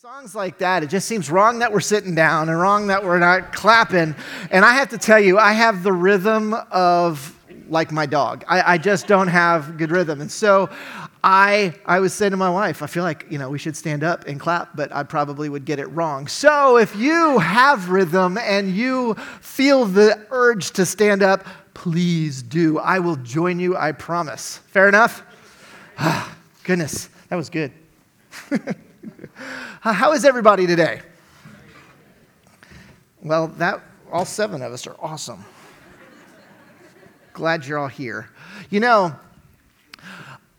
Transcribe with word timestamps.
songs 0.00 0.32
like 0.32 0.58
that, 0.58 0.84
it 0.84 0.86
just 0.88 1.08
seems 1.08 1.28
wrong 1.28 1.58
that 1.58 1.72
we're 1.72 1.80
sitting 1.80 2.14
down 2.14 2.48
and 2.48 2.56
wrong 2.56 2.86
that 2.86 3.02
we're 3.02 3.18
not 3.18 3.52
clapping. 3.52 4.14
And 4.52 4.64
I 4.64 4.74
have 4.74 4.90
to 4.90 4.98
tell 4.98 5.18
you, 5.18 5.38
I 5.38 5.50
have 5.50 5.82
the 5.82 5.92
rhythm 5.92 6.54
of 6.70 7.36
like 7.68 7.90
my 7.90 8.06
dog. 8.06 8.44
I, 8.46 8.74
I 8.74 8.78
just 8.78 9.08
don't 9.08 9.26
have 9.26 9.76
good 9.76 9.90
rhythm. 9.90 10.20
And 10.20 10.30
so 10.30 10.70
I, 11.24 11.74
I 11.84 11.98
was 11.98 12.14
saying 12.14 12.30
to 12.30 12.36
my 12.36 12.48
wife, 12.48 12.80
I 12.80 12.86
feel 12.86 13.02
like, 13.02 13.26
you 13.28 13.38
know, 13.38 13.50
we 13.50 13.58
should 13.58 13.76
stand 13.76 14.04
up 14.04 14.28
and 14.28 14.38
clap, 14.38 14.76
but 14.76 14.94
I 14.94 15.02
probably 15.02 15.48
would 15.48 15.64
get 15.64 15.80
it 15.80 15.86
wrong. 15.86 16.28
So 16.28 16.76
if 16.76 16.94
you 16.94 17.40
have 17.40 17.90
rhythm 17.90 18.38
and 18.38 18.70
you 18.70 19.14
feel 19.40 19.84
the 19.84 20.24
urge 20.30 20.70
to 20.74 20.86
stand 20.86 21.24
up, 21.24 21.44
please 21.74 22.44
do. 22.44 22.78
I 22.78 23.00
will 23.00 23.16
join 23.16 23.58
you, 23.58 23.76
I 23.76 23.90
promise. 23.90 24.58
Fair 24.68 24.88
enough? 24.88 25.24
Goodness, 26.62 27.08
that 27.30 27.34
was 27.34 27.50
good. 27.50 27.72
How 29.80 30.12
is 30.12 30.24
everybody 30.24 30.66
today? 30.66 31.00
Well, 33.22 33.48
that 33.58 33.80
all 34.12 34.24
seven 34.24 34.62
of 34.62 34.72
us 34.72 34.86
are 34.86 34.96
awesome. 35.00 35.44
Glad 37.32 37.66
you're 37.66 37.78
all 37.78 37.88
here. 37.88 38.30
You 38.70 38.80
know, 38.80 39.14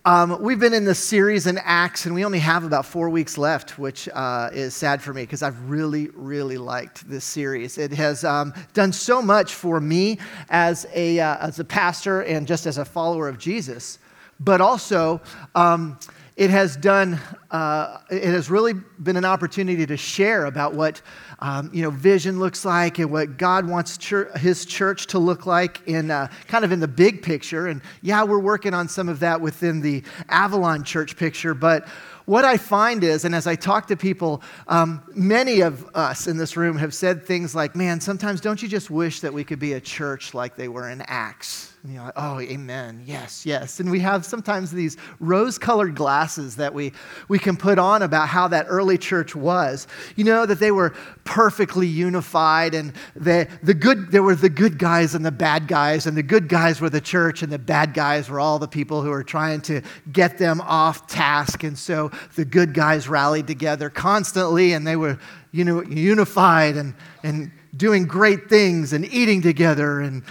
um, 0.06 0.42
we've 0.42 0.60
been 0.60 0.74
in 0.74 0.86
this 0.86 0.98
series 0.98 1.46
in 1.46 1.58
Acts, 1.58 2.06
and 2.06 2.16
we 2.16 2.24
only 2.24 2.40
have 2.40 2.64
about 2.64 2.86
four 2.86 3.10
weeks 3.10 3.38
left, 3.38 3.78
which 3.78 4.08
uh, 4.14 4.50
is 4.54 4.74
sad 4.74 5.02
for 5.02 5.14
me 5.14 5.24
because 5.24 5.44
I've 5.44 5.70
really, 5.70 6.08
really 6.14 6.58
liked 6.58 7.08
this 7.10 7.26
series. 7.26 7.78
It 7.78 7.92
has 7.92 8.24
um, 8.24 8.54
done 8.74 8.94
so 8.94 9.22
much 9.22 9.54
for 9.54 9.80
me 9.82 10.18
as 10.50 10.88
a, 10.94 11.20
uh, 11.20 11.48
as 11.48 11.60
a 11.60 11.66
pastor 11.66 12.22
and 12.22 12.48
just 12.48 12.66
as 12.66 12.78
a 12.78 12.86
follower 12.86 13.28
of 13.28 13.38
Jesus, 13.38 14.00
but 14.40 14.62
also 14.62 15.22
um, 15.54 16.00
it 16.38 16.50
has 16.50 16.78
done, 16.78 17.20
uh, 17.52 17.98
it 18.12 18.24
has 18.24 18.50
really 18.50 18.74
been 18.74 19.18
an 19.18 19.26
opportunity 19.26 19.86
to 19.86 19.98
share 19.98 20.46
about 20.46 20.76
what, 20.76 21.02
um, 21.40 21.72
you 21.74 21.82
know, 21.82 21.90
vision 21.90 22.40
looks 22.40 22.64
like 22.64 23.00
and 23.00 23.12
what 23.12 23.38
God 23.38 23.68
wants 23.68 23.98
his 24.38 24.66
church 24.66 25.08
to 25.08 25.20
look 25.20 25.46
like 25.46 25.82
in 25.88 26.12
uh, 26.12 26.28
kind 26.48 26.64
of 26.64 26.72
in 26.72 26.80
the 26.80 26.88
big 26.88 27.24
picture. 27.24 27.68
And 27.68 27.82
yeah, 28.02 28.24
we're 28.24 28.40
working 28.40 28.74
on 28.74 28.88
some 28.88 29.10
of 29.10 29.20
that 29.22 29.42
within 29.42 29.82
the 29.82 30.04
Avalon 30.30 30.84
church 30.84 31.18
picture, 31.18 31.54
but 31.54 31.88
what 32.30 32.46
I 32.46 32.58
find 32.58 33.04
is, 33.04 33.26
and 33.26 33.34
as 33.34 33.48
I 33.48 33.56
talk 33.56 33.88
to 33.88 33.98
people, 33.98 34.44
um, 34.68 35.02
many 35.16 35.62
of 35.62 35.84
us 35.96 36.28
in 36.28 36.38
this 36.38 36.56
room 36.56 36.78
have 36.78 36.94
said 36.94 37.26
things 37.26 37.56
like, 37.56 37.76
man, 37.76 38.00
sometimes 38.00 38.40
don't 38.40 38.62
you 38.62 38.70
just 38.70 38.92
wish 38.92 39.22
that 39.22 39.34
we 39.34 39.44
could 39.44 39.58
be 39.58 39.74
a 39.74 39.82
church 39.82 40.36
like 40.36 40.56
they 40.56 40.68
were 40.68 40.92
in 40.92 41.02
Acts? 41.08 41.74
And 41.82 41.92
you're 41.92 42.04
like, 42.04 42.14
oh, 42.18 42.40
amen. 42.40 43.02
Yes, 43.08 43.48
yes. 43.48 43.80
And 43.80 43.90
we 43.90 44.00
have 44.02 44.26
sometimes 44.26 44.70
these 44.70 44.96
rose 45.20 45.58
colored 45.58 45.96
glasses 45.96 46.58
that 46.58 46.72
we, 46.72 46.92
we 47.30 47.39
can 47.40 47.58
put 47.58 47.80
on 47.80 48.02
about 48.02 48.28
how 48.28 48.48
that 48.50 48.68
early 48.70 48.98
church 48.98 49.36
was. 49.36 49.88
You 50.16 50.26
know, 50.26 50.46
that 50.46 50.60
they 50.60 50.72
were 50.72 50.92
perfectly 51.24 51.88
unified 51.88 52.74
and 52.74 52.94
the, 53.16 53.48
the 53.64 53.74
good, 53.74 54.12
there 54.12 54.24
were 54.24 54.36
the 54.36 54.50
good 54.50 54.78
guys 54.78 55.16
and 55.16 55.26
the 55.26 55.32
bad 55.32 55.68
guys, 55.68 56.06
and 56.06 56.16
the 56.16 56.24
good 56.24 56.48
guys 56.48 56.82
were 56.82 56.90
the 56.90 57.02
church, 57.02 57.42
and 57.42 57.52
the 57.52 57.60
bad 57.60 57.94
guys 57.94 58.30
were 58.30 58.40
all 58.40 58.60
the 58.60 58.68
people 58.68 59.02
who 59.02 59.10
were 59.10 59.24
trying 59.24 59.62
to 59.62 59.82
get 60.12 60.38
them 60.38 60.62
off 60.62 61.08
task. 61.08 61.64
And 61.64 61.78
so 61.78 62.12
the 62.36 62.46
good 62.46 62.74
guys 62.74 63.08
rallied 63.08 63.48
together 63.48 63.90
constantly 63.90 64.74
and 64.74 64.86
they 64.86 64.96
were 64.96 65.20
you 65.52 65.64
know, 65.64 65.82
unified 65.84 66.78
and, 66.78 66.94
and 67.24 67.52
doing 67.76 68.06
great 68.06 68.50
things 68.50 68.94
and 68.94 69.06
eating 69.06 69.42
together 69.42 70.00
and 70.02 70.24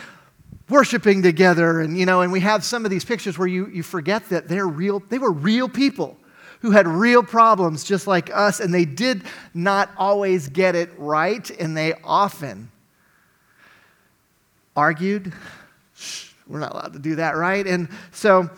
worshiping 0.68 1.22
together 1.22 1.80
and 1.80 1.96
you 1.96 2.04
know 2.04 2.20
and 2.20 2.30
we 2.30 2.40
have 2.40 2.62
some 2.62 2.84
of 2.84 2.90
these 2.90 3.04
pictures 3.04 3.38
where 3.38 3.48
you, 3.48 3.68
you 3.68 3.82
forget 3.82 4.28
that 4.28 4.48
they're 4.48 4.66
real 4.66 5.02
they 5.08 5.18
were 5.18 5.32
real 5.32 5.66
people 5.66 6.17
who 6.60 6.70
had 6.70 6.86
real 6.86 7.22
problems 7.22 7.84
just 7.84 8.06
like 8.06 8.30
us 8.34 8.60
and 8.60 8.72
they 8.72 8.84
did 8.84 9.22
not 9.54 9.90
always 9.96 10.48
get 10.48 10.74
it 10.74 10.90
right 10.98 11.50
and 11.60 11.76
they 11.76 11.94
often 12.04 12.70
argued 14.76 15.32
we're 16.48 16.60
not 16.60 16.72
allowed 16.72 16.92
to 16.94 16.98
do 16.98 17.16
that 17.16 17.36
right? 17.36 17.66
And 17.66 17.88
so 18.10 18.48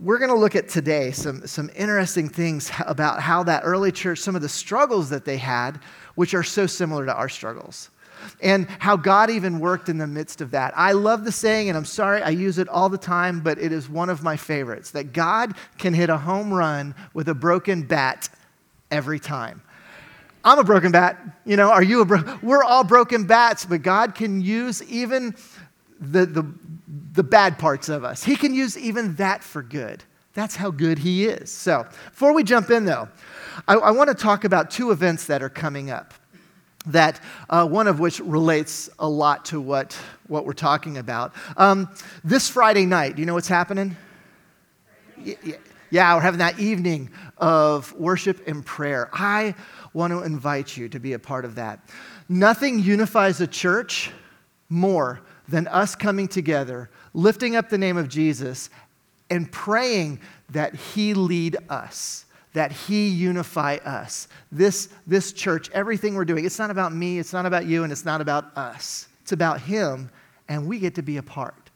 we're 0.00 0.18
going 0.18 0.30
to 0.30 0.36
look 0.36 0.56
at 0.56 0.68
today 0.68 1.10
some, 1.10 1.46
some 1.46 1.70
interesting 1.76 2.28
things 2.28 2.70
about 2.86 3.20
how 3.20 3.42
that 3.44 3.62
early 3.64 3.92
church 3.92 4.20
some 4.20 4.36
of 4.36 4.42
the 4.42 4.48
struggles 4.48 5.10
that 5.10 5.24
they 5.24 5.36
had 5.36 5.80
which 6.14 6.34
are 6.34 6.42
so 6.42 6.66
similar 6.66 7.06
to 7.06 7.14
our 7.14 7.28
struggles 7.28 7.90
and 8.40 8.68
how 8.78 8.96
God 8.96 9.30
even 9.30 9.60
worked 9.60 9.88
in 9.88 9.98
the 9.98 10.06
midst 10.06 10.40
of 10.40 10.50
that. 10.52 10.72
I 10.76 10.92
love 10.92 11.24
the 11.24 11.32
saying, 11.32 11.68
and 11.68 11.76
I'm 11.76 11.84
sorry 11.84 12.22
I 12.22 12.30
use 12.30 12.58
it 12.58 12.68
all 12.68 12.88
the 12.88 12.98
time, 12.98 13.40
but 13.40 13.58
it 13.58 13.72
is 13.72 13.88
one 13.88 14.10
of 14.10 14.22
my 14.22 14.36
favorites 14.36 14.90
that 14.92 15.12
God 15.12 15.54
can 15.78 15.94
hit 15.94 16.10
a 16.10 16.18
home 16.18 16.52
run 16.52 16.94
with 17.14 17.28
a 17.28 17.34
broken 17.34 17.82
bat 17.82 18.28
every 18.90 19.18
time. 19.18 19.62
I'm 20.44 20.58
a 20.58 20.64
broken 20.64 20.92
bat. 20.92 21.18
You 21.44 21.56
know, 21.56 21.70
are 21.70 21.82
you 21.82 22.00
a 22.00 22.04
bro- 22.04 22.38
We're 22.42 22.64
all 22.64 22.84
broken 22.84 23.26
bats, 23.26 23.64
but 23.64 23.82
God 23.82 24.14
can 24.14 24.40
use 24.40 24.82
even 24.84 25.34
the, 26.00 26.26
the, 26.26 26.44
the 27.12 27.22
bad 27.22 27.58
parts 27.58 27.88
of 27.88 28.04
us. 28.04 28.24
He 28.24 28.36
can 28.36 28.54
use 28.54 28.78
even 28.78 29.16
that 29.16 29.42
for 29.42 29.62
good. 29.62 30.04
That's 30.34 30.54
how 30.54 30.70
good 30.70 31.00
He 31.00 31.26
is. 31.26 31.50
So, 31.50 31.84
before 32.10 32.32
we 32.32 32.44
jump 32.44 32.70
in, 32.70 32.84
though, 32.84 33.08
I, 33.66 33.74
I 33.74 33.90
want 33.90 34.08
to 34.08 34.14
talk 34.14 34.44
about 34.44 34.70
two 34.70 34.92
events 34.92 35.26
that 35.26 35.42
are 35.42 35.48
coming 35.48 35.90
up 35.90 36.14
that 36.88 37.20
uh, 37.48 37.66
one 37.66 37.86
of 37.86 38.00
which 38.00 38.20
relates 38.20 38.90
a 38.98 39.08
lot 39.08 39.44
to 39.46 39.60
what, 39.60 39.98
what 40.26 40.44
we're 40.44 40.52
talking 40.52 40.98
about. 40.98 41.32
Um, 41.56 41.88
this 42.24 42.48
Friday 42.48 42.86
night, 42.86 43.16
do 43.16 43.22
you 43.22 43.26
know 43.26 43.34
what's 43.34 43.48
happening? 43.48 43.96
Yeah, 45.90 46.14
we're 46.14 46.20
having 46.20 46.38
that 46.38 46.58
evening 46.58 47.10
of 47.38 47.92
worship 47.94 48.46
and 48.46 48.64
prayer. 48.64 49.08
I 49.12 49.54
want 49.92 50.12
to 50.12 50.22
invite 50.22 50.76
you 50.76 50.88
to 50.90 50.98
be 50.98 51.14
a 51.14 51.18
part 51.18 51.44
of 51.44 51.54
that. 51.56 51.80
Nothing 52.28 52.78
unifies 52.78 53.40
a 53.40 53.46
church 53.46 54.10
more 54.68 55.20
than 55.48 55.66
us 55.68 55.94
coming 55.94 56.28
together, 56.28 56.90
lifting 57.14 57.56
up 57.56 57.70
the 57.70 57.78
name 57.78 57.96
of 57.96 58.08
Jesus, 58.08 58.68
and 59.30 59.50
praying 59.50 60.20
that 60.50 60.74
He 60.74 61.14
lead 61.14 61.56
us 61.68 62.26
that 62.52 62.72
He 62.72 63.08
unify 63.08 63.76
us. 63.84 64.28
This, 64.50 64.88
this 65.06 65.32
church, 65.32 65.70
everything 65.70 66.14
we're 66.14 66.24
doing, 66.24 66.44
it's 66.44 66.58
not 66.58 66.70
about 66.70 66.94
me, 66.94 67.18
it's 67.18 67.32
not 67.32 67.46
about 67.46 67.66
you, 67.66 67.82
and 67.84 67.92
it's 67.92 68.04
not 68.04 68.20
about 68.20 68.56
us. 68.56 69.08
It's 69.22 69.32
about 69.32 69.60
Him, 69.60 70.10
and 70.48 70.66
we 70.66 70.78
get 70.78 70.94
to 70.96 71.02
be 71.02 71.16
a 71.18 71.22
part. 71.22 71.68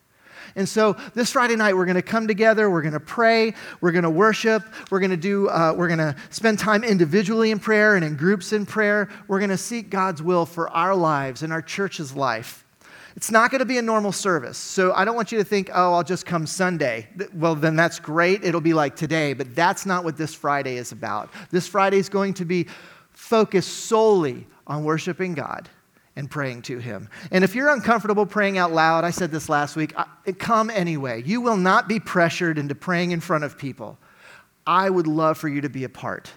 And 0.57 0.69
so 0.69 0.97
this 1.15 1.33
Friday 1.33 1.57
night, 1.57 1.75
we're 1.75 1.87
going 1.87 1.97
to 1.97 2.03
come 2.03 2.27
together, 2.27 2.69
we're 2.69 2.83
going 2.83 2.93
to 2.93 3.01
pray, 3.01 3.55
we're 3.81 3.93
going 3.93 4.03
to 4.05 4.11
worship, 4.11 4.63
we're 4.91 5.01
going 5.01 5.11
to 5.11 5.17
do, 5.17 5.49
uh, 5.49 5.73
we're 5.77 5.89
going 5.89 5.99
to 5.99 6.15
spend 6.31 6.59
time 6.59 6.85
individually 6.85 7.51
in 7.51 7.59
prayer 7.59 7.97
and 7.97 8.05
in 8.05 8.17
groups 8.17 8.53
in 8.53 8.67
prayer. 8.67 9.09
We're 9.29 9.39
going 9.39 9.51
to 9.51 9.57
seek 9.57 9.89
God's 9.91 10.23
will 10.23 10.47
for 10.47 10.69
our 10.71 10.95
lives 10.95 11.43
and 11.43 11.53
our 11.53 11.63
church's 11.63 12.15
life. 12.15 12.65
It's 13.17 13.31
not 13.31 13.51
going 13.51 13.61
to 13.61 13.67
be 13.67 13.79
a 13.79 13.83
normal 13.83 14.13
service. 14.13 14.59
So 14.59 14.93
I 14.93 15.05
don't 15.05 15.17
want 15.17 15.33
you 15.33 15.39
to 15.39 15.45
think, 15.45 15.71
oh, 15.73 15.93
I'll 15.93 16.05
just 16.05 16.27
come 16.27 16.47
Sunday. 16.47 17.09
Well, 17.35 17.55
then 17.55 17.77
that's 17.77 17.99
great. 18.01 18.45
It'll 18.45 18.61
be 18.61 18.75
like 18.75 18.97
today. 18.97 19.33
But 19.35 19.55
that's 19.55 19.87
not 19.87 20.05
what 20.05 20.17
this 20.17 20.35
Friday 20.35 20.77
is 20.77 20.93
about. 20.93 21.31
This 21.51 21.69
Friday 21.69 21.99
is 21.99 22.09
going 22.09 22.35
to 22.35 22.45
be 22.45 22.67
focused 23.11 23.87
solely 23.87 24.47
on 24.67 24.85
worshiping 24.85 25.35
God 25.35 25.69
and 26.17 26.31
praying 26.31 26.63
to 26.63 26.79
Him. 26.79 27.09
And 27.31 27.45
if 27.45 27.55
you're 27.55 27.71
uncomfortable 27.71 28.27
praying 28.27 28.59
out 28.59 28.73
loud, 28.73 29.05
I 29.05 29.11
said 29.11 29.31
this 29.31 29.49
last 29.49 29.77
week, 29.77 29.95
come 30.39 30.71
anyway. 30.71 31.23
You 31.23 31.41
will 31.41 31.57
not 31.57 31.89
be 31.89 32.01
pressured 32.01 32.59
into 32.59 32.75
praying 32.75 33.13
in 33.13 33.21
front 33.21 33.45
of 33.45 33.57
people. 33.57 33.99
I 34.67 34.91
would 34.91 35.07
love 35.07 35.39
for 35.39 35.49
you 35.49 35.61
to 35.63 35.69
be 35.69 35.85
a 35.85 35.89
part. 35.89 36.31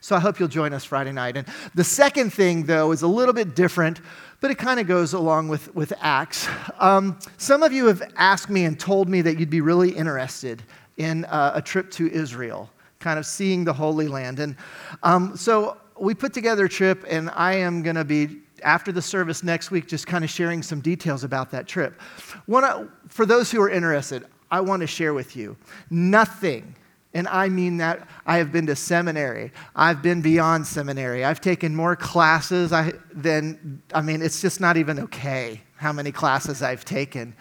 So 0.00 0.14
I 0.14 0.20
hope 0.20 0.38
you'll 0.38 0.48
join 0.48 0.72
us 0.72 0.84
Friday 0.84 1.12
night. 1.12 1.36
And 1.36 1.46
the 1.74 1.84
second 1.84 2.32
thing, 2.32 2.64
though, 2.64 2.92
is 2.92 3.02
a 3.02 3.08
little 3.08 3.34
bit 3.34 3.56
different 3.56 4.00
but 4.40 4.50
it 4.50 4.58
kind 4.58 4.78
of 4.78 4.86
goes 4.86 5.12
along 5.12 5.48
with, 5.48 5.74
with 5.74 5.92
Acts. 6.00 6.48
Um, 6.78 7.18
some 7.38 7.62
of 7.62 7.72
you 7.72 7.86
have 7.86 8.02
asked 8.16 8.50
me 8.50 8.64
and 8.64 8.78
told 8.78 9.08
me 9.08 9.22
that 9.22 9.38
you'd 9.38 9.50
be 9.50 9.60
really 9.60 9.90
interested 9.90 10.62
in 10.98 11.24
uh, 11.26 11.52
a 11.54 11.62
trip 11.62 11.90
to 11.92 12.10
Israel, 12.10 12.70
kind 12.98 13.18
of 13.18 13.26
seeing 13.26 13.64
the 13.64 13.72
Holy 13.72 14.08
Land. 14.08 14.38
And 14.38 14.56
um, 15.02 15.36
so 15.36 15.78
we 15.98 16.14
put 16.14 16.32
together 16.32 16.66
a 16.66 16.68
trip, 16.68 17.04
and 17.08 17.30
I 17.34 17.54
am 17.54 17.82
going 17.82 17.96
to 17.96 18.04
be, 18.04 18.38
after 18.62 18.92
the 18.92 19.02
service 19.02 19.42
next 19.42 19.70
week, 19.70 19.86
just 19.86 20.06
kind 20.06 20.24
of 20.24 20.30
sharing 20.30 20.62
some 20.62 20.80
details 20.80 21.24
about 21.24 21.50
that 21.50 21.66
trip. 21.66 22.00
Wanna, 22.46 22.88
for 23.08 23.26
those 23.26 23.50
who 23.50 23.60
are 23.62 23.70
interested, 23.70 24.26
I 24.50 24.60
want 24.60 24.80
to 24.80 24.86
share 24.86 25.14
with 25.14 25.34
you 25.34 25.56
nothing 25.90 26.76
and 27.16 27.26
I 27.28 27.48
mean 27.48 27.78
that 27.78 28.06
I 28.26 28.36
have 28.36 28.52
been 28.52 28.66
to 28.66 28.76
seminary. 28.76 29.50
I've 29.74 30.02
been 30.02 30.20
beyond 30.20 30.66
seminary. 30.66 31.24
I've 31.24 31.40
taken 31.40 31.74
more 31.74 31.96
classes 31.96 32.74
I, 32.74 32.92
than, 33.10 33.82
I 33.94 34.02
mean, 34.02 34.20
it's 34.20 34.42
just 34.42 34.60
not 34.60 34.76
even 34.76 35.00
okay 35.00 35.62
how 35.76 35.94
many 35.94 36.12
classes 36.12 36.60
I've 36.60 36.84
taken. 36.84 37.34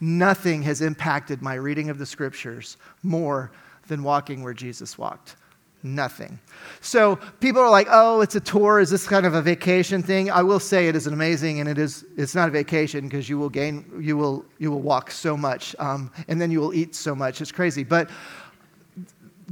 Nothing 0.00 0.62
has 0.62 0.80
impacted 0.80 1.42
my 1.42 1.54
reading 1.54 1.90
of 1.90 1.98
the 1.98 2.06
scriptures 2.06 2.76
more 3.04 3.52
than 3.86 4.02
walking 4.02 4.42
where 4.42 4.52
Jesus 4.52 4.98
walked. 4.98 5.36
Nothing. 5.84 6.40
So 6.80 7.16
people 7.38 7.62
are 7.62 7.70
like, 7.70 7.86
oh, 7.88 8.22
it's 8.22 8.34
a 8.34 8.40
tour. 8.40 8.80
Is 8.80 8.90
this 8.90 9.06
kind 9.06 9.24
of 9.24 9.34
a 9.34 9.42
vacation 9.42 10.02
thing? 10.02 10.28
I 10.28 10.42
will 10.42 10.60
say 10.60 10.88
it 10.88 10.96
is 10.96 11.06
amazing, 11.06 11.60
and 11.60 11.68
it 11.68 11.78
is. 11.78 12.04
It's 12.18 12.34
not 12.34 12.48
a 12.48 12.52
vacation 12.52 13.08
because 13.08 13.30
you 13.30 13.38
will 13.38 13.48
gain, 13.48 13.90
you 13.98 14.18
will, 14.18 14.44
you 14.58 14.70
will 14.70 14.82
walk 14.82 15.10
so 15.10 15.38
much, 15.38 15.74
um, 15.78 16.12
and 16.28 16.38
then 16.38 16.50
you 16.50 16.60
will 16.60 16.74
eat 16.74 16.94
so 16.94 17.14
much. 17.14 17.40
It's 17.40 17.50
crazy. 17.50 17.82
But 17.82 18.10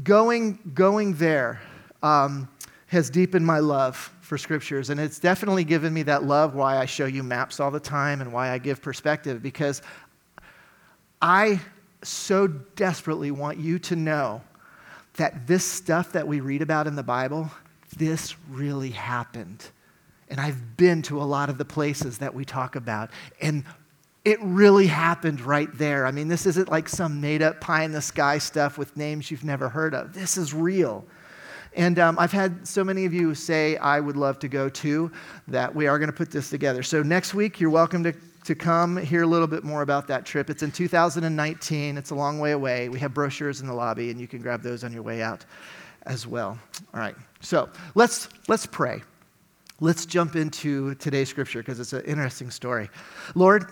going, 0.03 0.59
going 0.75 1.15
there, 1.15 1.61
um, 2.03 2.49
has 2.87 3.11
deepened 3.11 3.47
my 3.47 3.59
love 3.59 4.13
for 4.21 4.39
scriptures. 4.39 4.91
And 4.91 4.99
it's 4.99 5.19
definitely 5.19 5.65
given 5.65 5.93
me 5.93 6.03
that 6.05 6.25
love 6.25 6.55
why 6.55 6.79
I 6.79 6.87
show 6.87 7.07
you 7.07 7.23
maps 7.23 7.61
all 7.61 7.71
the 7.71 7.81
time 7.81 8.21
and 8.21 8.33
why 8.33 8.51
I 8.51 8.59
give 8.59 8.83
perspective 8.83 9.43
because 9.43 9.83
I 11.21 11.61
so 12.03 12.47
desperately 12.47 13.31
want 13.31 13.59
you 13.59 13.79
to 13.81 13.97
know 13.97 14.43
that 15.15 15.47
this 15.47 15.65
stuff 15.65 16.13
that 16.13 16.27
we 16.27 16.41
read 16.41 16.63
about 16.63 16.87
in 16.87 16.95
the 16.95 17.03
Bible, 17.03 17.51
this 17.97 18.37
really 18.49 18.91
happened. 18.91 19.65
And 20.29 20.41
I've 20.41 20.77
been 20.77 21.03
to 21.03 21.21
a 21.21 21.25
lot 21.25 21.49
of 21.49 21.59
the 21.59 21.65
places 21.65 22.19
that 22.19 22.35
we 22.35 22.45
talk 22.45 22.77
about. 22.77 23.11
And 23.41 23.65
it 24.25 24.39
really 24.43 24.87
happened 24.87 25.41
right 25.41 25.69
there. 25.79 26.07
I 26.07 26.11
mean, 26.11 26.29
this 26.29 26.47
isn't 26.47 26.69
like 26.71 26.89
some 26.89 27.21
made 27.21 27.43
up 27.43 27.61
pie 27.61 27.85
in 27.85 27.93
the 27.93 28.03
sky 28.03 28.39
stuff 28.39 28.77
with 28.77 28.97
names 28.97 29.31
you've 29.31 29.45
never 29.45 29.69
heard 29.69 29.95
of. 29.95 30.13
This 30.13 30.37
is 30.37 30.53
real. 30.53 31.05
And 31.75 31.99
um, 31.99 32.19
I've 32.19 32.33
had 32.33 32.67
so 32.67 32.83
many 32.83 33.05
of 33.05 33.13
you 33.13 33.35
say, 33.35 33.77
I 33.77 34.01
would 34.01 34.17
love 34.17 34.39
to 34.41 34.49
go 34.49 34.69
too, 34.69 35.13
that 35.47 35.73
we 35.75 35.87
are 35.87 35.99
going 35.99 36.11
to 36.11 36.17
put 36.17 36.31
this 36.31 36.51
together. 36.51 36.83
So 36.83 37.03
next 37.03 37.35
week, 37.35 37.61
you're 37.61 37.71
welcome 37.71 38.03
to, 38.05 38.13
to 38.45 38.55
come 38.55 38.97
hear 38.97 39.23
a 39.23 39.27
little 39.27 39.47
bit 39.47 39.63
more 39.65 39.83
about 39.83 40.09
that 40.09 40.27
trip. 40.27 40.51
It's 40.51 40.63
in 40.63 40.73
2019, 40.73 41.97
it's 41.97 42.11
a 42.11 42.15
long 42.15 42.41
way 42.41 42.53
away. 42.53 42.89
We 42.89 42.99
have 42.99 43.15
brochures 43.15 43.61
in 43.61 43.67
the 43.67 43.75
lobby, 43.75 44.11
and 44.11 44.21
you 44.21 44.27
can 44.27 44.43
grab 44.43 44.63
those 44.63 44.83
on 44.83 44.93
your 44.93 45.03
way 45.03 45.23
out 45.23 45.45
as 46.05 46.27
well. 46.27 46.59
All 46.93 47.01
right, 47.01 47.15
so 47.41 47.69
let's, 47.95 48.29
let's 48.49 48.67
pray. 48.67 49.03
Let's 49.81 50.07
jump 50.07 50.35
into 50.35 50.97
today's 50.97 51.29
scripture 51.29 51.61
because 51.61 51.79
it's 51.79 51.93
an 51.93 52.05
interesting 52.05 52.51
story. 52.51 52.91
Lord, 53.37 53.71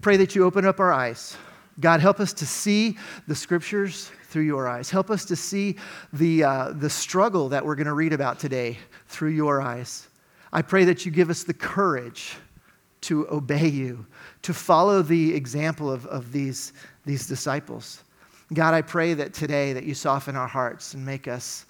pray 0.00 0.16
that 0.16 0.34
you 0.34 0.44
open 0.44 0.64
up 0.64 0.80
our 0.80 0.92
eyes. 0.92 1.36
God, 1.80 2.00
help 2.00 2.20
us 2.20 2.32
to 2.34 2.46
see 2.46 2.96
the 3.26 3.34
scriptures 3.34 4.10
through 4.28 4.44
your 4.44 4.68
eyes. 4.68 4.90
Help 4.90 5.10
us 5.10 5.24
to 5.26 5.36
see 5.36 5.76
the, 6.12 6.44
uh, 6.44 6.72
the 6.72 6.88
struggle 6.88 7.48
that 7.50 7.64
we're 7.64 7.74
going 7.74 7.86
to 7.86 7.92
read 7.92 8.12
about 8.12 8.38
today 8.38 8.78
through 9.08 9.30
your 9.30 9.60
eyes. 9.60 10.08
I 10.52 10.62
pray 10.62 10.84
that 10.84 11.04
you 11.04 11.12
give 11.12 11.28
us 11.28 11.42
the 11.42 11.54
courage 11.54 12.36
to 13.02 13.28
obey 13.30 13.68
you, 13.68 14.06
to 14.42 14.54
follow 14.54 15.02
the 15.02 15.34
example 15.34 15.90
of, 15.90 16.06
of 16.06 16.32
these, 16.32 16.72
these 17.04 17.26
disciples. 17.26 18.02
God, 18.52 18.74
I 18.74 18.82
pray 18.82 19.14
that 19.14 19.34
today 19.34 19.72
that 19.72 19.84
you 19.84 19.94
soften 19.94 20.34
our 20.34 20.46
hearts 20.46 20.94
and 20.94 21.04
make 21.04 21.28
us 21.28 21.66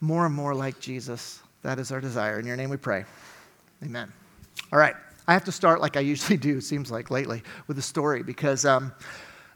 more 0.00 0.26
and 0.26 0.34
more 0.34 0.54
like 0.54 0.80
Jesus. 0.80 1.40
That 1.62 1.78
is 1.78 1.92
our 1.92 2.00
desire. 2.00 2.38
In 2.38 2.46
your 2.46 2.56
name 2.56 2.70
we 2.70 2.76
pray. 2.76 3.04
Amen. 3.82 4.10
All 4.72 4.78
right. 4.78 4.94
I 5.30 5.32
have 5.34 5.44
to 5.44 5.52
start 5.52 5.80
like 5.80 5.96
I 5.96 6.00
usually 6.00 6.36
do, 6.36 6.60
seems 6.60 6.90
like 6.90 7.08
lately, 7.08 7.44
with 7.68 7.78
a 7.78 7.82
story 7.82 8.24
because 8.24 8.64
um, 8.64 8.92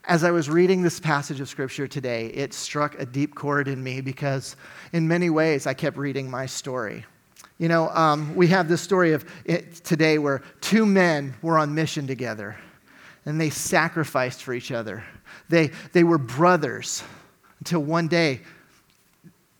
as 0.04 0.22
I 0.22 0.30
was 0.30 0.48
reading 0.48 0.82
this 0.82 1.00
passage 1.00 1.40
of 1.40 1.48
Scripture 1.48 1.88
today, 1.88 2.28
it 2.28 2.54
struck 2.54 2.96
a 3.00 3.04
deep 3.04 3.34
chord 3.34 3.66
in 3.66 3.82
me 3.82 4.00
because, 4.00 4.54
in 4.92 5.08
many 5.08 5.30
ways, 5.30 5.66
I 5.66 5.74
kept 5.74 5.96
reading 5.96 6.30
my 6.30 6.46
story. 6.46 7.04
You 7.58 7.66
know, 7.66 7.88
um, 7.88 8.36
we 8.36 8.46
have 8.46 8.68
this 8.68 8.82
story 8.82 9.14
of 9.14 9.24
today 9.82 10.18
where 10.18 10.42
two 10.60 10.86
men 10.86 11.34
were 11.42 11.58
on 11.58 11.74
mission 11.74 12.06
together 12.06 12.56
and 13.26 13.40
they 13.40 13.50
sacrificed 13.50 14.44
for 14.44 14.54
each 14.54 14.70
other. 14.70 15.02
They, 15.48 15.72
they 15.92 16.04
were 16.04 16.18
brothers 16.18 17.02
until 17.58 17.80
one 17.80 18.06
day 18.06 18.42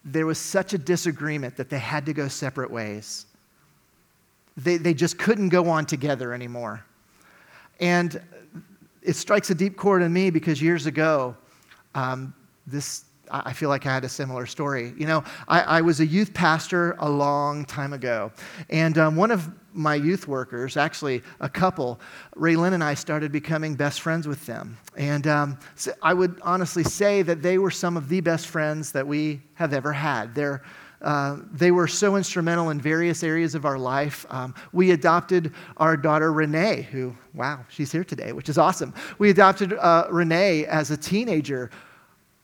there 0.05 0.27
was 0.27 0.39
such 0.39 0.75
a 0.75 0.79
disagreement 0.79 1.57
that 1.57 1.71
they 1.71 1.81
had 1.81 2.07
to 2.07 2.13
go 2.13 2.29
separate 2.29 2.71
ways. 2.71 3.27
They, 4.57 4.77
they 4.77 4.95
just 4.95 5.19
couldn't 5.19 5.49
go 5.49 5.69
on 5.69 5.87
together 5.87 6.33
anymore. 6.33 6.85
And 7.81 8.21
it 9.03 9.17
strikes 9.17 9.51
a 9.51 9.55
deep 9.55 9.77
chord 9.77 10.03
in 10.03 10.13
me 10.13 10.31
because 10.31 10.63
years 10.63 10.87
ago, 10.87 11.37
um, 11.95 12.35
this 12.67 13.05
I 13.31 13.53
feel 13.53 13.69
like 13.69 13.87
I 13.87 13.95
had 13.95 14.05
a 14.05 14.09
similar 14.09 14.47
story. 14.47 14.93
You 14.97 15.07
know, 15.07 15.25
I, 15.49 15.61
I 15.61 15.81
was 15.81 16.01
a 16.01 16.07
youth 16.07 16.35
pastor 16.35 16.95
a 16.99 17.09
long 17.09 17.65
time 17.65 17.93
ago, 17.93 18.31
and 18.69 18.99
um, 18.99 19.17
one 19.17 19.31
of 19.31 19.49
my 19.73 19.95
youth 19.97 20.29
workers, 20.29 20.77
actually 20.77 21.23
a 21.41 21.49
couple, 21.49 22.01
Raylan 22.37 22.75
and 22.75 22.85
I 22.85 22.95
started 22.95 23.33
becoming 23.33 23.75
best 23.75 24.03
friends 24.03 24.29
with 24.29 24.45
them. 24.47 24.79
And 24.97 25.27
um, 25.27 25.59
so 25.75 25.93
I 26.01 26.15
would 26.15 26.39
honestly 26.43 26.85
say 26.85 27.23
that 27.23 27.43
they 27.43 27.59
were 27.59 27.73
some 27.73 27.97
of 27.97 28.09
the 28.09 28.21
best 28.21 28.47
friends 28.47 28.93
that 28.93 29.07
we 29.07 29.43
have 29.55 29.73
ever 29.73 29.93
had. 29.93 30.35
They're 30.35 30.63
uh, 31.05 31.37
they 31.53 31.71
were 31.71 31.87
so 31.87 32.17
instrumental 32.17 32.71
in 32.71 32.81
various 32.81 33.23
areas 33.23 33.55
of 33.55 33.67
our 33.67 33.79
life. 33.79 34.25
Um, 34.31 34.55
we 34.73 34.91
adopted 34.93 35.53
our 35.77 35.97
daughter 35.97 36.33
Renee, 36.33 36.89
who, 36.91 37.15
wow, 37.35 37.61
she's 37.69 37.93
here 37.93 38.05
today, 38.05 38.33
which 38.33 38.49
is 38.49 38.57
awesome. 38.57 38.95
We 39.19 39.29
adopted 39.29 39.75
uh, 39.75 40.09
Renee 40.11 40.65
as 40.65 40.91
a 40.91 40.97
teenager, 40.97 41.71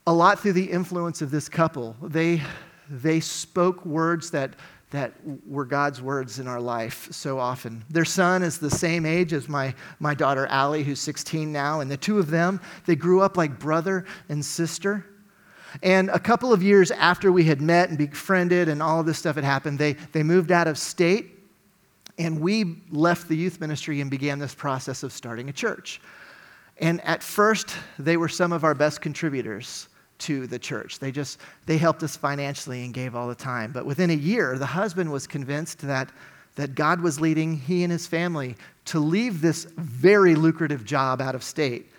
a 0.06 0.12
lot 0.12 0.40
through 0.40 0.52
the 0.52 0.70
influence 0.70 1.22
of 1.22 1.30
this 1.30 1.48
couple. 1.48 1.96
They, 2.02 2.42
they 2.90 3.20
spoke 3.20 3.86
words 3.86 4.30
that, 4.32 4.56
that 4.90 5.14
were 5.46 5.64
God's 5.64 6.02
words 6.02 6.38
in 6.38 6.46
our 6.46 6.60
life 6.60 7.08
so 7.10 7.38
often. 7.38 7.82
Their 7.88 8.04
son 8.04 8.42
is 8.42 8.58
the 8.58 8.70
same 8.70 9.06
age 9.06 9.32
as 9.32 9.48
my, 9.48 9.74
my 10.00 10.12
daughter 10.12 10.46
Allie, 10.48 10.84
who's 10.84 11.00
16 11.00 11.50
now, 11.50 11.80
and 11.80 11.90
the 11.90 11.96
two 11.96 12.18
of 12.18 12.30
them, 12.30 12.60
they 12.84 12.94
grew 12.94 13.22
up 13.22 13.38
like 13.38 13.58
brother 13.58 14.04
and 14.28 14.44
sister. 14.44 15.06
And 15.82 16.08
a 16.10 16.18
couple 16.18 16.52
of 16.52 16.62
years 16.62 16.90
after 16.90 17.32
we 17.32 17.44
had 17.44 17.60
met 17.60 17.88
and 17.88 17.98
befriended 17.98 18.68
and 18.68 18.82
all 18.82 19.00
of 19.00 19.06
this 19.06 19.18
stuff 19.18 19.36
had 19.36 19.44
happened, 19.44 19.78
they, 19.78 19.94
they 20.12 20.22
moved 20.22 20.52
out 20.52 20.66
of 20.66 20.78
state. 20.78 21.38
And 22.18 22.40
we 22.40 22.82
left 22.90 23.28
the 23.28 23.36
youth 23.36 23.60
ministry 23.60 24.00
and 24.00 24.10
began 24.10 24.38
this 24.38 24.54
process 24.54 25.02
of 25.02 25.12
starting 25.12 25.48
a 25.48 25.52
church. 25.52 26.00
And 26.78 27.00
at 27.02 27.22
first, 27.22 27.74
they 27.98 28.16
were 28.16 28.28
some 28.28 28.52
of 28.52 28.64
our 28.64 28.74
best 28.74 29.00
contributors 29.00 29.88
to 30.20 30.46
the 30.46 30.58
church. 30.58 30.98
They 30.98 31.12
just 31.12 31.40
they 31.66 31.78
helped 31.78 32.02
us 32.02 32.16
financially 32.16 32.84
and 32.84 32.92
gave 32.92 33.14
all 33.14 33.28
the 33.28 33.34
time. 33.34 33.72
But 33.72 33.86
within 33.86 34.10
a 34.10 34.14
year, 34.14 34.58
the 34.58 34.66
husband 34.66 35.10
was 35.10 35.26
convinced 35.26 35.80
that 35.80 36.10
that 36.56 36.74
God 36.74 37.00
was 37.00 37.20
leading 37.20 37.56
he 37.56 37.84
and 37.84 37.92
his 37.92 38.06
family 38.06 38.56
to 38.86 38.98
leave 38.98 39.40
this 39.40 39.64
very 39.76 40.34
lucrative 40.34 40.84
job 40.84 41.20
out 41.20 41.34
of 41.34 41.42
state 41.42 41.90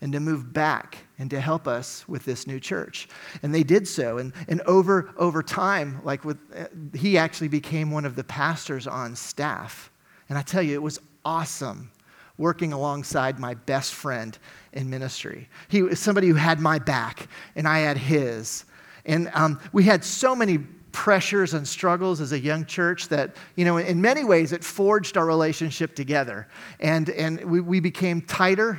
and 0.00 0.12
to 0.12 0.20
move 0.20 0.52
back 0.52 0.98
and 1.18 1.30
to 1.30 1.40
help 1.40 1.66
us 1.66 2.06
with 2.08 2.24
this 2.24 2.46
new 2.46 2.60
church. 2.60 3.08
And 3.42 3.54
they 3.54 3.64
did 3.64 3.88
so. 3.88 4.18
And, 4.18 4.32
and 4.46 4.60
over, 4.62 5.12
over 5.16 5.42
time, 5.42 6.00
like 6.04 6.24
with, 6.24 6.38
uh, 6.56 6.66
he 6.96 7.18
actually 7.18 7.48
became 7.48 7.90
one 7.90 8.04
of 8.04 8.14
the 8.14 8.24
pastors 8.24 8.86
on 8.86 9.16
staff. 9.16 9.90
And 10.28 10.38
I 10.38 10.42
tell 10.42 10.62
you, 10.62 10.74
it 10.74 10.82
was 10.82 11.00
awesome 11.24 11.90
working 12.36 12.72
alongside 12.72 13.38
my 13.40 13.54
best 13.54 13.94
friend 13.94 14.38
in 14.72 14.88
ministry. 14.88 15.48
He 15.68 15.82
was 15.82 15.98
somebody 15.98 16.28
who 16.28 16.34
had 16.34 16.60
my 16.60 16.78
back, 16.78 17.28
and 17.56 17.66
I 17.66 17.80
had 17.80 17.98
his. 17.98 18.64
And 19.04 19.28
um, 19.34 19.60
we 19.72 19.82
had 19.82 20.04
so 20.04 20.36
many 20.36 20.58
pressures 20.92 21.54
and 21.54 21.66
struggles 21.66 22.20
as 22.20 22.32
a 22.32 22.38
young 22.38 22.64
church 22.64 23.08
that, 23.08 23.36
you 23.56 23.64
know, 23.64 23.76
in 23.76 24.00
many 24.00 24.24
ways, 24.24 24.52
it 24.52 24.62
forged 24.62 25.16
our 25.16 25.26
relationship 25.26 25.94
together. 25.94 26.46
And, 26.80 27.10
and 27.10 27.44
we, 27.44 27.60
we 27.60 27.80
became 27.80 28.22
tighter 28.22 28.78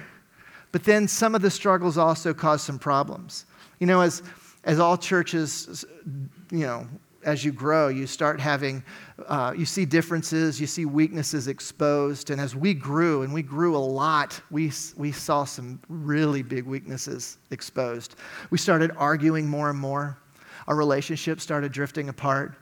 but 0.71 0.83
then 0.83 1.07
some 1.07 1.35
of 1.35 1.41
the 1.41 1.49
struggles 1.51 1.97
also 1.97 2.33
caused 2.33 2.65
some 2.65 2.79
problems. 2.79 3.45
You 3.79 3.87
know, 3.87 4.01
as, 4.01 4.23
as 4.63 4.79
all 4.79 4.97
churches, 4.97 5.85
you 6.51 6.59
know, 6.59 6.87
as 7.23 7.43
you 7.43 7.51
grow, 7.51 7.89
you 7.89 8.07
start 8.07 8.39
having, 8.39 8.83
uh, 9.27 9.53
you 9.55 9.65
see 9.65 9.85
differences, 9.85 10.59
you 10.59 10.67
see 10.67 10.85
weaknesses 10.85 11.47
exposed. 11.47 12.29
And 12.29 12.39
as 12.39 12.55
we 12.55 12.73
grew, 12.73 13.23
and 13.23 13.33
we 13.33 13.41
grew 13.41 13.75
a 13.75 13.77
lot, 13.77 14.39
we, 14.49 14.71
we 14.95 15.11
saw 15.11 15.43
some 15.43 15.79
really 15.89 16.43
big 16.43 16.65
weaknesses 16.65 17.37
exposed. 17.51 18.15
We 18.51 18.57
started 18.57 18.91
arguing 18.95 19.47
more 19.47 19.69
and 19.69 19.77
more. 19.77 20.17
Our 20.67 20.75
relationship 20.75 21.41
started 21.41 21.71
drifting 21.71 22.09
apart. 22.09 22.55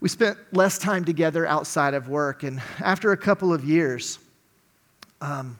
We 0.00 0.08
spent 0.08 0.38
less 0.52 0.78
time 0.78 1.04
together 1.04 1.46
outside 1.46 1.94
of 1.94 2.08
work. 2.08 2.42
And 2.44 2.62
after 2.80 3.12
a 3.12 3.16
couple 3.16 3.52
of 3.52 3.64
years, 3.64 4.18
um, 5.20 5.58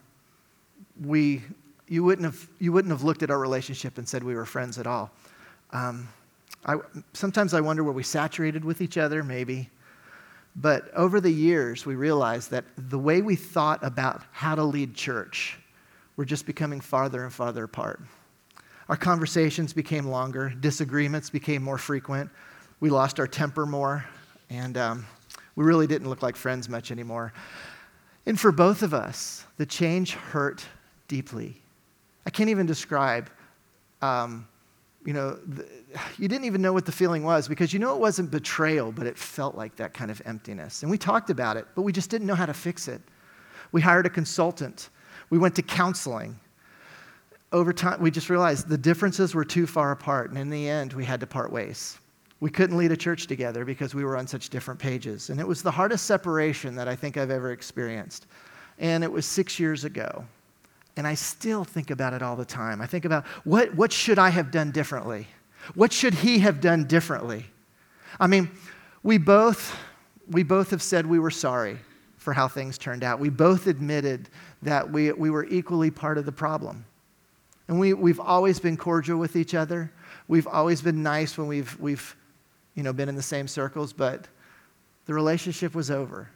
we 1.00 1.42
you 1.92 2.02
wouldn't 2.02 2.24
have, 2.24 2.48
you 2.58 2.72
wouldn't 2.72 2.90
have 2.90 3.02
looked 3.02 3.22
at 3.22 3.30
our 3.30 3.38
relationship 3.38 3.98
and 3.98 4.08
said 4.08 4.24
we 4.24 4.34
were 4.34 4.46
friends 4.46 4.78
at 4.78 4.86
all. 4.86 5.10
Um, 5.72 6.08
I, 6.64 6.76
sometimes 7.12 7.52
I 7.52 7.60
wonder 7.60 7.84
were 7.84 7.92
we 7.92 8.02
saturated 8.02 8.64
with 8.64 8.80
each 8.80 8.96
other? 8.96 9.22
Maybe. 9.22 9.68
But 10.56 10.90
over 10.94 11.20
the 11.20 11.30
years, 11.30 11.84
we 11.84 11.94
realized 11.94 12.50
that 12.50 12.64
the 12.76 12.98
way 12.98 13.20
we 13.20 13.36
thought 13.36 13.84
about 13.84 14.22
how 14.32 14.54
to 14.54 14.64
lead 14.64 14.94
church 14.94 15.58
we're 16.16 16.24
just 16.24 16.44
becoming 16.46 16.80
farther 16.80 17.24
and 17.24 17.32
farther 17.32 17.64
apart. 17.64 18.00
Our 18.88 18.96
conversations 18.96 19.72
became 19.72 20.06
longer, 20.06 20.50
disagreements 20.50 21.30
became 21.30 21.62
more 21.62 21.78
frequent, 21.78 22.30
we 22.80 22.90
lost 22.90 23.18
our 23.18 23.26
temper 23.26 23.64
more, 23.64 24.04
and 24.50 24.76
um, 24.76 25.06
we 25.56 25.64
really 25.64 25.86
didn't 25.86 26.08
look 26.08 26.22
like 26.22 26.36
friends 26.36 26.68
much 26.68 26.90
anymore. 26.90 27.32
And 28.26 28.38
for 28.38 28.52
both 28.52 28.82
of 28.82 28.92
us, 28.92 29.46
the 29.56 29.64
change 29.66 30.12
hurt 30.12 30.64
deeply. 31.08 31.61
I 32.26 32.30
can't 32.30 32.50
even 32.50 32.66
describe, 32.66 33.30
um, 34.00 34.46
you 35.04 35.12
know, 35.12 35.32
the, 35.46 35.66
you 36.18 36.28
didn't 36.28 36.44
even 36.44 36.62
know 36.62 36.72
what 36.72 36.86
the 36.86 36.92
feeling 36.92 37.24
was 37.24 37.48
because 37.48 37.72
you 37.72 37.78
know 37.78 37.94
it 37.94 38.00
wasn't 38.00 38.30
betrayal, 38.30 38.92
but 38.92 39.06
it 39.06 39.18
felt 39.18 39.56
like 39.56 39.74
that 39.76 39.92
kind 39.92 40.10
of 40.10 40.22
emptiness. 40.24 40.82
And 40.82 40.90
we 40.90 40.98
talked 40.98 41.30
about 41.30 41.56
it, 41.56 41.66
but 41.74 41.82
we 41.82 41.92
just 41.92 42.08
didn't 42.10 42.26
know 42.26 42.34
how 42.36 42.46
to 42.46 42.54
fix 42.54 42.88
it. 42.88 43.00
We 43.72 43.80
hired 43.80 44.06
a 44.06 44.10
consultant, 44.10 44.90
we 45.30 45.38
went 45.38 45.56
to 45.56 45.62
counseling. 45.62 46.38
Over 47.50 47.72
time, 47.72 48.00
we 48.00 48.10
just 48.10 48.30
realized 48.30 48.68
the 48.68 48.78
differences 48.78 49.34
were 49.34 49.44
too 49.44 49.66
far 49.66 49.90
apart, 49.92 50.30
and 50.30 50.38
in 50.38 50.48
the 50.48 50.68
end, 50.68 50.94
we 50.94 51.04
had 51.04 51.20
to 51.20 51.26
part 51.26 51.52
ways. 51.52 51.98
we 52.42 52.50
couldn't 52.50 52.76
lead 52.76 52.90
a 52.90 52.96
church 52.96 53.28
together 53.28 53.64
because 53.64 53.94
we 53.94 54.04
were 54.04 54.16
on 54.16 54.26
such 54.26 54.50
different 54.50 54.80
pages. 54.80 55.30
And 55.30 55.38
it 55.38 55.46
was 55.46 55.62
the 55.62 55.70
hardest 55.70 56.06
separation 56.06 56.74
that 56.74 56.88
I 56.88 56.96
think 56.96 57.16
I've 57.16 57.30
ever 57.30 57.52
experienced. 57.52 58.26
And 58.80 59.04
it 59.04 59.12
was 59.12 59.26
six 59.26 59.60
years 59.60 59.84
ago. 59.84 60.24
And 60.96 61.06
I 61.06 61.14
still 61.14 61.64
think 61.64 61.90
about 61.90 62.12
it 62.12 62.22
all 62.22 62.36
the 62.36 62.44
time. 62.44 62.80
I 62.80 62.86
think 62.86 63.04
about 63.04 63.26
what, 63.44 63.74
what 63.74 63.92
should 63.92 64.18
I 64.18 64.28
have 64.28 64.50
done 64.50 64.70
differently? 64.70 65.26
What 65.74 65.92
should 65.92 66.14
he 66.14 66.40
have 66.40 66.60
done 66.60 66.84
differently? 66.84 67.46
I 68.20 68.26
mean, 68.26 68.50
we 69.02 69.18
both, 69.18 69.76
we 70.28 70.42
both 70.42 70.70
have 70.70 70.82
said 70.82 71.06
we 71.06 71.18
were 71.18 71.30
sorry 71.30 71.78
for 72.18 72.32
how 72.32 72.46
things 72.46 72.78
turned 72.78 73.02
out. 73.02 73.18
We 73.18 73.30
both 73.30 73.66
admitted 73.66 74.28
that 74.62 74.90
we, 74.90 75.12
we 75.12 75.30
were 75.30 75.44
equally 75.46 75.90
part 75.90 76.18
of 76.18 76.26
the 76.26 76.32
problem. 76.32 76.84
And 77.68 77.80
we, 77.80 77.94
we've 77.94 78.20
always 78.20 78.60
been 78.60 78.76
cordial 78.76 79.18
with 79.18 79.34
each 79.34 79.54
other. 79.54 79.90
We've 80.28 80.46
always 80.46 80.82
been 80.82 81.02
nice 81.02 81.38
when 81.38 81.48
we've, 81.48 81.78
we've 81.80 82.14
you 82.74 82.82
know, 82.82 82.92
been 82.92 83.08
in 83.08 83.16
the 83.16 83.22
same 83.22 83.48
circles, 83.48 83.92
but 83.92 84.28
the 85.06 85.14
relationship 85.14 85.74
was 85.74 85.90
over. 85.90 86.28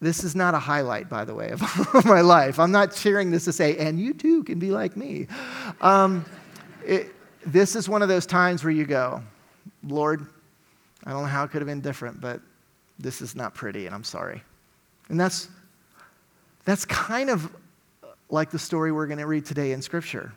This 0.00 0.24
is 0.24 0.34
not 0.34 0.54
a 0.54 0.58
highlight, 0.58 1.10
by 1.10 1.24
the 1.24 1.34
way, 1.34 1.50
of 1.50 1.60
my 2.06 2.22
life. 2.22 2.58
I'm 2.58 2.72
not 2.72 2.94
sharing 2.94 3.30
this 3.30 3.44
to 3.44 3.52
say, 3.52 3.76
and 3.76 4.00
you 4.00 4.14
too 4.14 4.42
can 4.44 4.58
be 4.58 4.70
like 4.70 4.96
me. 4.96 5.26
Um, 5.82 6.24
it, 6.84 7.14
this 7.44 7.76
is 7.76 7.88
one 7.88 8.00
of 8.00 8.08
those 8.08 8.24
times 8.24 8.64
where 8.64 8.72
you 8.72 8.86
go, 8.86 9.22
Lord, 9.86 10.26
I 11.04 11.10
don't 11.10 11.22
know 11.22 11.28
how 11.28 11.44
it 11.44 11.50
could 11.50 11.60
have 11.60 11.68
been 11.68 11.82
different, 11.82 12.20
but 12.20 12.40
this 12.98 13.20
is 13.20 13.36
not 13.36 13.54
pretty, 13.54 13.86
and 13.86 13.94
I'm 13.94 14.04
sorry. 14.04 14.42
And 15.10 15.20
that's, 15.20 15.48
that's 16.64 16.86
kind 16.86 17.28
of 17.28 17.54
like 18.30 18.50
the 18.50 18.58
story 18.58 18.92
we're 18.92 19.06
going 19.06 19.18
to 19.18 19.26
read 19.26 19.44
today 19.44 19.72
in 19.72 19.82
Scripture. 19.82 20.32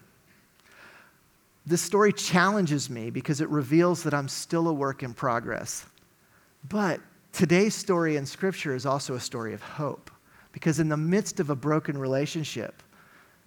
This 1.66 1.82
story 1.82 2.12
challenges 2.12 2.90
me 2.90 3.10
because 3.10 3.40
it 3.40 3.48
reveals 3.48 4.04
that 4.04 4.14
I'm 4.14 4.28
still 4.28 4.68
a 4.68 4.74
work 4.74 5.04
in 5.04 5.14
progress. 5.14 5.86
But 6.68 7.00
today's 7.34 7.76
story 7.76 8.16
in 8.16 8.26
Scripture 8.26 8.74
is 8.74 8.86
also 8.86 9.16
a 9.16 9.20
story 9.20 9.54
of 9.54 9.62
hope 9.62 10.10
because 10.54 10.80
in 10.80 10.88
the 10.88 10.98
midst 10.98 11.40
of 11.40 11.50
a 11.50 11.56
broken 11.56 11.98
relationship, 11.98 12.82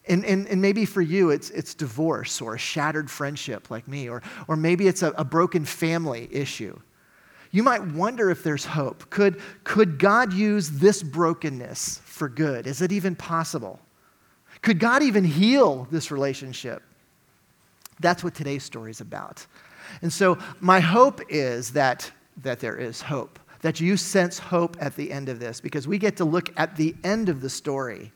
and, 0.08 0.24
and, 0.24 0.46
and 0.48 0.60
maybe 0.60 0.84
for 0.84 1.00
you, 1.00 1.30
it's, 1.30 1.50
it's 1.50 1.74
divorce 1.74 2.40
or 2.40 2.54
a 2.54 2.58
shattered 2.58 3.10
friendship 3.10 3.70
like 3.70 3.88
me, 3.88 4.08
or, 4.08 4.22
or 4.46 4.56
maybe 4.56 4.86
it's 4.86 5.02
a, 5.02 5.10
a 5.12 5.24
broken 5.24 5.64
family 5.64 6.28
issue. 6.30 6.78
You 7.50 7.62
might 7.62 7.82
wonder 7.82 8.30
if 8.30 8.42
there's 8.42 8.64
hope. 8.64 9.08
Could, 9.10 9.40
could 9.64 9.98
God 9.98 10.32
use 10.32 10.68
this 10.70 11.02
brokenness 11.02 12.00
for 12.04 12.28
good? 12.28 12.66
Is 12.66 12.82
it 12.82 12.92
even 12.92 13.16
possible? 13.16 13.80
Could 14.62 14.78
God 14.78 15.02
even 15.02 15.24
heal 15.24 15.88
this 15.90 16.10
relationship? 16.10 16.82
That's 18.00 18.22
what 18.22 18.34
today's 18.34 18.62
story 18.62 18.90
is 18.90 19.00
about. 19.00 19.46
And 20.02 20.12
so, 20.12 20.38
my 20.60 20.80
hope 20.80 21.20
is 21.28 21.70
that, 21.72 22.10
that 22.42 22.60
there 22.60 22.76
is 22.76 23.00
hope, 23.00 23.38
that 23.62 23.80
you 23.80 23.96
sense 23.96 24.38
hope 24.38 24.76
at 24.80 24.96
the 24.96 25.10
end 25.10 25.28
of 25.28 25.40
this, 25.40 25.60
because 25.60 25.88
we 25.88 25.98
get 25.98 26.16
to 26.16 26.24
look 26.24 26.52
at 26.56 26.76
the 26.76 26.94
end 27.04 27.28
of 27.28 27.40
the 27.40 27.50
story 27.50 28.12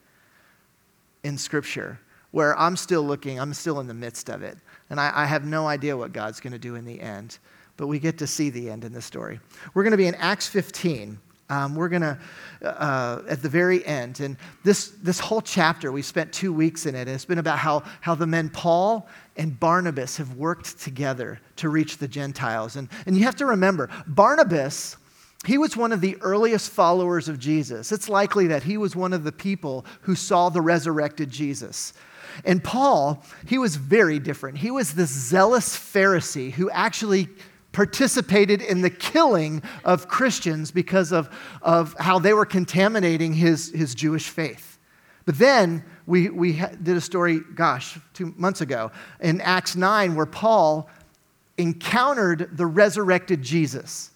in 1.22 1.36
Scripture, 1.36 2.00
where 2.30 2.58
I'm 2.58 2.76
still 2.76 3.02
looking, 3.02 3.40
I'm 3.40 3.54
still 3.54 3.80
in 3.80 3.86
the 3.86 3.94
midst 3.94 4.28
of 4.28 4.42
it. 4.42 4.58
And 4.88 5.00
I, 5.00 5.12
I 5.14 5.24
have 5.26 5.44
no 5.44 5.66
idea 5.66 5.96
what 5.96 6.12
God's 6.12 6.40
going 6.40 6.52
to 6.52 6.58
do 6.58 6.74
in 6.74 6.84
the 6.84 7.00
end, 7.00 7.38
but 7.76 7.86
we 7.86 7.98
get 7.98 8.18
to 8.18 8.26
see 8.26 8.50
the 8.50 8.70
end 8.70 8.84
in 8.84 8.92
the 8.92 9.02
story. 9.02 9.40
We're 9.74 9.82
going 9.82 9.92
to 9.92 9.96
be 9.96 10.06
in 10.06 10.14
Acts 10.16 10.46
15. 10.48 11.18
Um, 11.50 11.74
we're 11.74 11.88
going 11.88 12.02
to, 12.02 12.18
uh, 12.62 13.22
at 13.28 13.42
the 13.42 13.48
very 13.48 13.84
end, 13.84 14.20
and 14.20 14.36
this, 14.62 14.90
this 15.02 15.18
whole 15.18 15.40
chapter, 15.40 15.90
we 15.90 16.00
spent 16.00 16.32
two 16.32 16.52
weeks 16.52 16.86
in 16.86 16.94
it, 16.94 17.00
and 17.00 17.10
it's 17.10 17.24
been 17.24 17.38
about 17.38 17.58
how, 17.58 17.82
how 18.00 18.14
the 18.14 18.26
men 18.26 18.50
Paul 18.50 19.08
and 19.36 19.58
Barnabas 19.58 20.16
have 20.18 20.36
worked 20.36 20.78
together 20.78 21.40
to 21.56 21.68
reach 21.68 21.98
the 21.98 22.06
Gentiles. 22.06 22.76
And, 22.76 22.88
and 23.04 23.16
you 23.16 23.24
have 23.24 23.34
to 23.36 23.46
remember, 23.46 23.90
Barnabas 24.06 24.96
he 25.46 25.56
was 25.56 25.76
one 25.76 25.92
of 25.92 26.00
the 26.00 26.16
earliest 26.20 26.70
followers 26.70 27.28
of 27.28 27.38
Jesus. 27.38 27.92
It's 27.92 28.08
likely 28.08 28.48
that 28.48 28.62
he 28.62 28.76
was 28.76 28.94
one 28.94 29.12
of 29.12 29.24
the 29.24 29.32
people 29.32 29.86
who 30.02 30.14
saw 30.14 30.50
the 30.50 30.60
resurrected 30.60 31.30
Jesus. 31.30 31.94
And 32.44 32.62
Paul, 32.62 33.24
he 33.46 33.58
was 33.58 33.76
very 33.76 34.18
different. 34.18 34.58
He 34.58 34.70
was 34.70 34.94
this 34.94 35.10
zealous 35.10 35.76
Pharisee 35.76 36.52
who 36.52 36.70
actually 36.70 37.28
participated 37.72 38.60
in 38.60 38.82
the 38.82 38.90
killing 38.90 39.62
of 39.84 40.08
Christians 40.08 40.70
because 40.70 41.12
of, 41.12 41.30
of 41.62 41.94
how 41.98 42.18
they 42.18 42.34
were 42.34 42.46
contaminating 42.46 43.32
his, 43.32 43.70
his 43.70 43.94
Jewish 43.94 44.28
faith. 44.28 44.78
But 45.24 45.38
then 45.38 45.84
we, 46.06 46.28
we 46.28 46.60
did 46.82 46.96
a 46.96 47.00
story, 47.00 47.40
gosh, 47.54 47.98
two 48.14 48.34
months 48.36 48.60
ago 48.60 48.90
in 49.20 49.40
Acts 49.40 49.76
9 49.76 50.14
where 50.14 50.26
Paul 50.26 50.88
encountered 51.56 52.56
the 52.56 52.66
resurrected 52.66 53.42
Jesus. 53.42 54.10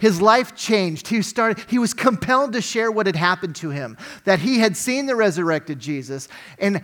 His 0.00 0.20
life 0.20 0.56
changed. 0.56 1.08
He, 1.08 1.22
started, 1.22 1.64
he 1.68 1.78
was 1.78 1.94
compelled 1.94 2.54
to 2.54 2.60
share 2.60 2.90
what 2.90 3.06
had 3.06 3.16
happened 3.16 3.54
to 3.56 3.70
him, 3.70 3.96
that 4.24 4.40
he 4.40 4.58
had 4.58 4.76
seen 4.76 5.06
the 5.06 5.14
resurrected 5.14 5.78
Jesus, 5.78 6.28
and 6.58 6.82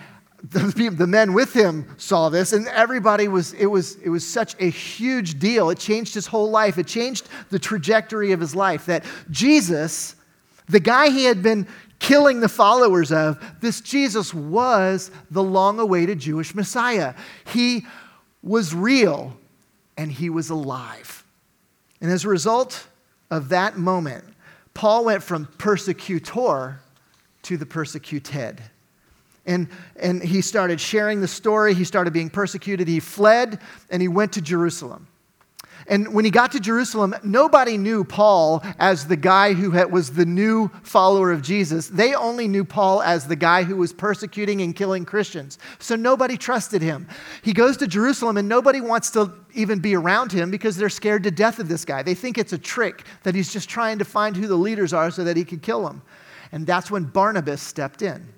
the, 0.50 1.06
men 1.06 1.32
with 1.32 1.52
him 1.52 1.86
saw 1.96 2.28
this, 2.28 2.52
and 2.52 2.68
everybody 2.68 3.26
was 3.26 3.52
it, 3.54 3.66
was, 3.66 3.96
it 3.96 4.10
was 4.10 4.24
such 4.24 4.54
a 4.60 4.70
huge 4.70 5.38
deal. 5.38 5.70
It 5.70 5.78
changed 5.78 6.14
his 6.14 6.26
whole 6.26 6.50
life, 6.50 6.78
it 6.78 6.86
changed 6.86 7.28
the 7.50 7.58
trajectory 7.58 8.32
of 8.32 8.40
his 8.40 8.54
life. 8.54 8.86
That 8.86 9.04
Jesus, 9.30 10.14
the 10.68 10.78
guy 10.78 11.08
he 11.08 11.24
had 11.24 11.42
been 11.42 11.66
killing 11.98 12.40
the 12.40 12.48
followers 12.48 13.10
of, 13.10 13.42
this 13.60 13.80
Jesus 13.80 14.34
was 14.34 15.10
the 15.30 15.42
long 15.42 15.80
awaited 15.80 16.18
Jewish 16.18 16.54
Messiah. 16.54 17.14
He 17.46 17.86
was 18.42 18.74
real 18.74 19.36
and 19.96 20.12
he 20.12 20.28
was 20.28 20.50
alive. 20.50 21.24
And 22.00 22.10
as 22.10 22.24
a 22.24 22.28
result, 22.28 22.86
of 23.30 23.48
that 23.50 23.76
moment, 23.76 24.24
Paul 24.74 25.04
went 25.04 25.22
from 25.22 25.46
persecutor 25.58 26.80
to 27.42 27.56
the 27.56 27.66
persecuted. 27.66 28.60
And, 29.46 29.68
and 29.96 30.22
he 30.22 30.40
started 30.40 30.80
sharing 30.80 31.20
the 31.20 31.28
story. 31.28 31.72
He 31.72 31.84
started 31.84 32.12
being 32.12 32.30
persecuted. 32.30 32.88
He 32.88 33.00
fled 33.00 33.60
and 33.90 34.02
he 34.02 34.08
went 34.08 34.32
to 34.32 34.40
Jerusalem. 34.40 35.06
And 35.88 36.12
when 36.12 36.24
he 36.24 36.30
got 36.30 36.52
to 36.52 36.60
Jerusalem, 36.60 37.14
nobody 37.22 37.76
knew 37.76 38.02
Paul 38.02 38.62
as 38.78 39.06
the 39.06 39.16
guy 39.16 39.52
who 39.52 39.70
had, 39.70 39.92
was 39.92 40.12
the 40.12 40.26
new 40.26 40.68
follower 40.82 41.30
of 41.30 41.42
Jesus. 41.42 41.88
They 41.88 42.14
only 42.14 42.48
knew 42.48 42.64
Paul 42.64 43.02
as 43.02 43.28
the 43.28 43.36
guy 43.36 43.62
who 43.62 43.76
was 43.76 43.92
persecuting 43.92 44.62
and 44.62 44.74
killing 44.74 45.04
Christians. 45.04 45.58
So 45.78 45.94
nobody 45.94 46.36
trusted 46.36 46.82
him. 46.82 47.08
He 47.42 47.52
goes 47.52 47.76
to 47.78 47.86
Jerusalem, 47.86 48.36
and 48.36 48.48
nobody 48.48 48.80
wants 48.80 49.10
to 49.10 49.32
even 49.54 49.78
be 49.78 49.94
around 49.94 50.32
him 50.32 50.50
because 50.50 50.76
they're 50.76 50.88
scared 50.88 51.22
to 51.24 51.30
death 51.30 51.58
of 51.58 51.68
this 51.68 51.84
guy. 51.84 52.02
They 52.02 52.14
think 52.14 52.36
it's 52.36 52.52
a 52.52 52.58
trick 52.58 53.04
that 53.22 53.34
he's 53.34 53.52
just 53.52 53.68
trying 53.68 53.98
to 53.98 54.04
find 54.04 54.36
who 54.36 54.48
the 54.48 54.56
leaders 54.56 54.92
are 54.92 55.10
so 55.10 55.24
that 55.24 55.36
he 55.36 55.44
can 55.44 55.60
kill 55.60 55.84
them. 55.84 56.02
And 56.52 56.66
that's 56.66 56.90
when 56.90 57.04
Barnabas 57.04 57.62
stepped 57.62 58.02
in. 58.02 58.32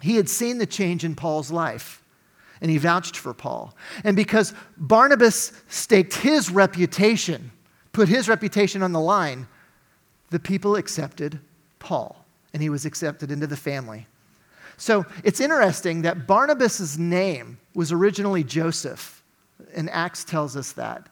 He 0.00 0.16
had 0.16 0.28
seen 0.28 0.58
the 0.58 0.66
change 0.66 1.04
in 1.04 1.16
Paul's 1.16 1.50
life 1.50 2.02
and 2.60 2.70
he 2.70 2.78
vouched 2.78 3.16
for 3.16 3.34
Paul. 3.34 3.76
And 4.04 4.16
because 4.16 4.54
Barnabas 4.76 5.52
staked 5.68 6.14
his 6.14 6.50
reputation, 6.50 7.50
put 7.92 8.08
his 8.08 8.28
reputation 8.28 8.82
on 8.82 8.92
the 8.92 9.00
line, 9.00 9.46
the 10.30 10.38
people 10.38 10.76
accepted 10.76 11.40
Paul, 11.78 12.24
and 12.52 12.62
he 12.62 12.70
was 12.70 12.84
accepted 12.84 13.30
into 13.30 13.46
the 13.46 13.56
family. 13.56 14.06
So 14.76 15.06
it's 15.24 15.40
interesting 15.40 16.02
that 16.02 16.26
Barnabas' 16.26 16.96
name 16.96 17.58
was 17.74 17.92
originally 17.92 18.44
Joseph, 18.44 19.22
and 19.74 19.90
Acts 19.90 20.24
tells 20.24 20.56
us 20.56 20.72
that. 20.72 21.08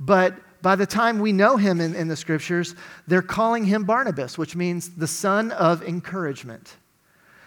But 0.00 0.34
by 0.62 0.74
the 0.74 0.86
time 0.86 1.20
we 1.20 1.32
know 1.32 1.56
him 1.56 1.80
in, 1.80 1.94
in 1.94 2.08
the 2.08 2.16
scriptures, 2.16 2.74
they're 3.06 3.22
calling 3.22 3.64
him 3.64 3.84
Barnabas, 3.84 4.36
which 4.36 4.56
means 4.56 4.90
the 4.90 5.06
son 5.06 5.52
of 5.52 5.82
encouragement. 5.82 6.74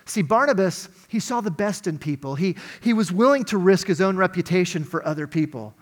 See, 0.09 0.23
Barnabas, 0.23 0.89
he 1.07 1.19
saw 1.19 1.39
the 1.39 1.51
best 1.51 1.85
in 1.85 1.99
people. 1.99 2.33
He, 2.33 2.55
he 2.81 2.93
was 2.93 3.11
willing 3.11 3.45
to 3.45 3.57
risk 3.57 3.85
his 3.85 4.01
own 4.01 4.17
reputation 4.17 4.83
for 4.83 5.05
other 5.05 5.27
people. 5.27 5.75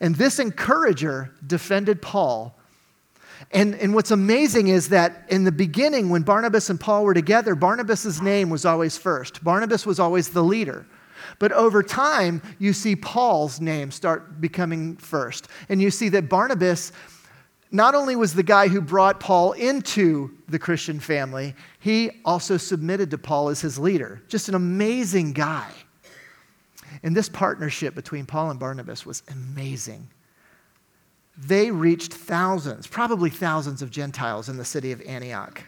And 0.00 0.16
this 0.16 0.40
encourager 0.40 1.32
defended 1.46 2.02
Paul. 2.02 2.58
And, 3.52 3.76
and 3.76 3.94
what's 3.94 4.10
amazing 4.10 4.66
is 4.66 4.88
that 4.88 5.24
in 5.28 5.44
the 5.44 5.52
beginning, 5.52 6.10
when 6.10 6.22
Barnabas 6.22 6.70
and 6.70 6.80
Paul 6.80 7.04
were 7.04 7.14
together, 7.14 7.54
Barnabas' 7.54 8.20
name 8.20 8.50
was 8.50 8.64
always 8.64 8.98
first. 8.98 9.44
Barnabas 9.44 9.86
was 9.86 10.00
always 10.00 10.30
the 10.30 10.42
leader. 10.42 10.84
But 11.38 11.52
over 11.52 11.84
time, 11.84 12.42
you 12.58 12.72
see 12.72 12.96
Paul's 12.96 13.60
name 13.60 13.92
start 13.92 14.40
becoming 14.40 14.96
first. 14.96 15.46
And 15.68 15.80
you 15.80 15.92
see 15.92 16.08
that 16.08 16.28
Barnabas 16.28 16.90
not 17.70 17.94
only 17.94 18.16
was 18.16 18.34
the 18.34 18.42
guy 18.42 18.68
who 18.68 18.80
brought 18.80 19.20
Paul 19.20 19.52
into 19.52 20.30
the 20.48 20.58
Christian 20.58 21.00
family, 21.00 21.54
he 21.80 22.10
also 22.24 22.56
submitted 22.56 23.10
to 23.10 23.18
Paul 23.18 23.50
as 23.50 23.60
his 23.60 23.78
leader. 23.78 24.22
Just 24.28 24.48
an 24.48 24.54
amazing 24.54 25.32
guy. 25.32 25.70
And 27.02 27.14
this 27.14 27.28
partnership 27.28 27.94
between 27.94 28.26
Paul 28.26 28.50
and 28.50 28.58
Barnabas 28.58 29.04
was 29.04 29.22
amazing. 29.30 30.08
They 31.36 31.70
reached 31.70 32.12
thousands, 32.14 32.86
probably 32.86 33.30
thousands 33.30 33.82
of 33.82 33.90
Gentiles 33.90 34.48
in 34.48 34.56
the 34.56 34.64
city 34.64 34.90
of 34.90 35.00
Antioch. 35.02 35.62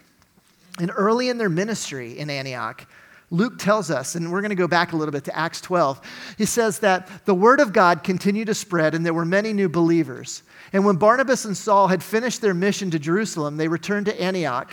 And 0.79 0.91
early 0.97 1.29
in 1.29 1.39
their 1.39 1.51
ministry 1.51 2.19
in 2.19 2.31
Antioch, 2.31 2.87
Luke 3.31 3.59
tells 3.59 3.91
us, 3.91 4.17
and 4.17 4.33
we're 4.33 4.41
going 4.41 4.51
to 4.51 4.57
go 4.57 4.67
back 4.67 4.93
a 4.93 4.97
little 4.97 5.13
bit 5.13 5.25
to 5.25 5.37
Acts 5.37 5.61
12. 5.61 6.01
He 6.37 6.45
says 6.45 6.81
that 6.81 7.25
the 7.27 7.35
word 7.35 7.61
of 7.61 7.73
God 7.73 8.03
continued 8.03 8.47
to 8.47 8.55
spread, 8.55 8.95
and 8.95 9.07
there 9.07 9.15
were 9.15 9.25
many 9.25 9.53
new 9.53 9.69
believers. 9.69 10.43
And 10.73 10.85
when 10.85 10.97
Barnabas 10.97 11.45
and 11.45 11.57
Saul 11.57 11.89
had 11.89 12.03
finished 12.03 12.41
their 12.41 12.55
mission 12.55 12.91
to 12.91 12.99
Jerusalem, 12.99 13.57
they 13.57 13.69
returned 13.69 14.07
to 14.07 14.21
Antioch, 14.21 14.73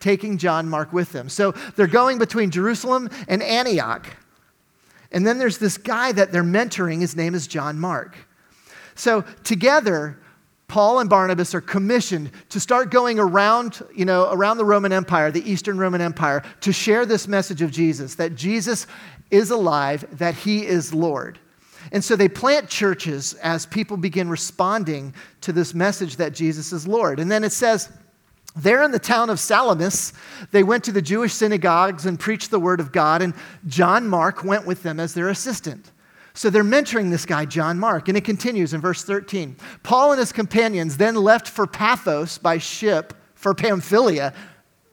taking 0.00 0.36
John 0.36 0.68
Mark 0.68 0.92
with 0.92 1.12
them. 1.12 1.28
So 1.28 1.52
they're 1.76 1.86
going 1.86 2.18
between 2.18 2.50
Jerusalem 2.50 3.08
and 3.28 3.40
Antioch. 3.40 4.06
And 5.12 5.24
then 5.24 5.38
there's 5.38 5.58
this 5.58 5.78
guy 5.78 6.10
that 6.10 6.32
they're 6.32 6.42
mentoring. 6.42 7.00
His 7.00 7.14
name 7.14 7.36
is 7.36 7.46
John 7.46 7.78
Mark. 7.78 8.16
So 8.96 9.22
together, 9.44 10.18
Paul 10.72 11.00
and 11.00 11.10
Barnabas 11.10 11.54
are 11.54 11.60
commissioned 11.60 12.30
to 12.48 12.58
start 12.58 12.90
going 12.90 13.18
around, 13.18 13.82
you 13.94 14.06
know, 14.06 14.32
around 14.32 14.56
the 14.56 14.64
Roman 14.64 14.90
Empire, 14.90 15.30
the 15.30 15.46
Eastern 15.46 15.76
Roman 15.76 16.00
Empire, 16.00 16.42
to 16.62 16.72
share 16.72 17.04
this 17.04 17.28
message 17.28 17.60
of 17.60 17.70
Jesus, 17.70 18.14
that 18.14 18.36
Jesus 18.36 18.86
is 19.30 19.50
alive, 19.50 20.06
that 20.16 20.34
he 20.34 20.64
is 20.64 20.94
Lord. 20.94 21.38
And 21.92 22.02
so 22.02 22.16
they 22.16 22.26
plant 22.26 22.70
churches 22.70 23.34
as 23.34 23.66
people 23.66 23.98
begin 23.98 24.30
responding 24.30 25.12
to 25.42 25.52
this 25.52 25.74
message 25.74 26.16
that 26.16 26.32
Jesus 26.32 26.72
is 26.72 26.88
Lord. 26.88 27.20
And 27.20 27.30
then 27.30 27.44
it 27.44 27.52
says, 27.52 27.92
there 28.56 28.82
in 28.82 28.92
the 28.92 28.98
town 28.98 29.28
of 29.28 29.38
Salamis, 29.38 30.14
they 30.52 30.62
went 30.62 30.84
to 30.84 30.92
the 30.92 31.02
Jewish 31.02 31.34
synagogues 31.34 32.06
and 32.06 32.18
preached 32.18 32.50
the 32.50 32.58
word 32.58 32.80
of 32.80 32.92
God, 32.92 33.20
and 33.20 33.34
John 33.66 34.08
Mark 34.08 34.42
went 34.42 34.64
with 34.64 34.82
them 34.82 35.00
as 35.00 35.12
their 35.12 35.28
assistant. 35.28 35.92
So 36.34 36.48
they're 36.50 36.64
mentoring 36.64 37.10
this 37.10 37.26
guy, 37.26 37.44
John 37.44 37.78
Mark. 37.78 38.08
And 38.08 38.16
it 38.16 38.24
continues 38.24 38.72
in 38.74 38.80
verse 38.80 39.04
13. 39.04 39.56
Paul 39.82 40.12
and 40.12 40.18
his 40.18 40.32
companions 40.32 40.96
then 40.96 41.14
left 41.14 41.48
for 41.48 41.66
Paphos 41.66 42.38
by 42.38 42.58
ship 42.58 43.14
for 43.34 43.54
Pamphylia. 43.54 44.32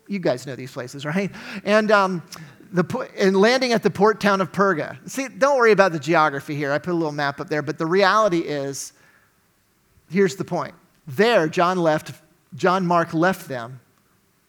You 0.07 0.19
guys 0.19 0.45
know 0.45 0.55
these 0.55 0.71
places, 0.71 1.05
right? 1.05 1.31
And, 1.63 1.91
um, 1.91 2.23
the, 2.71 3.09
and 3.17 3.37
landing 3.37 3.73
at 3.73 3.83
the 3.83 3.89
port 3.89 4.19
town 4.19 4.41
of 4.41 4.51
Perga. 4.51 4.97
See, 5.09 5.27
don't 5.27 5.57
worry 5.57 5.71
about 5.71 5.91
the 5.91 5.99
geography 5.99 6.55
here. 6.55 6.71
I 6.71 6.77
put 6.77 6.91
a 6.91 6.93
little 6.93 7.11
map 7.11 7.39
up 7.39 7.49
there, 7.49 7.61
but 7.61 7.77
the 7.77 7.85
reality 7.85 8.39
is 8.39 8.93
here's 10.09 10.35
the 10.35 10.45
point. 10.45 10.73
There, 11.07 11.47
John 11.47 11.77
left, 11.77 12.11
John 12.55 12.85
Mark 12.85 13.13
left 13.13 13.47
them 13.47 13.79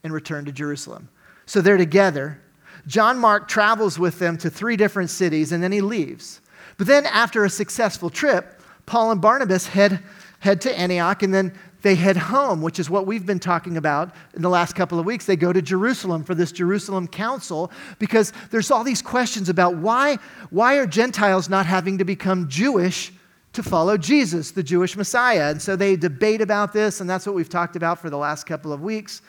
and 0.03 0.13
returned 0.13 0.47
to 0.47 0.53
Jerusalem. 0.53 1.09
So 1.47 1.61
they're 1.61 1.77
together. 1.77 2.41
John 2.87 3.19
Mark 3.19 3.49
travels 3.49 3.99
with 3.99 4.19
them 4.19 4.37
to 4.39 4.51
three 4.51 4.77
different 4.77 5.11
cities 5.11 5.53
and 5.53 5.63
then 5.63 5.73
he 5.73 5.81
leaves. 5.81 6.40
But 6.81 6.87
then, 6.87 7.05
after 7.05 7.45
a 7.45 7.51
successful 7.51 8.09
trip, 8.09 8.59
Paul 8.87 9.11
and 9.11 9.21
Barnabas 9.21 9.67
head, 9.67 10.03
head 10.39 10.63
to 10.63 10.79
Antioch 10.79 11.23
and 11.23 11.35
then 11.35 11.53
they 11.83 11.95
head 11.95 12.17
home, 12.17 12.63
which 12.63 12.79
is 12.79 12.89
what 12.89 13.07
we've 13.07 13.27
been 13.27 13.39
talking 13.39 13.77
about 13.77 14.15
in 14.33 14.41
the 14.41 14.49
last 14.49 14.75
couple 14.75 14.99
of 14.99 15.05
weeks. 15.05 15.27
They 15.27 15.37
go 15.37 15.53
to 15.53 15.61
Jerusalem 15.61 16.25
for 16.25 16.35
this 16.35 16.53
Jerusalem 16.53 17.07
council 17.07 17.71
because 17.99 18.33
there's 18.51 18.71
all 18.71 18.83
these 18.83 19.03
questions 19.03 19.51
about 19.51 19.77
why, 19.77 20.17
why 20.49 20.77
are 20.77 20.87
Gentiles 20.87 21.51
not 21.51 21.67
having 21.67 21.99
to 21.99 22.05
become 22.07 22.49
Jewish 22.49 23.13
to 23.53 23.63
follow 23.63 23.99
Jesus, 23.99 24.53
the 24.53 24.63
Jewish 24.63 24.97
Messiah? 24.97 25.51
And 25.51 25.61
so 25.61 25.77
they 25.77 25.97
debate 25.97 26.41
about 26.41 26.73
this, 26.73 27.03
and 27.03 27.11
that's 27.11 27.27
what 27.27 27.35
we've 27.35 27.47
talked 27.47 27.77
about 27.77 27.99
for 27.99 28.09
the 28.09 28.17
last 28.17 28.45
couple 28.45 28.73
of 28.73 28.81
weeks. 28.81 29.21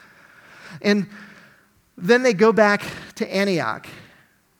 And 0.80 1.06
then 1.98 2.22
they 2.22 2.32
go 2.32 2.50
back 2.50 2.82
to 3.16 3.30
Antioch 3.30 3.86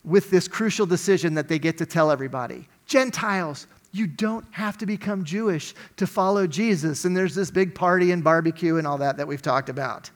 with 0.03 0.29
this 0.29 0.47
crucial 0.47 0.85
decision 0.85 1.33
that 1.33 1.47
they 1.47 1.57
get 1.57 1.79
to 1.79 1.87
tell 1.87 2.11
everybody. 2.11 2.67
Gentiles, 2.93 3.65
you 3.91 4.05
don't 4.05 4.45
have 4.51 4.77
to 4.77 4.85
become 4.85 5.23
Jewish 5.23 5.73
to 5.97 6.05
follow 6.05 6.45
Jesus. 6.45 7.05
And 7.05 7.17
there's 7.17 7.33
this 7.33 7.49
big 7.49 7.73
party 7.73 8.11
and 8.11 8.23
barbecue 8.23 8.77
and 8.77 8.85
all 8.85 8.99
that 8.99 9.17
that 9.17 9.27
we've 9.27 9.41
talked 9.41 9.67
about. 9.67 10.11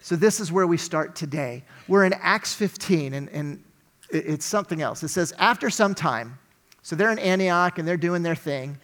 So, 0.00 0.16
this 0.16 0.40
is 0.40 0.50
where 0.50 0.66
we 0.66 0.78
start 0.78 1.14
today. 1.14 1.64
We're 1.86 2.06
in 2.06 2.14
Acts 2.14 2.54
15, 2.54 3.12
and, 3.12 3.28
and 3.28 3.62
it's 4.08 4.46
something 4.46 4.80
else. 4.80 5.02
It 5.02 5.08
says, 5.08 5.34
After 5.38 5.68
some 5.68 5.94
time, 5.94 6.38
so 6.80 6.96
they're 6.96 7.12
in 7.12 7.18
Antioch 7.18 7.78
and 7.78 7.86
they're 7.86 7.98
doing 7.98 8.22
their 8.22 8.34
thing. 8.34 8.78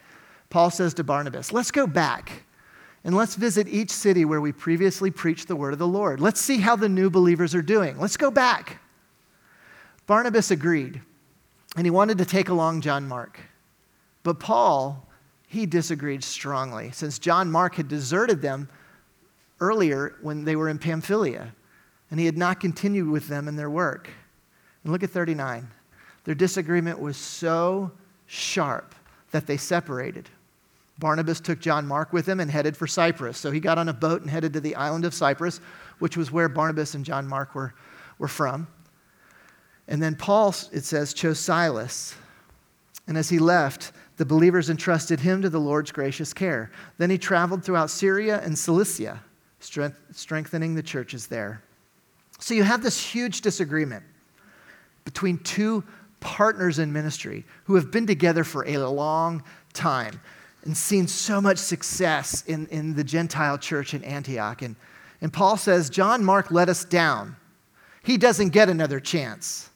Paul 0.51 0.69
says 0.69 0.93
to 0.95 1.05
Barnabas, 1.05 1.51
Let's 1.51 1.71
go 1.71 1.87
back 1.87 2.43
and 3.05 3.17
let's 3.17 3.37
visit 3.37 3.69
each 3.69 3.91
city 3.91 4.27
where 4.27 4.43
we 4.43 4.53
previously 4.53 5.11
preached 5.11 5.49
the 5.49 5.57
word 5.57 5.73
of 5.73 5.79
the 5.79 5.89
Lord. 5.89 6.21
Let's 6.21 6.43
see 6.43 6.59
how 6.59 6.77
the 6.77 6.91
new 6.91 7.09
believers 7.09 7.55
are 7.55 7.63
doing. 7.63 7.99
Let's 7.99 8.19
go 8.19 8.31
back. 8.31 8.83
Barnabas 10.07 10.51
agreed 10.51 11.01
and 11.77 11.87
he 11.87 11.91
wanted 11.91 12.19
to 12.19 12.25
take 12.25 12.49
along 12.49 12.81
John 12.81 13.09
Mark. 13.09 13.41
But 14.23 14.41
Paul, 14.41 15.09
he 15.47 15.67
disagreed 15.67 16.23
strongly, 16.25 16.91
since 16.93 17.19
John 17.19 17.51
Mark 17.51 17.75
had 17.75 17.89
deserted 17.89 18.43
them 18.43 18.69
earlier 19.61 20.17
when 20.21 20.45
they 20.45 20.57
were 20.57 20.69
in 20.69 20.79
Pamphylia, 20.79 21.55
and 22.11 22.21
he 22.21 22.27
had 22.27 22.37
not 22.37 22.61
continued 22.61 23.09
with 23.09 23.29
them 23.29 23.49
in 23.49 23.57
their 23.57 23.71
work. 23.71 24.11
And 24.85 24.93
look 24.93 25.03
at 25.03 25.11
39. 25.11 25.69
Their 26.25 26.35
disagreement 26.35 27.01
was 27.01 27.17
so 27.17 27.93
sharp 28.27 28.95
that 29.31 29.47
they 29.47 29.57
separated. 29.57 30.29
Barnabas 30.99 31.41
took 31.41 31.59
John 31.59 31.87
Mark 31.87 32.13
with 32.13 32.29
him 32.29 32.39
and 32.39 32.51
headed 32.51 32.77
for 32.77 32.87
Cyprus. 32.87 33.39
So 33.39 33.51
he 33.51 33.61
got 33.61 33.79
on 33.79 33.89
a 33.89 33.93
boat 33.93 34.21
and 34.21 34.31
headed 34.31 34.53
to 34.53 34.61
the 34.61 34.77
island 34.77 35.05
of 35.05 35.15
Cyprus, 35.15 35.61
which 35.99 36.17
was 36.17 36.31
where 36.31 36.49
Barnabas 36.49 36.95
and 36.95 37.05
John 37.05 37.27
Mark 37.27 37.55
were, 37.55 37.75
were 38.19 38.29
from. 38.29 38.69
And 39.89 40.03
then 40.03 40.15
Paul, 40.15 40.55
it 40.73 40.85
says, 40.85 41.13
chose 41.13 41.39
Silas. 41.39 42.15
And 43.07 43.19
as 43.19 43.29
he 43.29 43.39
left, 43.39 43.93
the 44.17 44.25
believers 44.25 44.71
entrusted 44.71 45.21
him 45.21 45.43
to 45.43 45.51
the 45.51 45.59
Lord's 45.59 45.91
gracious 45.91 46.33
care. 46.33 46.71
Then 46.99 47.11
he 47.11 47.19
traveled 47.19 47.65
throughout 47.65 47.91
Syria 47.91 48.41
and 48.45 48.57
Cilicia, 48.57 49.23
strength, 49.59 49.99
strengthening 50.13 50.75
the 50.75 50.83
churches 50.83 51.27
there. 51.27 51.63
So 52.39 52.55
you 52.55 52.63
have 52.63 52.83
this 52.83 53.03
huge 53.03 53.41
disagreement 53.41 54.05
between 55.05 55.39
two 55.39 55.83
partners 56.21 56.79
in 56.79 56.93
ministry 56.93 57.45
who 57.65 57.75
have 57.75 57.91
been 57.91 58.07
together 58.07 58.45
for 58.45 58.67
a 58.69 58.79
long 58.79 59.43
time 59.73 60.21
and 60.65 60.77
seen 60.77 61.09
so 61.09 61.41
much 61.41 61.59
success 61.59 62.45
in, 62.47 62.67
in 62.69 62.95
the 62.95 63.03
Gentile 63.03 63.59
church 63.59 63.95
in 63.95 64.05
Antioch. 64.05 64.63
And, 64.63 64.77
and 65.21 65.33
Paul 65.33 65.57
says, 65.57 65.91
John 65.91 66.25
Mark 66.25 66.51
let 66.51 66.69
us 66.69 66.85
down. 66.85 67.37
He 68.05 68.17
doesn't 68.17 68.51
get 68.51 68.69
another 68.69 69.01
chance. 69.01 69.71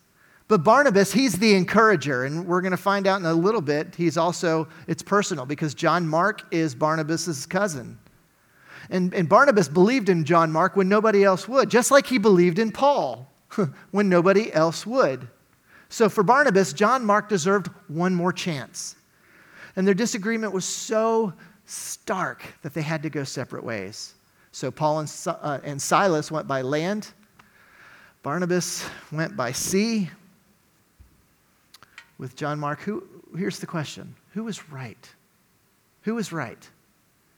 But 0.48 0.62
Barnabas, 0.62 1.12
he's 1.12 1.34
the 1.34 1.54
encourager, 1.54 2.24
and 2.24 2.46
we're 2.46 2.60
going 2.60 2.70
to 2.72 2.76
find 2.76 3.06
out 3.06 3.18
in 3.18 3.26
a 3.26 3.34
little 3.34 3.60
bit. 3.60 3.96
He's 3.96 4.16
also, 4.16 4.68
it's 4.86 5.02
personal 5.02 5.44
because 5.44 5.74
John 5.74 6.06
Mark 6.06 6.42
is 6.52 6.74
Barnabas' 6.74 7.46
cousin. 7.46 7.98
And, 8.88 9.12
and 9.12 9.28
Barnabas 9.28 9.68
believed 9.68 10.08
in 10.08 10.24
John 10.24 10.52
Mark 10.52 10.76
when 10.76 10.88
nobody 10.88 11.24
else 11.24 11.48
would, 11.48 11.68
just 11.68 11.90
like 11.90 12.06
he 12.06 12.18
believed 12.18 12.60
in 12.60 12.70
Paul 12.70 13.32
when 13.90 14.08
nobody 14.08 14.52
else 14.52 14.86
would. 14.86 15.26
So 15.88 16.08
for 16.08 16.22
Barnabas, 16.22 16.72
John 16.72 17.04
Mark 17.04 17.28
deserved 17.28 17.68
one 17.88 18.14
more 18.14 18.32
chance. 18.32 18.94
And 19.74 19.84
their 19.84 19.94
disagreement 19.94 20.52
was 20.52 20.64
so 20.64 21.32
stark 21.64 22.44
that 22.62 22.72
they 22.72 22.82
had 22.82 23.02
to 23.02 23.10
go 23.10 23.24
separate 23.24 23.64
ways. 23.64 24.14
So 24.52 24.70
Paul 24.70 25.00
and, 25.00 25.12
uh, 25.26 25.58
and 25.64 25.82
Silas 25.82 26.30
went 26.30 26.46
by 26.46 26.62
land, 26.62 27.08
Barnabas 28.22 28.88
went 29.12 29.36
by 29.36 29.52
sea 29.52 30.10
with 32.18 32.36
John 32.36 32.58
Mark, 32.58 32.80
who, 32.80 33.04
here's 33.36 33.58
the 33.58 33.66
question 33.66 34.14
who 34.32 34.44
was 34.44 34.70
right? 34.70 35.08
Who 36.02 36.14
was 36.14 36.32
right? 36.32 36.68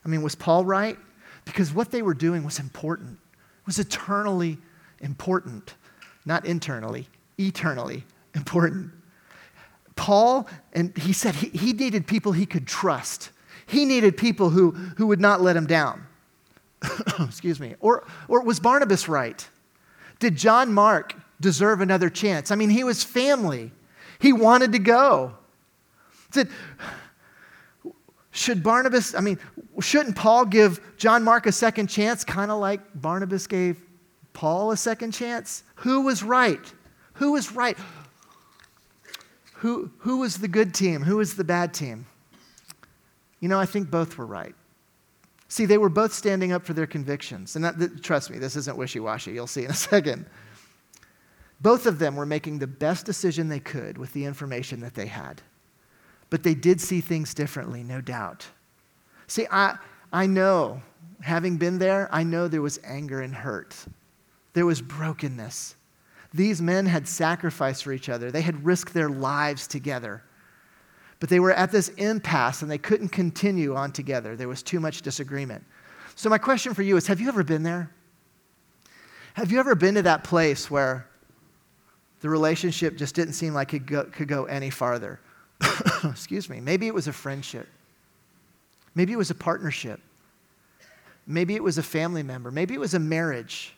I 0.04 0.08
mean, 0.08 0.22
was 0.22 0.34
Paul 0.34 0.64
right? 0.64 0.98
Because 1.44 1.72
what 1.72 1.90
they 1.90 2.02
were 2.02 2.14
doing 2.14 2.44
was 2.44 2.58
important, 2.58 3.18
was 3.66 3.78
eternally 3.78 4.58
important, 5.00 5.74
not 6.24 6.44
internally, 6.44 7.08
eternally 7.38 8.04
important. 8.34 8.90
Paul, 9.96 10.48
and 10.72 10.96
he 10.96 11.12
said 11.12 11.34
he, 11.34 11.48
he 11.48 11.72
needed 11.72 12.06
people 12.06 12.32
he 12.32 12.46
could 12.46 12.66
trust. 12.66 13.30
He 13.66 13.84
needed 13.84 14.16
people 14.16 14.50
who, 14.50 14.70
who 14.70 15.06
would 15.08 15.20
not 15.20 15.40
let 15.40 15.56
him 15.56 15.66
down. 15.66 16.06
Excuse 17.20 17.58
me. 17.60 17.74
Or, 17.80 18.06
or 18.28 18.42
was 18.42 18.60
Barnabas 18.60 19.08
right? 19.08 19.46
Did 20.20 20.36
John 20.36 20.72
Mark 20.72 21.14
deserve 21.40 21.80
another 21.80 22.10
chance? 22.10 22.50
I 22.50 22.54
mean, 22.54 22.70
he 22.70 22.84
was 22.84 23.04
family. 23.04 23.72
He 24.18 24.32
wanted 24.32 24.72
to 24.72 24.78
go. 24.78 25.34
He 26.28 26.32
said, 26.32 26.48
should 28.30 28.62
Barnabas, 28.62 29.14
I 29.14 29.20
mean, 29.20 29.38
shouldn't 29.80 30.16
Paul 30.16 30.44
give 30.44 30.80
John 30.96 31.24
Mark 31.24 31.46
a 31.46 31.52
second 31.52 31.88
chance, 31.88 32.24
kind 32.24 32.50
of 32.50 32.58
like 32.60 32.80
Barnabas 32.94 33.46
gave 33.46 33.80
Paul 34.32 34.70
a 34.70 34.76
second 34.76 35.12
chance? 35.12 35.64
Who 35.76 36.02
was 36.02 36.22
right? 36.22 36.60
Who 37.14 37.32
was 37.32 37.52
right? 37.52 37.76
Who, 39.54 39.90
who 39.98 40.18
was 40.18 40.36
the 40.38 40.46
good 40.46 40.72
team? 40.72 41.02
Who 41.02 41.16
was 41.16 41.34
the 41.34 41.42
bad 41.42 41.74
team? 41.74 42.06
You 43.40 43.48
know, 43.48 43.58
I 43.58 43.66
think 43.66 43.90
both 43.90 44.16
were 44.16 44.26
right. 44.26 44.54
See, 45.48 45.64
they 45.64 45.78
were 45.78 45.88
both 45.88 46.12
standing 46.12 46.52
up 46.52 46.64
for 46.64 46.74
their 46.74 46.86
convictions. 46.86 47.56
And 47.56 47.64
that, 47.64 48.02
trust 48.02 48.30
me, 48.30 48.38
this 48.38 48.54
isn't 48.54 48.76
wishy 48.76 49.00
washy. 49.00 49.32
You'll 49.32 49.46
see 49.46 49.64
in 49.64 49.70
a 49.70 49.74
second. 49.74 50.26
Both 51.60 51.86
of 51.86 51.98
them 51.98 52.16
were 52.16 52.26
making 52.26 52.58
the 52.58 52.66
best 52.66 53.04
decision 53.04 53.48
they 53.48 53.60
could 53.60 53.98
with 53.98 54.12
the 54.12 54.24
information 54.24 54.80
that 54.80 54.94
they 54.94 55.06
had. 55.06 55.42
But 56.30 56.42
they 56.42 56.54
did 56.54 56.80
see 56.80 57.00
things 57.00 57.34
differently, 57.34 57.82
no 57.82 58.00
doubt. 58.00 58.46
See, 59.26 59.46
I, 59.50 59.76
I 60.12 60.26
know, 60.26 60.82
having 61.20 61.56
been 61.56 61.78
there, 61.78 62.08
I 62.12 62.22
know 62.22 62.48
there 62.48 62.62
was 62.62 62.78
anger 62.84 63.20
and 63.20 63.34
hurt. 63.34 63.74
There 64.52 64.66
was 64.66 64.80
brokenness. 64.80 65.74
These 66.32 66.60
men 66.60 66.86
had 66.86 67.08
sacrificed 67.08 67.84
for 67.84 67.92
each 67.92 68.08
other, 68.08 68.30
they 68.30 68.42
had 68.42 68.64
risked 68.64 68.94
their 68.94 69.08
lives 69.08 69.66
together. 69.66 70.22
But 71.20 71.30
they 71.30 71.40
were 71.40 71.52
at 71.52 71.72
this 71.72 71.88
impasse 71.90 72.62
and 72.62 72.70
they 72.70 72.78
couldn't 72.78 73.08
continue 73.08 73.74
on 73.74 73.90
together. 73.90 74.36
There 74.36 74.46
was 74.46 74.62
too 74.62 74.78
much 74.78 75.02
disagreement. 75.02 75.64
So, 76.14 76.28
my 76.30 76.38
question 76.38 76.74
for 76.74 76.82
you 76.82 76.96
is 76.96 77.08
Have 77.08 77.20
you 77.20 77.28
ever 77.28 77.42
been 77.42 77.64
there? 77.64 77.90
Have 79.34 79.50
you 79.50 79.58
ever 79.58 79.74
been 79.74 79.94
to 79.96 80.02
that 80.02 80.22
place 80.22 80.70
where 80.70 81.08
the 82.20 82.28
relationship 82.28 82.96
just 82.96 83.14
didn't 83.14 83.34
seem 83.34 83.54
like 83.54 83.74
it 83.74 83.86
go, 83.86 84.04
could 84.04 84.28
go 84.28 84.44
any 84.44 84.70
farther? 84.70 85.20
Excuse 86.04 86.48
me. 86.48 86.60
Maybe 86.60 86.86
it 86.86 86.94
was 86.94 87.08
a 87.08 87.12
friendship. 87.12 87.68
Maybe 88.94 89.12
it 89.12 89.16
was 89.16 89.30
a 89.30 89.34
partnership. 89.34 90.00
Maybe 91.26 91.54
it 91.54 91.62
was 91.62 91.78
a 91.78 91.82
family 91.82 92.22
member. 92.22 92.50
Maybe 92.50 92.74
it 92.74 92.80
was 92.80 92.94
a 92.94 92.98
marriage. 92.98 93.74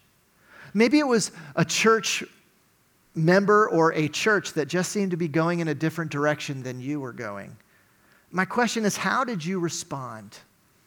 Maybe 0.72 0.98
it 0.98 1.06
was 1.06 1.32
a 1.56 1.64
church 1.64 2.22
member 3.14 3.68
or 3.68 3.92
a 3.92 4.08
church 4.08 4.52
that 4.54 4.68
just 4.68 4.92
seemed 4.92 5.10
to 5.10 5.16
be 5.16 5.28
going 5.28 5.60
in 5.60 5.68
a 5.68 5.74
different 5.74 6.10
direction 6.10 6.62
than 6.62 6.80
you 6.80 7.00
were 7.00 7.12
going. 7.12 7.56
My 8.30 8.44
question 8.44 8.84
is 8.84 8.96
how 8.96 9.24
did 9.24 9.44
you 9.44 9.58
respond? 9.58 10.38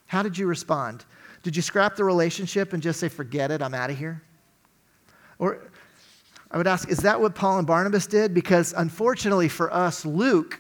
How 0.07 0.23
did 0.23 0.37
you 0.37 0.47
respond? 0.47 1.03
Did 1.43 1.55
you 1.55 1.61
scrap 1.61 1.95
the 1.95 2.05
relationship 2.05 2.71
and 2.73 2.81
just 2.81 2.99
say, 2.99 3.09
forget 3.09 3.51
it, 3.51 3.61
I'm 3.61 3.73
out 3.73 3.89
of 3.89 3.97
here? 3.97 4.21
Or 5.39 5.59
I 6.53 6.57
would 6.57 6.67
ask, 6.67 6.87
is 6.87 6.99
that 6.99 7.19
what 7.19 7.33
Paul 7.33 7.57
and 7.57 7.65
Barnabas 7.65 8.05
did? 8.05 8.33
Because 8.33 8.73
unfortunately 8.77 9.49
for 9.49 9.73
us, 9.73 10.05
Luke, 10.05 10.59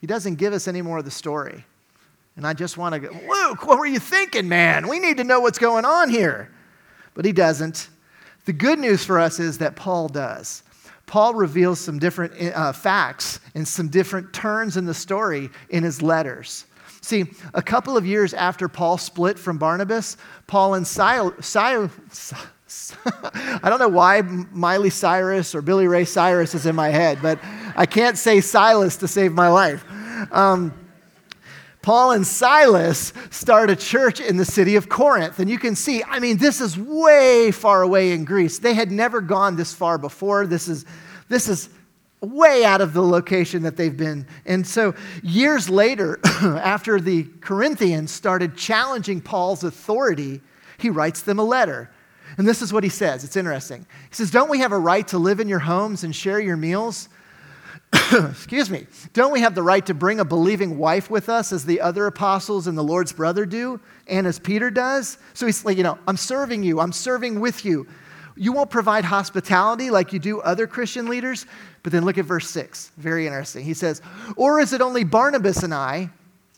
he 0.00 0.06
doesn't 0.06 0.34
give 0.34 0.52
us 0.52 0.68
any 0.68 0.82
more 0.82 0.98
of 0.98 1.06
the 1.06 1.10
story. 1.10 1.64
And 2.36 2.46
I 2.46 2.52
just 2.52 2.76
want 2.76 2.94
to 2.94 3.00
go, 3.00 3.08
Luke, 3.28 3.66
what 3.66 3.78
were 3.78 3.86
you 3.86 3.98
thinking, 3.98 4.48
man? 4.48 4.88
We 4.88 4.98
need 4.98 5.16
to 5.16 5.24
know 5.24 5.40
what's 5.40 5.58
going 5.58 5.86
on 5.86 6.10
here. 6.10 6.52
But 7.14 7.24
he 7.24 7.32
doesn't. 7.32 7.88
The 8.44 8.52
good 8.52 8.78
news 8.78 9.04
for 9.04 9.18
us 9.18 9.40
is 9.40 9.58
that 9.58 9.74
Paul 9.74 10.08
does. 10.08 10.62
Paul 11.06 11.34
reveals 11.34 11.80
some 11.80 11.98
different 11.98 12.34
uh, 12.54 12.72
facts 12.72 13.40
and 13.54 13.66
some 13.66 13.88
different 13.88 14.32
turns 14.32 14.76
in 14.76 14.84
the 14.84 14.94
story 14.94 15.50
in 15.70 15.82
his 15.82 16.02
letters. 16.02 16.66
See, 17.00 17.24
a 17.54 17.62
couple 17.62 17.96
of 17.96 18.06
years 18.06 18.32
after 18.32 18.68
Paul 18.68 18.96
split 18.96 19.38
from 19.38 19.58
Barnabas, 19.58 20.16
Paul 20.46 20.74
and 20.74 20.86
Silas, 20.86 22.34
I 23.06 23.68
don't 23.68 23.78
know 23.78 23.88
why 23.88 24.22
Miley 24.22 24.90
Cyrus 24.90 25.54
or 25.54 25.62
Billy 25.62 25.86
Ray 25.86 26.04
Cyrus 26.04 26.54
is 26.54 26.66
in 26.66 26.74
my 26.74 26.88
head, 26.88 27.18
but 27.22 27.38
I 27.76 27.86
can't 27.86 28.18
say 28.18 28.40
Silas 28.40 28.96
to 28.98 29.08
save 29.08 29.32
my 29.32 29.48
life. 29.48 29.84
Um, 30.32 30.72
Paul 31.82 32.12
and 32.12 32.24
Silas 32.24 33.12
start 33.30 33.68
a 33.68 33.76
church 33.76 34.20
in 34.20 34.36
the 34.36 34.44
city 34.44 34.76
of 34.76 34.88
Corinth. 34.88 35.40
And 35.40 35.50
you 35.50 35.58
can 35.58 35.74
see, 35.74 36.02
I 36.04 36.20
mean, 36.20 36.36
this 36.36 36.60
is 36.60 36.78
way 36.78 37.50
far 37.50 37.82
away 37.82 38.12
in 38.12 38.24
Greece. 38.24 38.60
They 38.60 38.74
had 38.74 38.92
never 38.92 39.20
gone 39.20 39.56
this 39.56 39.74
far 39.74 39.98
before. 39.98 40.46
This 40.46 40.68
is, 40.68 40.86
this 41.28 41.48
is 41.48 41.68
way 42.20 42.64
out 42.64 42.80
of 42.80 42.92
the 42.92 43.02
location 43.02 43.64
that 43.64 43.76
they've 43.76 43.96
been. 43.96 44.28
And 44.46 44.64
so, 44.64 44.94
years 45.24 45.68
later, 45.68 46.20
after 46.24 47.00
the 47.00 47.24
Corinthians 47.40 48.12
started 48.12 48.56
challenging 48.56 49.20
Paul's 49.20 49.64
authority, 49.64 50.40
he 50.78 50.88
writes 50.88 51.22
them 51.22 51.40
a 51.40 51.44
letter. 51.44 51.90
And 52.38 52.48
this 52.48 52.62
is 52.62 52.72
what 52.72 52.84
he 52.84 52.90
says. 52.90 53.24
It's 53.24 53.36
interesting. 53.36 53.86
He 54.08 54.14
says, 54.14 54.30
Don't 54.30 54.50
we 54.50 54.60
have 54.60 54.72
a 54.72 54.78
right 54.78 55.06
to 55.08 55.18
live 55.18 55.40
in 55.40 55.48
your 55.48 55.58
homes 55.58 56.04
and 56.04 56.14
share 56.14 56.40
your 56.40 56.56
meals? 56.56 57.08
excuse 58.30 58.70
me, 58.70 58.86
don't 59.12 59.32
we 59.32 59.40
have 59.40 59.54
the 59.54 59.62
right 59.62 59.84
to 59.84 59.92
bring 59.92 60.18
a 60.18 60.24
believing 60.24 60.78
wife 60.78 61.10
with 61.10 61.28
us 61.28 61.52
as 61.52 61.66
the 61.66 61.80
other 61.80 62.06
apostles 62.06 62.66
and 62.66 62.76
the 62.76 62.82
Lord's 62.82 63.12
brother 63.12 63.44
do, 63.44 63.80
and 64.06 64.26
as 64.26 64.38
Peter 64.38 64.70
does? 64.70 65.18
So 65.34 65.44
he's 65.44 65.64
like, 65.64 65.76
you 65.76 65.82
know, 65.82 65.98
I'm 66.08 66.16
serving 66.16 66.62
you, 66.62 66.80
I'm 66.80 66.92
serving 66.92 67.40
with 67.40 67.64
you. 67.64 67.86
You 68.34 68.52
won't 68.52 68.70
provide 68.70 69.04
hospitality 69.04 69.90
like 69.90 70.12
you 70.14 70.18
do 70.18 70.40
other 70.40 70.66
Christian 70.66 71.06
leaders. 71.06 71.44
But 71.82 71.92
then 71.92 72.04
look 72.04 72.16
at 72.16 72.24
verse 72.24 72.48
6. 72.48 72.92
Very 72.96 73.26
interesting. 73.26 73.64
He 73.64 73.74
says, 73.74 74.00
Or 74.36 74.60
is 74.60 74.72
it 74.72 74.80
only 74.80 75.04
Barnabas 75.04 75.62
and 75.62 75.74
I 75.74 76.10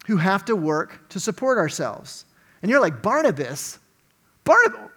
who 0.06 0.16
have 0.16 0.44
to 0.44 0.54
work 0.56 1.08
to 1.10 1.20
support 1.20 1.58
ourselves? 1.58 2.26
And 2.62 2.70
you're 2.70 2.80
like, 2.80 3.02
Barnabas? 3.02 3.78
Barnabas? 4.44 4.90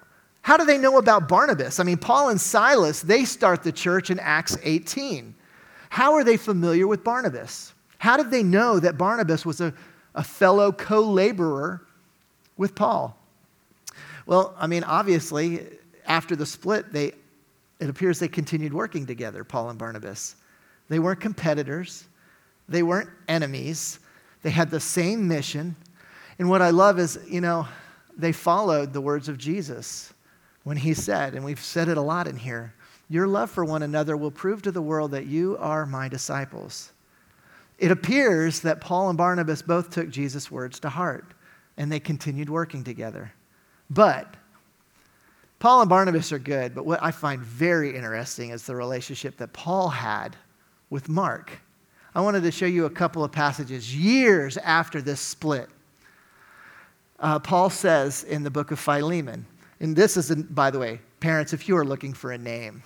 How 0.48 0.56
do 0.56 0.64
they 0.64 0.78
know 0.78 0.98
about 0.98 1.28
Barnabas? 1.28 1.78
I 1.78 1.84
mean, 1.84 1.98
Paul 1.98 2.30
and 2.30 2.40
Silas, 2.40 3.02
they 3.02 3.26
start 3.26 3.64
the 3.64 3.72
church 3.74 4.10
in 4.10 4.18
Acts 4.18 4.58
18. 4.64 5.36
How 5.90 6.14
are 6.14 6.24
they 6.24 6.38
familiar 6.38 6.88
with 6.88 7.04
Barnabas? 7.04 7.74
How 7.98 8.16
did 8.16 8.32
they 8.32 8.44
know 8.44 8.80
that 8.80 8.98
Barnabas 8.98 9.46
was 9.46 9.60
a, 9.60 9.74
a 10.16 10.24
fellow 10.24 10.72
co 10.72 11.02
laborer 11.02 11.86
with 12.56 12.76
Paul? 12.76 13.20
Well, 14.26 14.56
I 14.58 14.68
mean, 14.68 14.86
obviously, 14.86 15.68
after 16.06 16.34
the 16.34 16.46
split, 16.46 16.94
they, 16.94 17.12
it 17.82 17.90
appears 17.90 18.18
they 18.18 18.30
continued 18.30 18.74
working 18.74 19.06
together, 19.06 19.44
Paul 19.44 19.72
and 19.72 19.78
Barnabas. 19.78 20.38
They 20.88 21.00
weren't 21.00 21.20
competitors, 21.20 22.06
they 22.70 22.84
weren't 22.84 23.10
enemies, 23.28 24.00
they 24.44 24.52
had 24.52 24.72
the 24.72 24.80
same 24.80 25.28
mission. 25.28 25.76
And 26.40 26.50
what 26.50 26.62
I 26.62 26.70
love 26.70 27.00
is, 27.00 27.20
you 27.28 27.42
know, 27.42 27.68
they 28.18 28.32
followed 28.32 28.94
the 28.94 29.02
words 29.02 29.28
of 29.28 29.38
Jesus 29.38 30.14
when 30.68 30.76
he 30.76 30.94
said, 30.94 31.34
and 31.34 31.46
we've 31.46 31.64
said 31.64 31.88
it 31.88 31.96
a 31.96 32.02
lot 32.02 32.28
in 32.28 32.36
here 32.36 32.74
your 33.10 33.26
love 33.26 33.50
for 33.50 33.64
one 33.64 33.84
another 33.84 34.18
will 34.18 34.32
prove 34.32 34.62
to 34.64 34.72
the 34.74 34.82
world 34.82 35.12
that 35.12 35.28
you 35.28 35.56
are 35.62 35.86
my 35.86 36.10
disciples. 36.10 36.92
It 37.78 37.90
appears 37.90 38.60
that 38.60 38.82
Paul 38.82 39.08
and 39.08 39.18
Barnabas 39.18 39.62
both 39.62 39.90
took 39.90 40.10
Jesus' 40.10 40.52
words 40.52 40.82
to 40.82 40.90
heart 40.90 41.34
and 41.78 41.90
they 41.90 42.02
continued 42.02 42.50
working 42.50 42.84
together. 42.84 43.32
But 43.90 44.36
Paul 45.60 45.84
and 45.84 45.90
Barnabas 45.90 46.34
are 46.34 46.40
good, 46.40 46.76
but 46.76 46.86
what 46.86 47.02
I 47.02 47.12
find 47.12 47.40
very 47.42 47.96
interesting 47.96 48.50
is 48.50 48.64
the 48.64 48.76
relationship 48.76 49.38
that 49.38 49.54
Paul 49.54 49.88
had 49.88 50.36
with 50.90 51.08
Mark. 51.08 51.62
I 52.14 52.20
wanted 52.20 52.44
to 52.44 52.52
show 52.52 52.66
you 52.66 52.84
a 52.84 52.90
couple 52.90 53.24
of 53.24 53.32
passages 53.32 53.96
years 53.96 54.58
after 54.58 55.02
this 55.02 55.22
split. 55.22 55.70
Uh, 57.22 57.40
Paul 57.40 57.70
says 57.70 58.26
in 58.26 58.44
the 58.44 58.52
book 58.52 58.72
of 58.72 58.80
Philemon, 58.80 59.46
and 59.80 59.96
this 59.96 60.18
is, 60.18 60.34
by 60.34 60.72
the 60.72 60.80
way, 60.80 61.00
parents, 61.20 61.54
if 61.54 61.68
you 61.68 61.78
are 61.78 61.86
looking 61.86 62.14
for 62.14 62.32
a 62.32 62.38
name, 62.38 62.82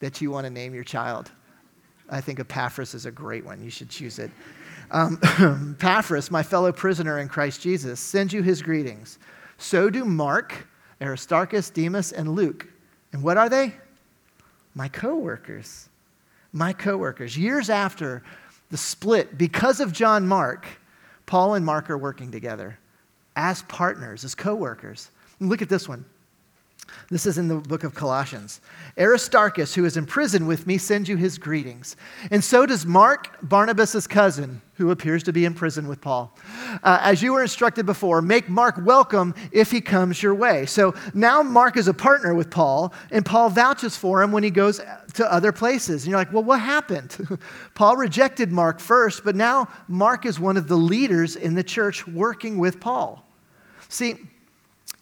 that 0.00 0.20
you 0.20 0.30
want 0.30 0.46
to 0.46 0.50
name 0.50 0.74
your 0.74 0.84
child. 0.84 1.30
I 2.08 2.20
think 2.20 2.40
Epaphras 2.40 2.94
is 2.94 3.06
a 3.06 3.10
great 3.10 3.44
one. 3.44 3.62
You 3.62 3.70
should 3.70 3.88
choose 3.88 4.18
it. 4.18 4.30
Um, 4.90 5.18
Epaphras, 5.78 6.30
my 6.30 6.42
fellow 6.42 6.72
prisoner 6.72 7.18
in 7.18 7.28
Christ 7.28 7.60
Jesus, 7.60 8.00
sends 8.00 8.32
you 8.32 8.42
his 8.42 8.62
greetings. 8.62 9.18
So 9.58 9.90
do 9.90 10.04
Mark, 10.04 10.66
Aristarchus, 11.00 11.70
Demas, 11.70 12.12
and 12.12 12.34
Luke. 12.34 12.68
And 13.12 13.22
what 13.22 13.36
are 13.36 13.48
they? 13.48 13.74
My 14.74 14.88
co 14.88 15.16
workers. 15.16 15.88
My 16.52 16.72
co 16.72 16.96
workers. 16.96 17.36
Years 17.36 17.68
after 17.68 18.22
the 18.70 18.76
split, 18.76 19.36
because 19.36 19.80
of 19.80 19.92
John 19.92 20.26
Mark, 20.26 20.66
Paul 21.26 21.54
and 21.54 21.66
Mark 21.66 21.90
are 21.90 21.98
working 21.98 22.30
together 22.30 22.78
as 23.36 23.62
partners, 23.62 24.24
as 24.24 24.34
co 24.34 24.54
workers. 24.54 25.10
Look 25.40 25.62
at 25.62 25.68
this 25.68 25.88
one. 25.88 26.04
This 27.10 27.26
is 27.26 27.38
in 27.38 27.48
the 27.48 27.56
book 27.56 27.84
of 27.84 27.94
Colossians. 27.94 28.60
Aristarchus, 28.98 29.74
who 29.74 29.84
is 29.84 29.96
in 29.96 30.06
prison 30.06 30.46
with 30.46 30.66
me, 30.66 30.76
sends 30.76 31.08
you 31.08 31.16
his 31.16 31.38
greetings. 31.38 31.96
And 32.30 32.44
so 32.44 32.66
does 32.66 32.84
Mark, 32.84 33.36
Barnabas' 33.42 34.06
cousin, 34.06 34.60
who 34.74 34.90
appears 34.90 35.22
to 35.24 35.32
be 35.32 35.44
in 35.44 35.54
prison 35.54 35.88
with 35.88 36.00
Paul. 36.00 36.32
Uh, 36.82 36.98
as 37.00 37.22
you 37.22 37.32
were 37.32 37.42
instructed 37.42 37.86
before, 37.86 38.22
make 38.22 38.48
Mark 38.48 38.76
welcome 38.84 39.34
if 39.50 39.70
he 39.70 39.80
comes 39.80 40.22
your 40.22 40.34
way. 40.34 40.66
So 40.66 40.94
now 41.14 41.42
Mark 41.42 41.76
is 41.76 41.88
a 41.88 41.94
partner 41.94 42.34
with 42.34 42.50
Paul, 42.50 42.92
and 43.10 43.26
Paul 43.26 43.50
vouches 43.50 43.96
for 43.96 44.22
him 44.22 44.30
when 44.30 44.42
he 44.42 44.50
goes 44.50 44.80
to 45.14 45.32
other 45.32 45.50
places. 45.50 46.04
And 46.04 46.10
you're 46.10 46.18
like, 46.18 46.32
well, 46.32 46.44
what 46.44 46.60
happened? 46.60 47.38
Paul 47.74 47.96
rejected 47.96 48.52
Mark 48.52 48.78
first, 48.78 49.24
but 49.24 49.34
now 49.34 49.68
Mark 49.88 50.24
is 50.26 50.38
one 50.38 50.56
of 50.56 50.68
the 50.68 50.76
leaders 50.76 51.36
in 51.36 51.54
the 51.54 51.64
church 51.64 52.06
working 52.06 52.58
with 52.58 52.78
Paul. 52.78 53.24
See, 53.88 54.16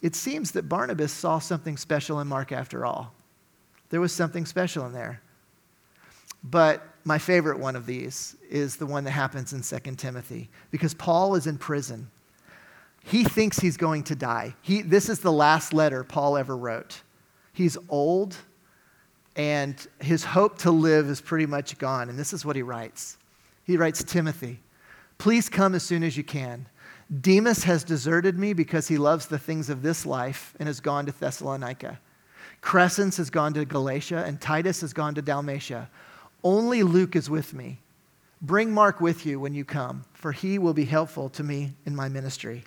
it 0.02 0.14
seems 0.14 0.52
that 0.52 0.68
Barnabas 0.68 1.12
saw 1.12 1.38
something 1.38 1.76
special 1.76 2.20
in 2.20 2.28
Mark 2.28 2.52
after 2.52 2.84
all. 2.84 3.14
There 3.90 4.00
was 4.00 4.12
something 4.12 4.46
special 4.46 4.86
in 4.86 4.92
there. 4.92 5.22
But 6.42 6.86
my 7.04 7.18
favorite 7.18 7.58
one 7.58 7.76
of 7.76 7.86
these 7.86 8.36
is 8.48 8.76
the 8.76 8.86
one 8.86 9.04
that 9.04 9.12
happens 9.12 9.52
in 9.52 9.62
2 9.62 9.94
Timothy 9.96 10.48
because 10.70 10.94
Paul 10.94 11.34
is 11.34 11.46
in 11.46 11.58
prison. 11.58 12.10
He 13.04 13.24
thinks 13.24 13.58
he's 13.58 13.76
going 13.76 14.02
to 14.04 14.16
die. 14.16 14.54
He, 14.62 14.82
this 14.82 15.08
is 15.08 15.20
the 15.20 15.32
last 15.32 15.72
letter 15.72 16.02
Paul 16.04 16.36
ever 16.36 16.56
wrote. 16.56 17.02
He's 17.52 17.78
old, 17.88 18.36
and 19.36 19.86
his 20.00 20.24
hope 20.24 20.58
to 20.58 20.70
live 20.70 21.08
is 21.08 21.20
pretty 21.20 21.46
much 21.46 21.78
gone. 21.78 22.08
And 22.08 22.18
this 22.18 22.32
is 22.32 22.44
what 22.44 22.56
he 22.56 22.62
writes 22.62 23.16
He 23.64 23.76
writes, 23.76 24.02
Timothy, 24.02 24.60
please 25.18 25.48
come 25.48 25.74
as 25.74 25.82
soon 25.82 26.02
as 26.02 26.16
you 26.16 26.24
can. 26.24 26.66
Demas 27.20 27.62
has 27.64 27.84
deserted 27.84 28.38
me 28.38 28.52
because 28.52 28.88
he 28.88 28.98
loves 28.98 29.26
the 29.26 29.38
things 29.38 29.70
of 29.70 29.82
this 29.82 30.04
life 30.04 30.54
and 30.58 30.66
has 30.66 30.80
gone 30.80 31.06
to 31.06 31.12
Thessalonica. 31.12 32.00
Crescens 32.62 33.16
has 33.16 33.30
gone 33.30 33.54
to 33.54 33.64
Galatia, 33.64 34.24
and 34.26 34.40
Titus 34.40 34.80
has 34.80 34.92
gone 34.92 35.14
to 35.14 35.22
Dalmatia. 35.22 35.88
Only 36.42 36.82
Luke 36.82 37.14
is 37.14 37.30
with 37.30 37.54
me. 37.54 37.78
Bring 38.42 38.72
Mark 38.72 39.00
with 39.00 39.24
you 39.24 39.38
when 39.38 39.54
you 39.54 39.64
come, 39.64 40.04
for 40.12 40.32
he 40.32 40.58
will 40.58 40.74
be 40.74 40.84
helpful 40.84 41.28
to 41.30 41.44
me 41.44 41.74
in 41.86 41.94
my 41.94 42.08
ministry. 42.08 42.64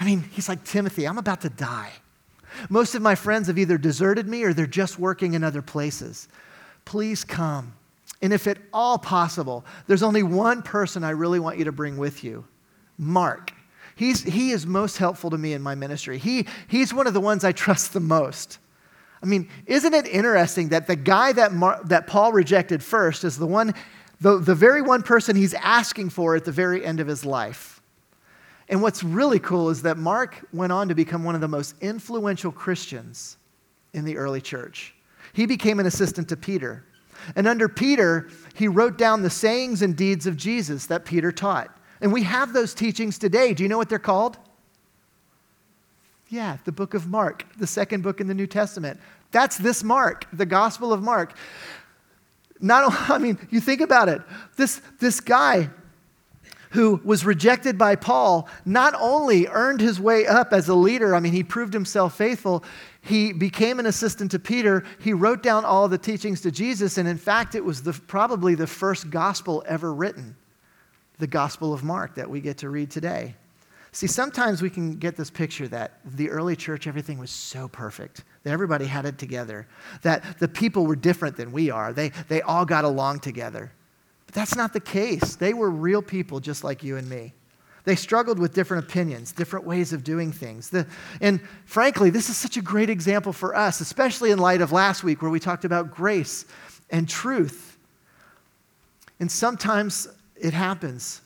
I 0.00 0.04
mean, 0.04 0.22
he's 0.32 0.48
like, 0.48 0.64
Timothy, 0.64 1.06
I'm 1.06 1.18
about 1.18 1.42
to 1.42 1.50
die. 1.50 1.92
Most 2.68 2.94
of 2.94 3.02
my 3.02 3.14
friends 3.14 3.48
have 3.48 3.58
either 3.58 3.78
deserted 3.78 4.26
me 4.28 4.44
or 4.44 4.52
they're 4.52 4.66
just 4.66 4.98
working 4.98 5.34
in 5.34 5.44
other 5.44 5.62
places. 5.62 6.28
please 6.84 7.24
come. 7.24 7.74
And 8.22 8.32
if 8.32 8.46
at 8.46 8.58
all 8.72 8.98
possible, 8.98 9.64
there's 9.86 10.02
only 10.02 10.22
one 10.22 10.62
person 10.62 11.04
I 11.04 11.10
really 11.10 11.40
want 11.40 11.58
you 11.58 11.64
to 11.64 11.72
bring 11.72 11.96
with 11.96 12.24
you 12.24 12.46
Mark. 12.96 13.52
He's, 13.96 14.22
he 14.22 14.50
is 14.50 14.66
most 14.66 14.98
helpful 14.98 15.30
to 15.30 15.38
me 15.38 15.52
in 15.52 15.62
my 15.62 15.74
ministry. 15.74 16.18
He, 16.18 16.46
he's 16.68 16.92
one 16.92 17.06
of 17.06 17.14
the 17.14 17.20
ones 17.20 17.44
I 17.44 17.52
trust 17.52 17.92
the 17.92 18.00
most. 18.00 18.58
I 19.22 19.26
mean, 19.26 19.48
isn't 19.66 19.94
it 19.94 20.06
interesting 20.06 20.70
that 20.70 20.86
the 20.86 20.96
guy 20.96 21.32
that, 21.32 21.52
Mar- 21.52 21.80
that 21.84 22.06
Paul 22.06 22.32
rejected 22.32 22.82
first 22.82 23.24
is 23.24 23.38
the 23.38 23.46
one, 23.46 23.72
the, 24.20 24.38
the 24.38 24.54
very 24.54 24.82
one 24.82 25.02
person 25.02 25.36
he's 25.36 25.54
asking 25.54 26.10
for 26.10 26.36
at 26.36 26.44
the 26.44 26.52
very 26.52 26.84
end 26.84 27.00
of 27.00 27.06
his 27.06 27.24
life? 27.24 27.80
And 28.68 28.82
what's 28.82 29.02
really 29.02 29.38
cool 29.38 29.70
is 29.70 29.82
that 29.82 29.96
Mark 29.96 30.46
went 30.52 30.72
on 30.72 30.88
to 30.88 30.94
become 30.94 31.24
one 31.24 31.34
of 31.34 31.40
the 31.40 31.48
most 31.48 31.74
influential 31.80 32.50
Christians 32.50 33.36
in 33.92 34.04
the 34.04 34.16
early 34.16 34.40
church. 34.40 34.94
He 35.32 35.46
became 35.46 35.80
an 35.80 35.86
assistant 35.86 36.28
to 36.30 36.36
Peter. 36.36 36.84
And 37.36 37.46
under 37.46 37.68
Peter, 37.68 38.28
he 38.54 38.68
wrote 38.68 38.98
down 38.98 39.22
the 39.22 39.30
sayings 39.30 39.82
and 39.82 39.96
deeds 39.96 40.26
of 40.26 40.36
Jesus 40.36 40.86
that 40.86 41.04
Peter 41.04 41.32
taught. 41.32 41.76
And 42.04 42.12
we 42.12 42.24
have 42.24 42.52
those 42.52 42.74
teachings 42.74 43.16
today. 43.16 43.54
Do 43.54 43.62
you 43.62 43.68
know 43.70 43.78
what 43.78 43.88
they're 43.88 43.98
called? 43.98 44.36
Yeah, 46.28 46.58
the 46.66 46.70
book 46.70 46.92
of 46.92 47.08
Mark, 47.08 47.46
the 47.56 47.66
second 47.66 48.02
book 48.02 48.20
in 48.20 48.26
the 48.26 48.34
New 48.34 48.46
Testament. 48.46 49.00
That's 49.30 49.56
this 49.56 49.82
Mark, 49.82 50.26
the 50.30 50.44
Gospel 50.44 50.92
of 50.92 51.02
Mark. 51.02 51.34
Not, 52.60 52.84
only—I 52.84 53.18
mean, 53.22 53.38
you 53.50 53.58
think 53.58 53.80
about 53.80 54.10
it. 54.10 54.20
This, 54.56 54.82
this 55.00 55.18
guy 55.18 55.70
who 56.72 57.00
was 57.04 57.24
rejected 57.24 57.78
by 57.78 57.96
Paul 57.96 58.50
not 58.66 58.94
only 59.00 59.46
earned 59.46 59.80
his 59.80 59.98
way 59.98 60.26
up 60.26 60.52
as 60.52 60.68
a 60.68 60.74
leader, 60.74 61.14
I 61.14 61.20
mean, 61.20 61.32
he 61.32 61.42
proved 61.42 61.72
himself 61.72 62.18
faithful, 62.18 62.64
he 63.00 63.32
became 63.32 63.78
an 63.78 63.86
assistant 63.86 64.30
to 64.32 64.38
Peter. 64.38 64.84
He 65.00 65.14
wrote 65.14 65.42
down 65.42 65.64
all 65.64 65.88
the 65.88 65.96
teachings 65.96 66.42
to 66.42 66.50
Jesus, 66.50 66.98
and 66.98 67.08
in 67.08 67.16
fact, 67.16 67.54
it 67.54 67.64
was 67.64 67.82
the, 67.82 67.94
probably 67.94 68.54
the 68.54 68.66
first 68.66 69.08
gospel 69.08 69.64
ever 69.66 69.94
written 69.94 70.36
the 71.24 71.28
Gospel 71.28 71.72
of 71.72 71.82
Mark 71.82 72.16
that 72.16 72.28
we 72.28 72.38
get 72.38 72.58
to 72.58 72.68
read 72.68 72.90
today. 72.90 73.34
See, 73.92 74.06
sometimes 74.06 74.60
we 74.60 74.68
can 74.68 74.98
get 74.98 75.16
this 75.16 75.30
picture 75.30 75.66
that 75.68 76.00
the 76.04 76.28
early 76.28 76.54
church, 76.54 76.86
everything 76.86 77.16
was 77.16 77.30
so 77.30 77.66
perfect, 77.66 78.24
that 78.42 78.50
everybody 78.50 78.84
had 78.84 79.06
it 79.06 79.16
together, 79.16 79.66
that 80.02 80.38
the 80.38 80.48
people 80.48 80.84
were 80.84 80.96
different 80.96 81.38
than 81.38 81.50
we 81.50 81.70
are. 81.70 81.94
They, 81.94 82.10
they 82.28 82.42
all 82.42 82.66
got 82.66 82.84
along 82.84 83.20
together. 83.20 83.72
But 84.26 84.34
that's 84.34 84.54
not 84.54 84.74
the 84.74 84.80
case. 84.80 85.36
They 85.36 85.54
were 85.54 85.70
real 85.70 86.02
people 86.02 86.40
just 86.40 86.62
like 86.62 86.84
you 86.84 86.98
and 86.98 87.08
me. 87.08 87.32
They 87.84 87.96
struggled 87.96 88.38
with 88.38 88.52
different 88.52 88.84
opinions, 88.84 89.32
different 89.32 89.64
ways 89.64 89.94
of 89.94 90.04
doing 90.04 90.30
things. 90.30 90.68
The, 90.68 90.86
and 91.22 91.40
frankly, 91.64 92.10
this 92.10 92.28
is 92.28 92.36
such 92.36 92.58
a 92.58 92.62
great 92.62 92.90
example 92.90 93.32
for 93.32 93.56
us, 93.56 93.80
especially 93.80 94.30
in 94.30 94.38
light 94.38 94.60
of 94.60 94.72
last 94.72 95.02
week 95.02 95.22
where 95.22 95.30
we 95.30 95.40
talked 95.40 95.64
about 95.64 95.90
grace 95.90 96.44
and 96.90 97.08
truth. 97.08 97.78
And 99.20 99.32
sometimes 99.32 100.06
it 100.36 100.52
happens. 100.52 101.20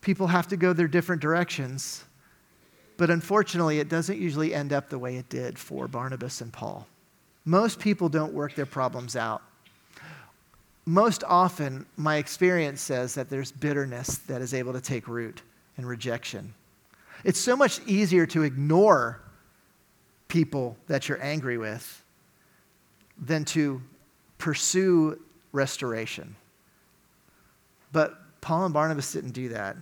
People 0.00 0.26
have 0.26 0.48
to 0.48 0.56
go 0.56 0.72
their 0.72 0.88
different 0.88 1.22
directions. 1.22 2.04
But 2.96 3.10
unfortunately, 3.10 3.78
it 3.78 3.88
doesn't 3.88 4.18
usually 4.18 4.54
end 4.54 4.72
up 4.72 4.88
the 4.88 4.98
way 4.98 5.16
it 5.16 5.28
did 5.28 5.58
for 5.58 5.86
Barnabas 5.86 6.40
and 6.40 6.52
Paul. 6.52 6.86
Most 7.44 7.78
people 7.78 8.08
don't 8.08 8.32
work 8.32 8.54
their 8.54 8.66
problems 8.66 9.16
out. 9.16 9.42
Most 10.86 11.24
often, 11.24 11.84
my 11.96 12.16
experience 12.16 12.80
says 12.80 13.14
that 13.14 13.28
there's 13.28 13.52
bitterness 13.52 14.18
that 14.18 14.40
is 14.40 14.54
able 14.54 14.72
to 14.72 14.80
take 14.80 15.08
root 15.08 15.42
and 15.76 15.86
rejection. 15.86 16.54
It's 17.24 17.38
so 17.38 17.56
much 17.56 17.80
easier 17.86 18.26
to 18.26 18.42
ignore 18.42 19.20
people 20.28 20.76
that 20.86 21.08
you're 21.08 21.22
angry 21.22 21.58
with 21.58 22.02
than 23.20 23.44
to 23.46 23.82
pursue 24.38 25.20
restoration. 25.52 26.36
But 27.96 28.18
Paul 28.42 28.66
and 28.66 28.74
Barnabas 28.74 29.10
didn't 29.10 29.30
do 29.30 29.48
that. 29.48 29.74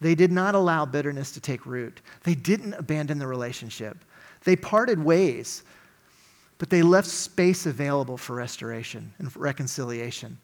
They 0.00 0.14
did 0.14 0.30
not 0.30 0.54
allow 0.54 0.86
bitterness 0.86 1.32
to 1.32 1.40
take 1.40 1.66
root. 1.66 2.00
They 2.22 2.36
didn't 2.36 2.74
abandon 2.74 3.18
the 3.18 3.26
relationship. 3.26 3.98
They 4.44 4.54
parted 4.54 5.02
ways, 5.02 5.64
but 6.58 6.70
they 6.70 6.82
left 6.82 7.08
space 7.08 7.66
available 7.66 8.16
for 8.16 8.36
restoration 8.36 9.12
and 9.18 9.32
for 9.32 9.40
reconciliation. 9.40 10.38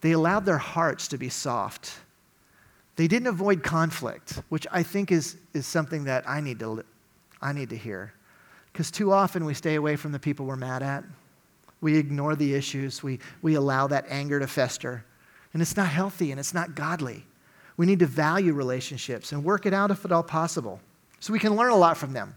They 0.00 0.12
allowed 0.12 0.44
their 0.44 0.58
hearts 0.58 1.08
to 1.08 1.18
be 1.18 1.28
soft 1.28 1.94
they 2.96 3.08
didn't 3.08 3.26
avoid 3.26 3.62
conflict, 3.62 4.40
which 4.50 4.66
I 4.70 4.82
think 4.82 5.10
is, 5.10 5.36
is 5.52 5.66
something 5.66 6.04
that 6.04 6.28
I 6.28 6.40
need 6.40 6.60
to, 6.60 6.84
I 7.42 7.52
need 7.52 7.70
to 7.70 7.76
hear. 7.76 8.12
Because 8.72 8.90
too 8.90 9.12
often 9.12 9.44
we 9.44 9.54
stay 9.54 9.74
away 9.74 9.96
from 9.96 10.12
the 10.12 10.18
people 10.18 10.46
we're 10.46 10.56
mad 10.56 10.82
at. 10.82 11.04
We 11.80 11.96
ignore 11.96 12.36
the 12.36 12.54
issues. 12.54 13.02
We, 13.02 13.18
we 13.42 13.54
allow 13.54 13.86
that 13.88 14.06
anger 14.08 14.38
to 14.38 14.46
fester. 14.46 15.04
And 15.54 15.62
it's 15.62 15.76
not 15.76 15.86
healthy 15.86 16.30
and 16.30 16.38
it's 16.38 16.52
not 16.52 16.74
godly. 16.74 17.24
We 17.76 17.86
need 17.86 18.00
to 18.00 18.06
value 18.06 18.52
relationships 18.52 19.32
and 19.32 19.42
work 19.42 19.64
it 19.64 19.72
out 19.72 19.90
if 19.90 20.04
at 20.04 20.12
all 20.12 20.22
possible 20.22 20.80
so 21.20 21.32
we 21.32 21.38
can 21.38 21.56
learn 21.56 21.72
a 21.72 21.76
lot 21.76 21.96
from 21.96 22.12
them. 22.12 22.34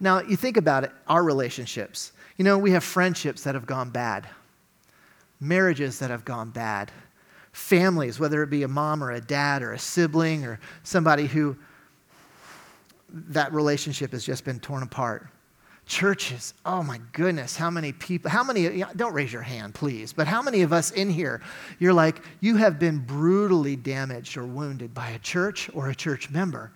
Now, 0.00 0.20
you 0.20 0.36
think 0.36 0.56
about 0.56 0.84
it, 0.84 0.92
our 1.06 1.22
relationships. 1.22 2.12
You 2.36 2.44
know, 2.44 2.58
we 2.58 2.72
have 2.72 2.84
friendships 2.84 3.44
that 3.44 3.54
have 3.54 3.64
gone 3.64 3.90
bad, 3.90 4.28
marriages 5.40 5.98
that 6.00 6.10
have 6.10 6.24
gone 6.24 6.50
bad, 6.50 6.90
families, 7.52 8.18
whether 8.18 8.42
it 8.42 8.50
be 8.50 8.64
a 8.64 8.68
mom 8.68 9.02
or 9.02 9.12
a 9.12 9.20
dad 9.20 9.62
or 9.62 9.72
a 9.72 9.78
sibling 9.78 10.44
or 10.44 10.58
somebody 10.82 11.26
who 11.26 11.56
that 13.08 13.52
relationship 13.52 14.10
has 14.10 14.24
just 14.24 14.44
been 14.44 14.58
torn 14.58 14.82
apart. 14.82 15.28
Churches, 15.86 16.54
oh 16.64 16.82
my 16.82 16.98
goodness, 17.12 17.56
how 17.56 17.70
many 17.70 17.92
people, 17.92 18.30
how 18.30 18.42
many, 18.42 18.84
don't 18.96 19.12
raise 19.12 19.32
your 19.32 19.42
hand, 19.42 19.74
please, 19.74 20.12
but 20.14 20.26
how 20.26 20.40
many 20.40 20.62
of 20.62 20.72
us 20.72 20.90
in 20.92 21.10
here, 21.10 21.42
you're 21.78 21.92
like, 21.92 22.22
you 22.40 22.56
have 22.56 22.78
been 22.78 22.98
brutally 22.98 23.76
damaged 23.76 24.36
or 24.36 24.44
wounded 24.46 24.94
by 24.94 25.10
a 25.10 25.18
church 25.18 25.68
or 25.74 25.90
a 25.90 25.94
church 25.94 26.30
member? 26.30 26.72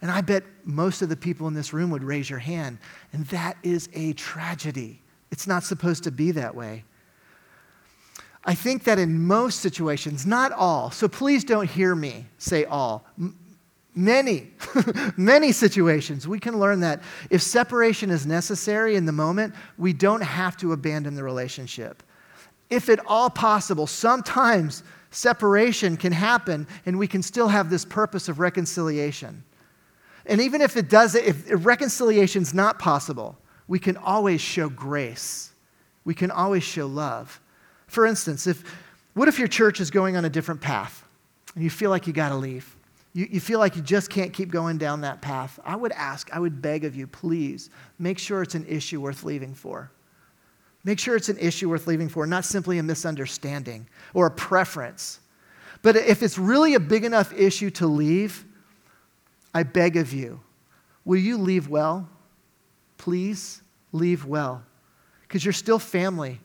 And 0.00 0.10
I 0.10 0.20
bet 0.20 0.44
most 0.64 1.02
of 1.02 1.08
the 1.08 1.16
people 1.16 1.48
in 1.48 1.54
this 1.54 1.72
room 1.72 1.90
would 1.90 2.04
raise 2.04 2.28
your 2.28 2.40
hand. 2.40 2.78
And 3.12 3.24
that 3.26 3.56
is 3.62 3.88
a 3.94 4.12
tragedy. 4.14 5.00
It's 5.30 5.46
not 5.46 5.64
supposed 5.64 6.04
to 6.04 6.10
be 6.10 6.32
that 6.32 6.54
way. 6.54 6.84
I 8.44 8.54
think 8.54 8.84
that 8.84 8.98
in 8.98 9.24
most 9.24 9.60
situations, 9.60 10.26
not 10.26 10.50
all, 10.50 10.90
so 10.90 11.06
please 11.06 11.44
don't 11.44 11.70
hear 11.70 11.94
me 11.94 12.26
say 12.38 12.64
all, 12.64 13.06
many, 13.94 14.50
many 15.16 15.52
situations, 15.52 16.26
we 16.26 16.38
can 16.38 16.58
learn 16.58 16.80
that 16.80 17.02
if 17.30 17.42
separation 17.42 18.10
is 18.10 18.26
necessary 18.26 18.96
in 18.96 19.06
the 19.06 19.12
moment, 19.12 19.54
we 19.78 19.92
don't 19.92 20.22
have 20.22 20.56
to 20.58 20.72
abandon 20.72 21.14
the 21.14 21.22
relationship. 21.22 22.02
If 22.70 22.88
at 22.88 23.00
all 23.06 23.28
possible, 23.28 23.86
sometimes 23.86 24.82
separation 25.10 25.96
can 25.96 26.12
happen 26.12 26.66
and 26.86 26.98
we 26.98 27.06
can 27.06 27.22
still 27.22 27.48
have 27.48 27.68
this 27.68 27.84
purpose 27.84 28.28
of 28.28 28.38
reconciliation. 28.38 29.44
And 30.24 30.40
even 30.40 30.60
if 30.60 30.76
it 30.76 30.88
does, 30.88 31.14
if 31.14 31.44
reconciliation 31.50 32.42
is 32.42 32.54
not 32.54 32.78
possible, 32.78 33.36
we 33.68 33.78
can 33.78 33.96
always 33.96 34.40
show 34.40 34.68
grace. 34.68 35.52
We 36.04 36.14
can 36.14 36.30
always 36.30 36.62
show 36.62 36.86
love. 36.86 37.40
For 37.86 38.06
instance, 38.06 38.46
if, 38.46 38.62
what 39.14 39.28
if 39.28 39.38
your 39.38 39.48
church 39.48 39.80
is 39.80 39.90
going 39.90 40.16
on 40.16 40.24
a 40.24 40.30
different 40.30 40.60
path 40.60 41.04
and 41.54 41.62
you 41.62 41.70
feel 41.70 41.90
like 41.90 42.06
you 42.06 42.12
got 42.12 42.30
to 42.30 42.36
leave? 42.36 42.76
You, 43.14 43.28
you 43.30 43.40
feel 43.40 43.58
like 43.58 43.76
you 43.76 43.82
just 43.82 44.10
can't 44.10 44.32
keep 44.32 44.50
going 44.50 44.78
down 44.78 45.02
that 45.02 45.20
path. 45.20 45.58
I 45.64 45.76
would 45.76 45.92
ask, 45.92 46.30
I 46.32 46.38
would 46.38 46.62
beg 46.62 46.84
of 46.84 46.96
you, 46.96 47.06
please 47.06 47.70
make 47.98 48.18
sure 48.18 48.42
it's 48.42 48.54
an 48.54 48.66
issue 48.66 49.00
worth 49.00 49.24
leaving 49.24 49.54
for. 49.54 49.90
Make 50.84 50.98
sure 50.98 51.14
it's 51.14 51.28
an 51.28 51.38
issue 51.38 51.68
worth 51.68 51.86
leaving 51.86 52.08
for, 52.08 52.26
not 52.26 52.44
simply 52.44 52.78
a 52.78 52.82
misunderstanding 52.82 53.86
or 54.14 54.26
a 54.26 54.30
preference. 54.30 55.20
But 55.82 55.96
if 55.96 56.22
it's 56.22 56.38
really 56.38 56.74
a 56.74 56.80
big 56.80 57.04
enough 57.04 57.32
issue 57.32 57.70
to 57.72 57.86
leave, 57.86 58.44
I 59.54 59.62
beg 59.62 59.96
of 59.96 60.12
you, 60.12 60.40
will 61.04 61.18
you 61.18 61.36
leave 61.36 61.68
well? 61.68 62.08
Please 62.98 63.62
leave 63.92 64.24
well. 64.24 64.64
Because 65.22 65.44
you're 65.44 65.52
still 65.52 65.78
family. 65.78 66.40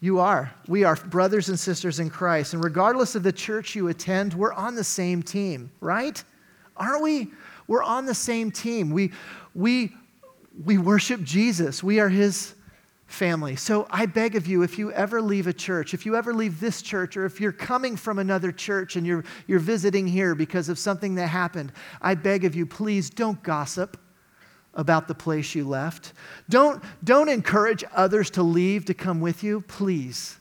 You 0.00 0.20
are. 0.20 0.52
We 0.68 0.84
are 0.84 0.94
brothers 0.94 1.48
and 1.48 1.58
sisters 1.58 1.98
in 1.98 2.08
Christ. 2.08 2.54
And 2.54 2.62
regardless 2.62 3.14
of 3.14 3.22
the 3.22 3.32
church 3.32 3.74
you 3.74 3.88
attend, 3.88 4.34
we're 4.34 4.52
on 4.52 4.74
the 4.76 4.84
same 4.84 5.22
team, 5.22 5.70
right? 5.80 6.22
Aren't 6.76 7.02
we? 7.02 7.32
We're 7.66 7.82
on 7.82 8.06
the 8.06 8.14
same 8.14 8.50
team. 8.50 8.90
We, 8.90 9.12
we, 9.54 9.92
we 10.64 10.78
worship 10.78 11.22
Jesus, 11.22 11.82
we 11.82 12.00
are 12.00 12.08
his 12.08 12.54
family. 13.06 13.56
So 13.56 13.86
I 13.90 14.06
beg 14.06 14.36
of 14.36 14.46
you, 14.46 14.62
if 14.62 14.78
you 14.78 14.92
ever 14.92 15.22
leave 15.22 15.46
a 15.46 15.52
church, 15.52 15.94
if 15.94 16.04
you 16.04 16.14
ever 16.14 16.34
leave 16.34 16.60
this 16.60 16.82
church, 16.82 17.16
or 17.16 17.24
if 17.24 17.40
you're 17.40 17.52
coming 17.52 17.96
from 17.96 18.18
another 18.18 18.52
church 18.52 18.96
and 18.96 19.06
you're, 19.06 19.24
you're 19.46 19.58
visiting 19.58 20.06
here 20.06 20.34
because 20.34 20.68
of 20.68 20.78
something 20.78 21.14
that 21.14 21.28
happened, 21.28 21.72
I 22.02 22.14
beg 22.14 22.44
of 22.44 22.54
you, 22.54 22.66
please 22.66 23.08
don't 23.08 23.42
gossip 23.42 23.96
about 24.74 25.08
the 25.08 25.14
place 25.14 25.54
you 25.54 25.66
left. 25.66 26.12
Don't, 26.48 26.82
don't 27.02 27.28
encourage 27.28 27.84
others 27.94 28.30
to 28.30 28.42
leave 28.42 28.84
to 28.86 28.94
come 28.94 29.20
with 29.20 29.42
you, 29.42 29.60
please. 29.62 30.38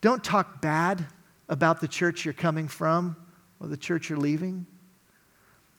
Don't 0.00 0.22
talk 0.22 0.60
bad 0.60 1.06
about 1.48 1.80
the 1.80 1.88
church 1.88 2.24
you're 2.24 2.34
coming 2.34 2.68
from 2.68 3.16
or 3.60 3.68
the 3.68 3.76
church 3.76 4.10
you're 4.10 4.18
leaving. 4.18 4.66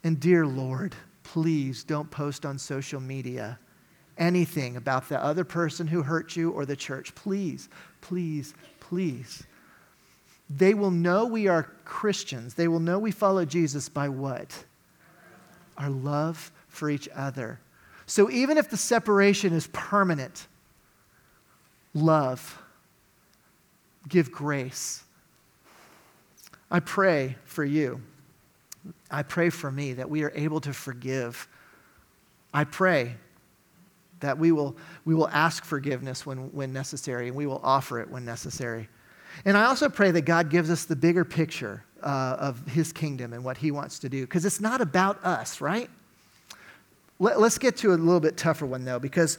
And 0.04 0.20
dear 0.20 0.46
Lord, 0.46 0.96
please 1.24 1.84
don't 1.84 2.10
post 2.10 2.46
on 2.46 2.58
social 2.58 3.00
media 3.00 3.60
anything 4.18 4.78
about 4.78 5.10
the 5.10 5.24
other 5.24 5.44
person 5.44 5.88
who 5.88 6.02
hurt 6.02 6.36
you 6.36 6.52
or 6.52 6.66
the 6.66 6.76
church. 6.76 7.14
Please, 7.16 7.70
please, 8.02 8.54
please. 8.80 9.44
They 10.50 10.74
will 10.74 10.92
know 10.92 11.26
we 11.26 11.48
are 11.48 11.64
Christians. 11.86 12.54
They 12.54 12.68
will 12.68 12.80
know 12.80 13.00
we 13.00 13.12
follow 13.12 13.46
Jesus 13.46 13.90
by 13.90 14.10
what? 14.10 14.64
Our 15.78 15.90
love 15.90 16.52
for 16.78 16.90
each 16.90 17.10
other. 17.14 17.60
So 18.06 18.30
even 18.30 18.58
if 18.58 18.70
the 18.70 18.78
separation 18.78 19.52
is 19.52 19.68
permanent, 19.74 20.48
love, 21.94 22.62
give 24.08 24.32
grace. 24.32 25.04
I 26.72 26.80
pray 26.80 27.36
for 27.44 27.66
you. 27.66 28.02
I 29.12 29.24
pray 29.24 29.50
for 29.50 29.72
me 29.72 29.94
that 29.94 30.10
we 30.10 30.24
are 30.24 30.32
able 30.36 30.62
to 30.62 30.74
forgive. 30.74 31.48
I 32.54 32.64
pray 32.64 33.16
that 34.20 34.38
we 34.38 34.52
will, 34.52 34.78
we 35.06 35.14
will 35.14 35.28
ask 35.30 35.66
forgiveness 35.66 36.26
when, 36.26 36.52
when 36.54 36.74
necessary 36.74 37.28
and 37.28 37.36
we 37.36 37.46
will 37.46 37.62
offer 37.64 38.00
it 38.00 38.10
when 38.10 38.26
necessary. 38.26 38.88
And 39.46 39.58
I 39.58 39.66
also 39.66 39.90
pray 39.90 40.12
that 40.12 40.22
God 40.22 40.50
gives 40.50 40.70
us 40.70 40.86
the 40.86 40.96
bigger 40.96 41.24
picture 41.24 41.84
uh, 42.02 42.38
of 42.40 42.66
his 42.68 42.94
kingdom 42.94 43.34
and 43.34 43.44
what 43.44 43.58
he 43.58 43.72
wants 43.72 44.00
to 44.00 44.10
do 44.10 44.22
because 44.22 44.46
it's 44.46 44.62
not 44.62 44.82
about 44.82 45.24
us, 45.24 45.62
right? 45.62 45.90
Let, 47.20 47.38
us 47.38 47.58
get 47.58 47.78
to 47.78 47.94
a 47.94 47.96
little 47.96 48.20
bit 48.20 48.38
tougher 48.38 48.66
one 48.66 48.86
though 48.86 49.00
because 49.00 49.38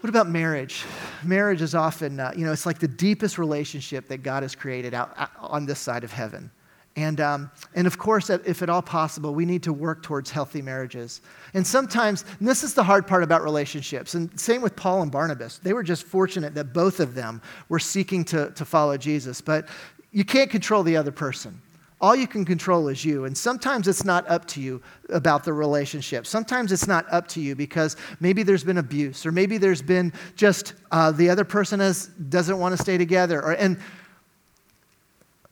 what 0.00 0.10
about 0.10 0.28
marriage? 0.28 0.84
Marriage 1.22 1.62
is 1.62 1.74
often, 1.74 2.18
uh, 2.18 2.32
you 2.36 2.44
know, 2.44 2.52
it's 2.52 2.66
like 2.66 2.80
the 2.80 2.88
deepest 2.88 3.38
relationship 3.38 4.08
that 4.08 4.24
God 4.24 4.42
has 4.42 4.54
created 4.54 4.94
out, 4.94 5.12
out 5.16 5.30
on 5.38 5.64
this 5.64 5.78
side 5.78 6.02
of 6.02 6.10
heaven. 6.10 6.50
And, 6.96 7.20
um, 7.20 7.50
and 7.74 7.86
of 7.86 7.98
course, 7.98 8.28
if 8.28 8.62
at 8.62 8.68
all 8.68 8.82
possible, 8.82 9.34
we 9.34 9.46
need 9.46 9.62
to 9.62 9.72
work 9.72 10.02
towards 10.02 10.30
healthy 10.30 10.60
marriages. 10.60 11.22
And 11.54 11.66
sometimes, 11.66 12.24
and 12.38 12.46
this 12.46 12.64
is 12.64 12.74
the 12.74 12.82
hard 12.82 13.06
part 13.06 13.22
about 13.22 13.42
relationships, 13.42 14.14
and 14.14 14.38
same 14.38 14.60
with 14.60 14.76
Paul 14.76 15.02
and 15.02 15.10
Barnabas. 15.10 15.58
They 15.58 15.72
were 15.72 15.82
just 15.82 16.02
fortunate 16.02 16.54
that 16.54 16.74
both 16.74 17.00
of 17.00 17.14
them 17.14 17.40
were 17.68 17.78
seeking 17.78 18.24
to, 18.26 18.50
to 18.50 18.64
follow 18.64 18.96
Jesus. 18.96 19.40
But 19.40 19.68
you 20.10 20.24
can't 20.24 20.50
control 20.50 20.82
the 20.82 20.96
other 20.96 21.12
person. 21.12 21.62
All 22.02 22.16
you 22.16 22.26
can 22.26 22.44
control 22.44 22.88
is 22.88 23.04
you. 23.04 23.26
And 23.26 23.38
sometimes 23.38 23.86
it's 23.86 24.04
not 24.04 24.28
up 24.28 24.44
to 24.48 24.60
you 24.60 24.82
about 25.08 25.44
the 25.44 25.52
relationship. 25.52 26.26
Sometimes 26.26 26.72
it's 26.72 26.88
not 26.88 27.06
up 27.12 27.28
to 27.28 27.40
you 27.40 27.54
because 27.54 27.96
maybe 28.18 28.42
there's 28.42 28.64
been 28.64 28.78
abuse, 28.78 29.24
or 29.24 29.30
maybe 29.30 29.56
there's 29.56 29.80
been 29.80 30.12
just 30.34 30.74
uh, 30.90 31.12
the 31.12 31.30
other 31.30 31.44
person 31.44 31.78
has, 31.78 32.08
doesn't 32.08 32.58
want 32.58 32.76
to 32.76 32.82
stay 32.82 32.98
together. 32.98 33.40
Or, 33.40 33.52
and 33.52 33.78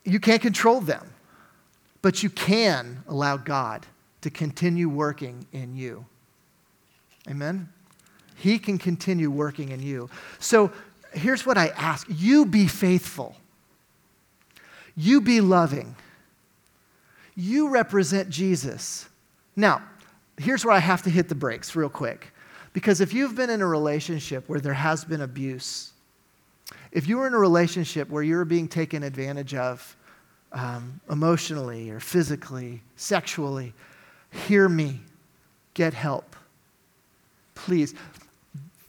you 0.04 0.18
can't 0.18 0.42
control 0.42 0.80
them. 0.80 1.06
But 2.02 2.22
you 2.22 2.30
can 2.30 3.04
allow 3.06 3.36
God 3.36 3.86
to 4.22 4.30
continue 4.30 4.88
working 4.88 5.46
in 5.52 5.76
you. 5.76 6.04
Amen? 7.28 7.68
He 8.34 8.58
can 8.58 8.78
continue 8.78 9.30
working 9.30 9.68
in 9.68 9.82
you. 9.82 10.10
So 10.40 10.72
here's 11.12 11.46
what 11.46 11.58
I 11.58 11.68
ask 11.68 12.06
you 12.10 12.44
be 12.44 12.66
faithful, 12.66 13.36
you 14.96 15.20
be 15.20 15.40
loving, 15.40 15.94
you 17.40 17.70
represent 17.70 18.28
Jesus. 18.28 19.08
Now, 19.56 19.82
here's 20.38 20.64
where 20.64 20.74
I 20.74 20.78
have 20.78 21.02
to 21.04 21.10
hit 21.10 21.28
the 21.28 21.34
brakes 21.34 21.74
real 21.74 21.88
quick. 21.88 22.32
Because 22.72 23.00
if 23.00 23.12
you've 23.12 23.34
been 23.34 23.50
in 23.50 23.62
a 23.62 23.66
relationship 23.66 24.48
where 24.48 24.60
there 24.60 24.74
has 24.74 25.04
been 25.04 25.22
abuse, 25.22 25.92
if 26.92 27.08
you 27.08 27.16
were 27.16 27.26
in 27.26 27.34
a 27.34 27.38
relationship 27.38 28.08
where 28.10 28.22
you're 28.22 28.44
being 28.44 28.68
taken 28.68 29.02
advantage 29.02 29.54
of, 29.54 29.96
um, 30.52 31.00
emotionally 31.10 31.90
or 31.90 31.98
physically, 31.98 32.82
sexually, 32.96 33.72
hear 34.46 34.68
me. 34.68 35.00
Get 35.74 35.94
help. 35.94 36.36
Please. 37.54 37.94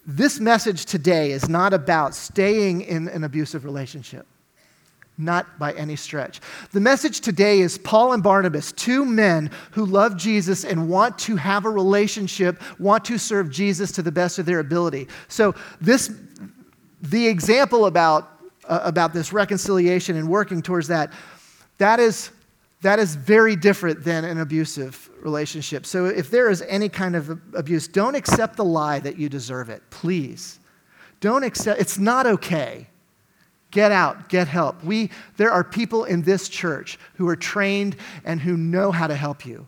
This 0.05 0.39
message 0.39 0.85
today 0.85 1.31
is 1.31 1.47
not 1.47 1.73
about 1.73 2.15
staying 2.15 2.81
in 2.81 3.07
an 3.07 3.23
abusive 3.23 3.63
relationship. 3.63 4.25
Not 5.17 5.59
by 5.59 5.73
any 5.73 5.95
stretch. 5.95 6.39
The 6.71 6.79
message 6.79 7.21
today 7.21 7.59
is 7.59 7.77
Paul 7.77 8.13
and 8.13 8.23
Barnabas, 8.23 8.71
two 8.71 9.05
men 9.05 9.51
who 9.71 9.85
love 9.85 10.17
Jesus 10.17 10.63
and 10.63 10.89
want 10.89 11.19
to 11.19 11.35
have 11.35 11.65
a 11.65 11.69
relationship, 11.69 12.61
want 12.79 13.05
to 13.05 13.17
serve 13.17 13.51
Jesus 13.51 13.91
to 13.93 14.01
the 14.01 14.11
best 14.11 14.39
of 14.39 14.45
their 14.45 14.59
ability. 14.59 15.07
So, 15.27 15.53
this, 15.79 16.11
the 17.01 17.27
example 17.27 17.85
about, 17.85 18.29
uh, 18.67 18.79
about 18.83 19.13
this 19.13 19.31
reconciliation 19.31 20.15
and 20.15 20.27
working 20.27 20.61
towards 20.61 20.87
that 20.87 21.11
that 21.81 21.99
is, 21.99 22.29
that 22.83 22.99
is 22.99 23.15
very 23.15 23.55
different 23.55 24.03
than 24.03 24.23
an 24.23 24.39
abusive 24.39 25.09
relationship. 25.19 25.83
So 25.83 26.05
if 26.05 26.29
there 26.29 26.47
is 26.47 26.61
any 26.61 26.89
kind 26.89 27.15
of 27.15 27.41
abuse, 27.55 27.87
don't 27.87 28.13
accept 28.13 28.55
the 28.55 28.63
lie 28.63 28.99
that 28.99 29.17
you 29.17 29.29
deserve 29.29 29.71
it, 29.71 29.81
please. 29.89 30.59
Don't 31.21 31.43
accept, 31.43 31.81
it's 31.81 31.97
not 31.97 32.27
okay. 32.27 32.87
Get 33.71 33.91
out, 33.91 34.27
get 34.27 34.47
help. 34.47 34.83
We, 34.83 35.09
there 35.37 35.51
are 35.51 35.63
people 35.63 36.03
in 36.03 36.21
this 36.21 36.49
church 36.49 36.99
who 37.15 37.27
are 37.27 37.37
trained 37.37 37.95
and 38.25 38.39
who 38.39 38.57
know 38.57 38.91
how 38.91 39.07
to 39.07 39.15
help 39.15 39.45
you. 39.45 39.65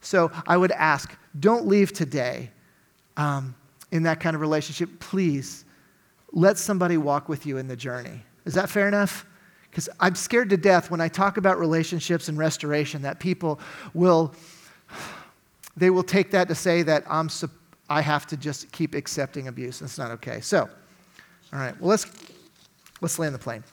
So 0.00 0.30
I 0.46 0.56
would 0.56 0.72
ask, 0.72 1.16
don't 1.40 1.66
leave 1.66 1.92
today 1.92 2.50
um, 3.16 3.54
in 3.90 4.02
that 4.04 4.20
kind 4.20 4.34
of 4.34 4.42
relationship. 4.42 5.00
Please 5.00 5.64
let 6.32 6.58
somebody 6.58 6.98
walk 6.98 7.28
with 7.28 7.46
you 7.46 7.56
in 7.56 7.66
the 7.66 7.76
journey. 7.76 8.22
Is 8.44 8.54
that 8.54 8.68
fair 8.68 8.86
enough? 8.86 9.24
Because 9.70 9.88
I'm 9.98 10.14
scared 10.14 10.50
to 10.50 10.56
death 10.56 10.90
when 10.90 11.00
I 11.00 11.08
talk 11.08 11.36
about 11.36 11.58
relationships 11.58 12.28
and 12.28 12.36
restoration 12.38 13.02
that 13.02 13.18
people 13.18 13.60
will, 13.94 14.34
they 15.76 15.90
will 15.90 16.02
take 16.02 16.30
that 16.32 16.48
to 16.48 16.54
say 16.54 16.82
that 16.82 17.04
I'm, 17.08 17.30
I 17.88 18.02
have 18.02 18.26
to 18.26 18.36
just 18.36 18.70
keep 18.72 18.94
accepting 18.94 19.48
abuse. 19.48 19.78
That's 19.80 19.98
not 19.98 20.10
okay. 20.12 20.40
So, 20.40 20.68
all 21.52 21.58
right, 21.58 21.78
well, 21.80 21.90
let's, 21.90 22.06
let's 23.00 23.18
land 23.18 23.34
the 23.34 23.38
plane. 23.38 23.64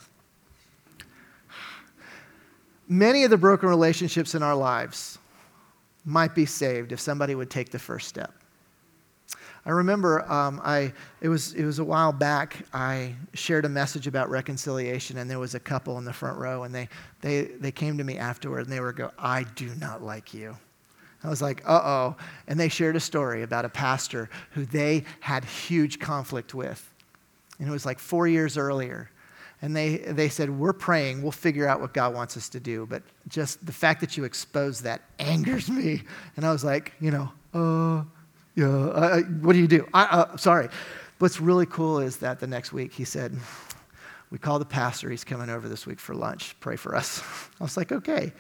Many 2.88 3.24
of 3.24 3.32
the 3.32 3.38
broken 3.38 3.68
relationships 3.68 4.36
in 4.36 4.44
our 4.44 4.56
lives 4.56 5.18
might 6.06 6.36
be 6.36 6.46
saved 6.46 6.92
if 6.92 7.00
somebody 7.00 7.34
would 7.34 7.50
take 7.50 7.72
the 7.72 7.80
first 7.80 8.08
step. 8.08 8.32
I 9.66 9.72
remember 9.72 10.32
um, 10.32 10.62
I, 10.64 10.94
it, 11.22 11.30
was, 11.30 11.54
it 11.54 11.66
was 11.66 11.80
a 11.80 11.84
while 11.84 12.12
back, 12.12 12.58
I 12.72 13.16
shared 13.34 13.66
a 13.66 13.70
message 13.70 14.06
about 14.06 14.30
reconciliation, 14.30 15.18
and 15.18 15.28
there 15.28 15.40
was 15.40 15.56
a 15.56 15.60
couple 15.60 15.98
in 15.98 16.06
the 16.06 16.14
front 16.14 16.38
row, 16.38 16.64
and 16.64 16.76
they, 16.76 16.88
they, 17.22 17.46
they 17.46 17.72
came 17.72 17.98
to 17.98 18.04
me 18.04 18.20
afterward, 18.20 18.66
and 18.66 18.72
they 18.72 18.80
were 18.80 18.94
go, 18.94 19.12
I 19.18 19.44
do 19.56 19.72
not 19.80 20.04
like 20.04 20.36
you. 20.36 20.56
I 21.24 21.30
was 21.30 21.42
like, 21.42 21.64
uh 21.68 21.82
oh. 21.84 22.16
And 22.48 22.60
they 22.60 22.70
shared 22.70 22.96
a 22.96 23.00
story 23.00 23.42
about 23.42 23.66
a 23.66 23.70
pastor 23.70 24.30
who 24.52 24.66
they 24.66 25.04
had 25.20 25.44
huge 25.44 25.98
conflict 25.98 26.54
with. 26.54 26.92
And 27.58 27.68
it 27.68 27.72
was 27.72 27.88
like 27.88 27.98
four 27.98 28.28
years 28.28 28.60
earlier. 28.60 29.10
And 29.66 29.76
they, 29.76 29.98
they 29.98 30.30
said, 30.30 30.52
We're 30.52 30.74
praying, 30.74 31.24
we'll 31.24 31.32
figure 31.32 31.68
out 31.68 31.82
what 31.82 31.92
God 31.92 32.14
wants 32.14 32.38
us 32.38 32.50
to 32.50 32.60
do. 32.60 32.86
But 32.86 33.02
just 33.28 33.66
the 33.66 33.72
fact 33.72 34.00
that 34.02 34.16
you 34.16 34.24
expose 34.24 34.82
that 34.82 35.02
angers 35.18 35.72
me. 35.72 36.04
And 36.38 36.46
I 36.46 36.52
was 36.52 36.64
like, 36.64 36.94
You 37.00 37.10
know, 37.10 37.32
uh, 37.52 38.04
yeah, 38.54 38.68
uh, 38.68 39.22
what 39.22 39.54
do 39.54 39.60
you 39.60 39.68
do? 39.68 39.88
I, 39.92 40.04
uh, 40.04 40.38
sorry. 40.38 40.70
What's 41.18 41.42
really 41.42 41.66
cool 41.66 41.98
is 41.98 42.18
that 42.18 42.40
the 42.40 42.46
next 42.46 42.74
week 42.74 42.94
he 42.94 43.06
said, 43.06 43.36
We 44.30 44.38
call 44.38 44.60
the 44.60 44.66
pastor. 44.66 45.10
He's 45.10 45.24
coming 45.24 45.50
over 45.50 45.68
this 45.68 45.88
week 45.88 46.00
for 46.00 46.14
lunch. 46.14 46.56
Pray 46.60 46.76
for 46.76 46.96
us. 46.96 47.24
I 47.60 47.64
was 47.64 47.76
like, 47.76 47.92
Okay. 47.92 48.34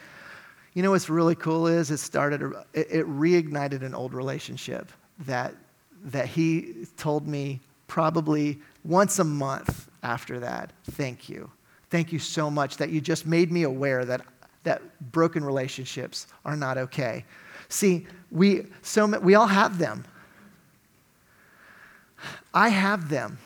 You 0.76 0.84
know 0.84 0.92
what's 0.92 1.10
really 1.10 1.36
cool 1.36 1.66
is 1.66 1.90
it 1.90 1.98
started, 1.98 2.54
it, 2.76 2.88
it 2.92 3.08
reignited 3.08 3.82
an 3.82 3.96
old 3.96 4.14
relationship 4.14 4.92
that, 5.26 5.56
that 6.04 6.28
he 6.28 6.86
told 6.98 7.28
me 7.28 7.62
probably 7.88 8.60
once 8.84 9.20
a 9.20 9.24
month 9.24 9.90
after 10.04 10.40
that. 10.40 10.72
Thank 10.92 11.30
you. 11.30 11.52
Thank 11.90 12.12
you 12.12 12.20
so 12.20 12.50
much 12.50 12.78
that 12.78 12.90
you 12.90 13.02
just 13.02 13.26
made 13.26 13.52
me 13.52 13.64
aware 13.64 14.06
that, 14.06 14.22
that 14.64 14.82
broken 15.12 15.44
relationships 15.44 16.28
are 16.44 16.56
not 16.56 16.78
okay. 16.78 17.26
See, 17.70 18.08
we, 18.32 18.68
so, 18.82 19.06
we 19.20 19.36
all 19.36 19.48
have 19.48 19.78
them. 19.78 20.06
I 22.54 22.70
have 22.70 23.10
them. 23.10 23.38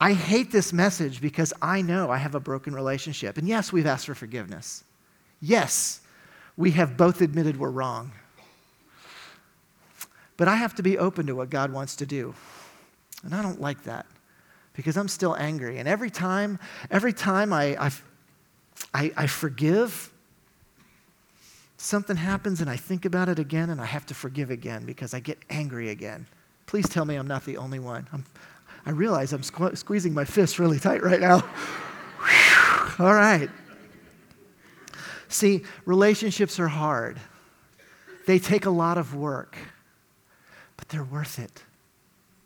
I 0.00 0.12
hate 0.12 0.52
this 0.52 0.72
message 0.72 1.20
because 1.20 1.52
I 1.60 1.82
know 1.82 2.10
I 2.10 2.18
have 2.18 2.34
a 2.34 2.40
broken 2.40 2.74
relationship. 2.74 3.36
And 3.36 3.48
yes, 3.48 3.72
we've 3.72 3.86
asked 3.86 4.06
for 4.06 4.14
forgiveness. 4.14 4.84
Yes, 5.40 6.00
we 6.56 6.72
have 6.72 6.96
both 6.96 7.20
admitted 7.20 7.58
we're 7.58 7.70
wrong. 7.70 8.12
But 10.38 10.48
I 10.48 10.54
have 10.54 10.74
to 10.76 10.82
be 10.82 10.96
open 10.96 11.26
to 11.26 11.34
what 11.34 11.50
God 11.50 11.70
wants 11.70 11.96
to 11.96 12.06
do. 12.06 12.34
And 13.22 13.34
I 13.34 13.42
don't 13.42 13.60
like 13.60 13.82
that 13.82 14.06
because 14.72 14.96
I'm 14.96 15.08
still 15.08 15.36
angry. 15.36 15.78
And 15.78 15.86
every 15.86 16.08
time, 16.08 16.58
every 16.90 17.12
time 17.12 17.52
I, 17.52 17.76
I, 17.76 17.90
I, 18.94 19.12
I 19.16 19.26
forgive, 19.26 20.12
something 21.76 22.16
happens 22.16 22.60
and 22.60 22.70
I 22.70 22.76
think 22.76 23.04
about 23.04 23.28
it 23.28 23.38
again 23.38 23.70
and 23.70 23.80
I 23.80 23.84
have 23.84 24.06
to 24.06 24.14
forgive 24.14 24.50
again 24.50 24.86
because 24.86 25.12
I 25.12 25.20
get 25.20 25.38
angry 25.50 25.90
again. 25.90 26.26
Please 26.66 26.88
tell 26.88 27.04
me 27.04 27.16
I'm 27.16 27.26
not 27.26 27.44
the 27.44 27.56
only 27.56 27.80
one. 27.80 28.06
I'm, 28.12 28.24
i 28.86 28.90
realize 28.90 29.32
I'm 29.32 29.42
squ- 29.42 29.76
squeezing 29.76 30.14
my 30.14 30.24
fist 30.24 30.58
really 30.58 30.78
tight 30.78 31.02
right 31.02 31.20
now. 31.20 31.42
All 32.98 33.14
right. 33.14 33.50
See, 35.28 35.64
relationships 35.84 36.58
are 36.60 36.68
hard, 36.68 37.18
they 38.26 38.38
take 38.38 38.66
a 38.66 38.70
lot 38.70 38.98
of 38.98 39.14
work, 39.14 39.56
but 40.88 40.94
they're 40.94 41.04
worth 41.04 41.38
it. 41.38 41.62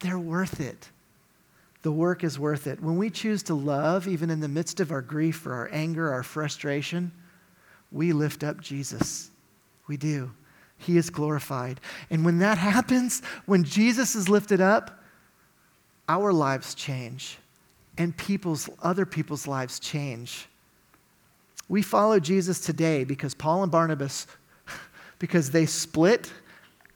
They're 0.01 0.19
worth 0.19 0.61
it. 0.61 0.89
The 1.83 1.93
work 1.93 2.23
is 2.25 2.39
worth 2.39 2.67
it. 2.67 2.81
When 2.81 2.97
we 2.97 3.11
choose 3.11 3.43
to 3.45 3.55
love, 3.55 4.07
even 4.07 4.31
in 4.31 4.41
the 4.41 4.49
midst 4.49 4.81
of 4.81 4.93
our 4.93 5.03
grief 5.03 5.47
or 5.47 5.53
our 5.55 5.69
anger, 5.73 6.13
our 6.13 6.23
frustration, 6.23 7.13
we 7.91 8.13
lift 8.13 8.45
up 8.45 8.61
Jesus. 8.61 9.31
We 9.89 9.97
do. 9.97 10.33
He 10.79 10.97
is 10.97 11.11
glorified. 11.11 11.81
And 12.11 12.25
when 12.25 12.39
that 12.39 12.59
happens, 12.59 13.23
when 13.47 13.65
Jesus 13.65 14.15
is 14.15 14.29
lifted 14.29 14.61
up, 14.61 15.03
our 16.09 16.33
lives 16.33 16.75
change 16.75 17.39
and 17.99 18.17
people's 18.17 18.69
other 18.83 19.07
people's 19.07 19.47
lives 19.47 19.79
change. 19.79 20.49
We 21.69 21.83
follow 21.83 22.19
Jesus 22.19 22.61
today 22.61 23.05
because 23.05 23.35
Paul 23.35 23.63
and 23.63 23.73
Barnabas 23.73 24.27
because 25.19 25.51
they 25.51 25.67
split 25.67 26.33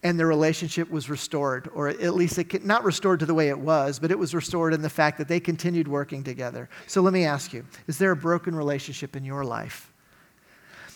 and 0.06 0.18
their 0.18 0.28
relationship 0.28 0.88
was 0.88 1.10
restored, 1.10 1.68
or 1.74 1.88
at 1.88 2.14
least 2.14 2.38
it, 2.38 2.64
not 2.64 2.84
restored 2.84 3.18
to 3.20 3.26
the 3.26 3.34
way 3.34 3.48
it 3.48 3.58
was, 3.58 3.98
but 3.98 4.12
it 4.12 4.18
was 4.18 4.34
restored 4.34 4.72
in 4.72 4.80
the 4.80 4.88
fact 4.88 5.18
that 5.18 5.26
they 5.26 5.40
continued 5.40 5.88
working 5.88 6.22
together. 6.22 6.68
So 6.86 7.00
let 7.00 7.12
me 7.12 7.24
ask 7.24 7.52
you 7.52 7.64
is 7.88 7.98
there 7.98 8.12
a 8.12 8.16
broken 8.16 8.54
relationship 8.54 9.16
in 9.16 9.24
your 9.24 9.44
life? 9.44 9.92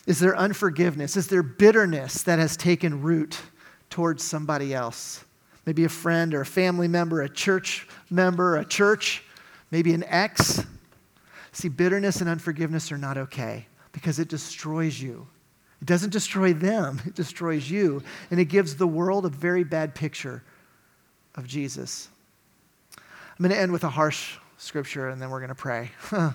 Is 0.07 0.21
there 0.21 0.37
unforgiveness? 0.37 1.17
Is 1.17 1.27
there 1.27 1.43
bitterness 1.43 2.23
that 2.23 2.39
has 2.39 2.57
taken 2.57 3.03
root 3.03 3.41
towards 3.91 4.23
somebody 4.23 4.73
else? 4.73 5.25
Maybe 5.67 5.85
a 5.85 5.89
friend 5.89 6.33
or 6.33 6.43
a 6.43 6.47
family 6.47 6.89
member, 6.89 7.23
a 7.23 7.29
church 7.29 7.89
member, 8.11 8.57
a 8.59 8.65
church, 8.65 9.25
maybe 9.73 9.93
an 9.93 10.05
ex. 10.05 10.65
See, 11.53 11.69
bitterness 11.69 12.21
and 12.21 12.31
unforgiveness 12.31 12.93
are 12.93 12.99
not 12.99 13.19
okay 13.19 13.67
because 13.91 14.21
it 14.21 14.29
destroys 14.29 15.03
you. 15.03 15.27
It 15.81 15.87
doesn't 15.87 16.11
destroy 16.11 16.53
them, 16.53 17.01
it 17.07 17.15
destroys 17.15 17.71
you. 17.71 18.03
And 18.31 18.39
it 18.39 18.47
gives 18.47 18.77
the 18.77 18.87
world 18.87 19.27
a 19.27 19.31
very 19.31 19.65
bad 19.65 19.95
picture 19.95 20.43
of 21.35 21.47
Jesus. 21.47 22.09
I'm 22.97 23.43
going 23.45 23.51
to 23.51 23.59
end 23.59 23.73
with 23.73 23.85
a 23.85 23.89
harsh 23.89 24.37
scripture 24.59 25.09
and 25.09 25.21
then 25.21 25.31
we're 25.31 25.41
going 25.41 25.49
to 25.49 25.55
pray. 25.55 25.91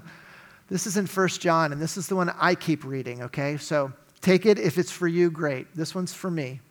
this 0.69 0.87
is 0.87 0.97
in 0.97 1.05
1 1.05 1.27
John, 1.27 1.71
and 1.71 1.79
this 1.79 1.97
is 1.97 2.07
the 2.07 2.15
one 2.15 2.31
I 2.39 2.55
keep 2.55 2.83
reading, 2.83 3.21
okay? 3.23 3.57
So 3.57 3.93
take 4.21 4.47
it. 4.47 4.57
If 4.57 4.79
it's 4.79 4.91
for 4.91 5.07
you, 5.07 5.29
great. 5.29 5.67
This 5.75 5.93
one's 5.93 6.13
for 6.13 6.31
me. 6.31 6.61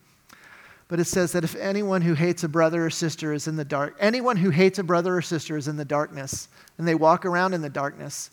But 0.89 1.01
it 1.01 1.05
says 1.05 1.33
that 1.33 1.45
if 1.45 1.55
anyone 1.55 2.03
who 2.03 2.15
hates 2.15 2.45
a 2.45 2.49
brother 2.49 2.85
or 2.85 2.91
sister 2.91 3.33
is 3.33 3.49
in 3.49 3.57
the 3.57 3.65
dark, 3.65 3.97
anyone 4.01 4.37
who 4.37 4.51
hates 4.51 4.79
a 4.79 4.85
brother 4.85 5.17
or 5.17 5.23
sister 5.23 5.57
is 5.57 5.69
in 5.69 5.77
the 5.77 5.85
darkness, 5.85 6.49
and 6.77 6.87
they 6.87 6.95
walk 6.95 7.25
around 7.25 7.55
in 7.55 7.63
the 7.63 7.71
darkness. 7.71 8.31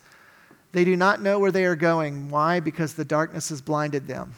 They 0.72 0.86
do 0.86 0.96
not 0.96 1.22
know 1.22 1.40
where 1.40 1.52
they 1.52 1.66
are 1.66 1.76
going. 1.76 2.30
Why? 2.30 2.60
Because 2.60 2.94
the 2.94 3.06
darkness 3.06 3.50
has 3.50 3.62
blinded 3.62 4.08
them. 4.08 4.34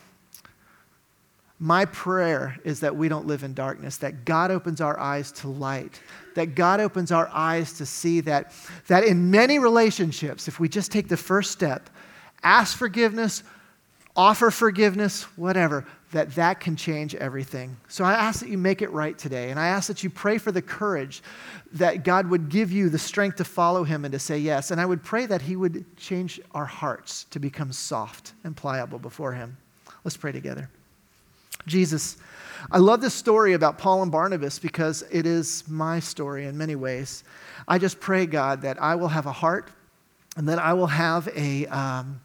My 1.60 1.86
prayer 1.86 2.58
is 2.66 2.82
that 2.82 2.96
we 2.96 3.08
don't 3.08 3.28
live 3.28 3.44
in 3.44 3.54
darkness, 3.54 3.98
that 3.98 4.26
God 4.26 4.52
opens 4.52 4.82
our 4.82 5.00
eyes 5.00 5.32
to 5.34 5.48
light, 5.48 6.02
that 6.36 6.56
God 6.56 6.80
opens 6.82 7.12
our 7.12 7.30
eyes 7.30 7.74
to 7.74 7.86
see 7.86 8.20
that, 8.22 8.52
that 8.88 9.06
in 9.06 9.32
many 9.32 9.60
relationships, 9.60 10.48
if 10.48 10.60
we 10.60 10.68
just 10.68 10.92
take 10.92 11.08
the 11.08 11.16
first 11.16 11.52
step, 11.52 11.90
ask 12.44 12.78
forgiveness, 12.78 13.44
offer 14.16 14.52
forgiveness, 14.52 15.24
whatever, 15.38 15.86
that 16.12 16.36
that 16.36 16.60
can 16.60 16.76
change 16.76 17.16
everything. 17.16 17.76
So 17.88 18.04
I 18.04 18.14
ask 18.14 18.40
that 18.42 18.50
you 18.50 18.58
make 18.58 18.82
it 18.82 18.92
right 18.92 19.18
today. 19.18 19.50
And 19.50 19.60
I 19.60 19.68
ask 19.68 19.88
that 19.88 20.04
you 20.04 20.10
pray 20.10 20.38
for 20.38 20.52
the 20.52 20.62
courage 20.62 21.24
that 21.74 22.04
God 22.04 22.30
would 22.30 22.50
give 22.50 22.72
you 22.72 22.90
the 22.90 23.00
strength 23.00 23.38
to 23.38 23.44
follow 23.44 23.84
him 23.84 24.06
and 24.06 24.12
to 24.12 24.20
say 24.20 24.38
yes. 24.38 24.70
And 24.70 24.80
I 24.80 24.86
would 24.86 25.04
pray 25.04 25.26
that 25.26 25.42
he 25.42 25.56
would 25.56 25.86
change 25.98 26.40
our 26.52 26.66
hearts 26.66 27.26
to 27.32 27.40
become 27.40 27.72
soft 27.72 28.34
and 28.44 28.56
pliable 28.56 29.00
before 29.00 29.34
him. 29.34 29.58
Let's 30.04 30.18
pray 30.18 30.32
together. 30.32 30.70
Jesus, 31.66 32.18
I 32.72 32.78
love 32.78 33.02
this 33.02 33.14
story 33.14 33.54
about 33.54 33.78
Paul 33.78 34.04
and 34.04 34.12
Barnabas 34.12 34.60
because 34.60 35.04
it 35.12 35.26
is 35.26 35.64
my 35.68 36.00
story 36.00 36.46
in 36.46 36.58
many 36.58 36.76
ways. 36.76 37.24
I 37.68 37.80
just 37.80 38.00
pray, 38.00 38.26
God, 38.26 38.62
that 38.62 38.82
I 38.82 38.96
will 38.96 39.08
have 39.08 39.26
a 39.26 39.32
heart 39.32 39.70
and 40.36 40.48
that 40.50 40.60
I 40.60 40.74
will 40.74 40.88
have 40.88 41.28
a, 41.36 41.66
um, 41.68 42.20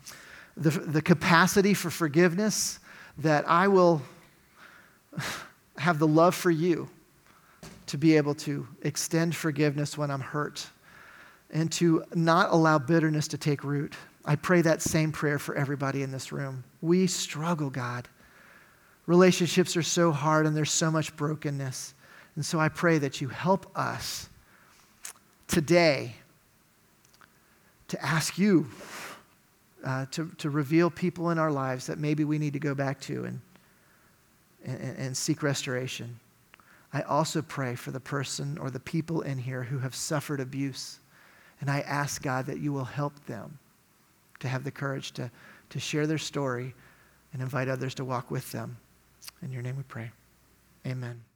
the, 0.58 0.70
the 0.70 1.02
capacity 1.02 1.72
for 1.72 1.88
forgiveness 1.88 2.80
that 3.18 3.48
I 3.48 3.68
will 3.68 4.02
have 5.78 5.98
the 5.98 6.06
love 6.06 6.34
for 6.34 6.50
you 6.50 6.88
to 7.86 7.96
be 7.96 8.16
able 8.16 8.34
to 8.34 8.66
extend 8.82 9.34
forgiveness 9.34 9.96
when 9.96 10.10
I'm 10.10 10.20
hurt 10.20 10.66
and 11.50 11.70
to 11.72 12.04
not 12.14 12.52
allow 12.52 12.78
bitterness 12.78 13.28
to 13.28 13.38
take 13.38 13.64
root. 13.64 13.94
I 14.24 14.36
pray 14.36 14.60
that 14.62 14.82
same 14.82 15.12
prayer 15.12 15.38
for 15.38 15.54
everybody 15.54 16.02
in 16.02 16.10
this 16.10 16.32
room. 16.32 16.64
We 16.82 17.06
struggle, 17.06 17.70
God. 17.70 18.08
Relationships 19.06 19.76
are 19.76 19.82
so 19.82 20.12
hard 20.12 20.44
and 20.44 20.54
there's 20.54 20.70
so 20.70 20.90
much 20.90 21.16
brokenness. 21.16 21.94
And 22.34 22.44
so 22.44 22.60
I 22.60 22.68
pray 22.68 22.98
that 22.98 23.20
you 23.20 23.28
help 23.28 23.70
us 23.76 24.28
today 25.46 26.14
to 27.88 28.04
ask 28.04 28.38
you 28.38 28.68
uh, 29.84 30.06
to, 30.10 30.30
to 30.38 30.50
reveal 30.50 30.90
people 30.90 31.30
in 31.30 31.38
our 31.38 31.50
lives 31.50 31.86
that 31.86 31.98
maybe 31.98 32.24
we 32.24 32.38
need 32.38 32.52
to 32.52 32.58
go 32.58 32.74
back 32.74 33.00
to 33.00 33.24
and, 33.24 33.40
and, 34.64 34.96
and 34.98 35.16
seek 35.16 35.42
restoration. 35.42 36.18
I 36.92 37.02
also 37.02 37.42
pray 37.42 37.74
for 37.74 37.90
the 37.90 38.00
person 38.00 38.58
or 38.58 38.70
the 38.70 38.80
people 38.80 39.20
in 39.22 39.38
here 39.38 39.62
who 39.62 39.78
have 39.78 39.94
suffered 39.94 40.40
abuse. 40.40 41.00
And 41.60 41.70
I 41.70 41.80
ask 41.80 42.22
God 42.22 42.46
that 42.46 42.58
you 42.58 42.72
will 42.72 42.84
help 42.84 43.24
them 43.26 43.58
to 44.40 44.48
have 44.48 44.64
the 44.64 44.70
courage 44.70 45.12
to, 45.12 45.30
to 45.70 45.80
share 45.80 46.06
their 46.06 46.18
story 46.18 46.74
and 47.32 47.42
invite 47.42 47.68
others 47.68 47.94
to 47.96 48.04
walk 48.04 48.30
with 48.30 48.50
them. 48.52 48.76
In 49.42 49.52
your 49.52 49.62
name 49.62 49.76
we 49.76 49.82
pray. 49.82 50.10
Amen. 50.86 51.27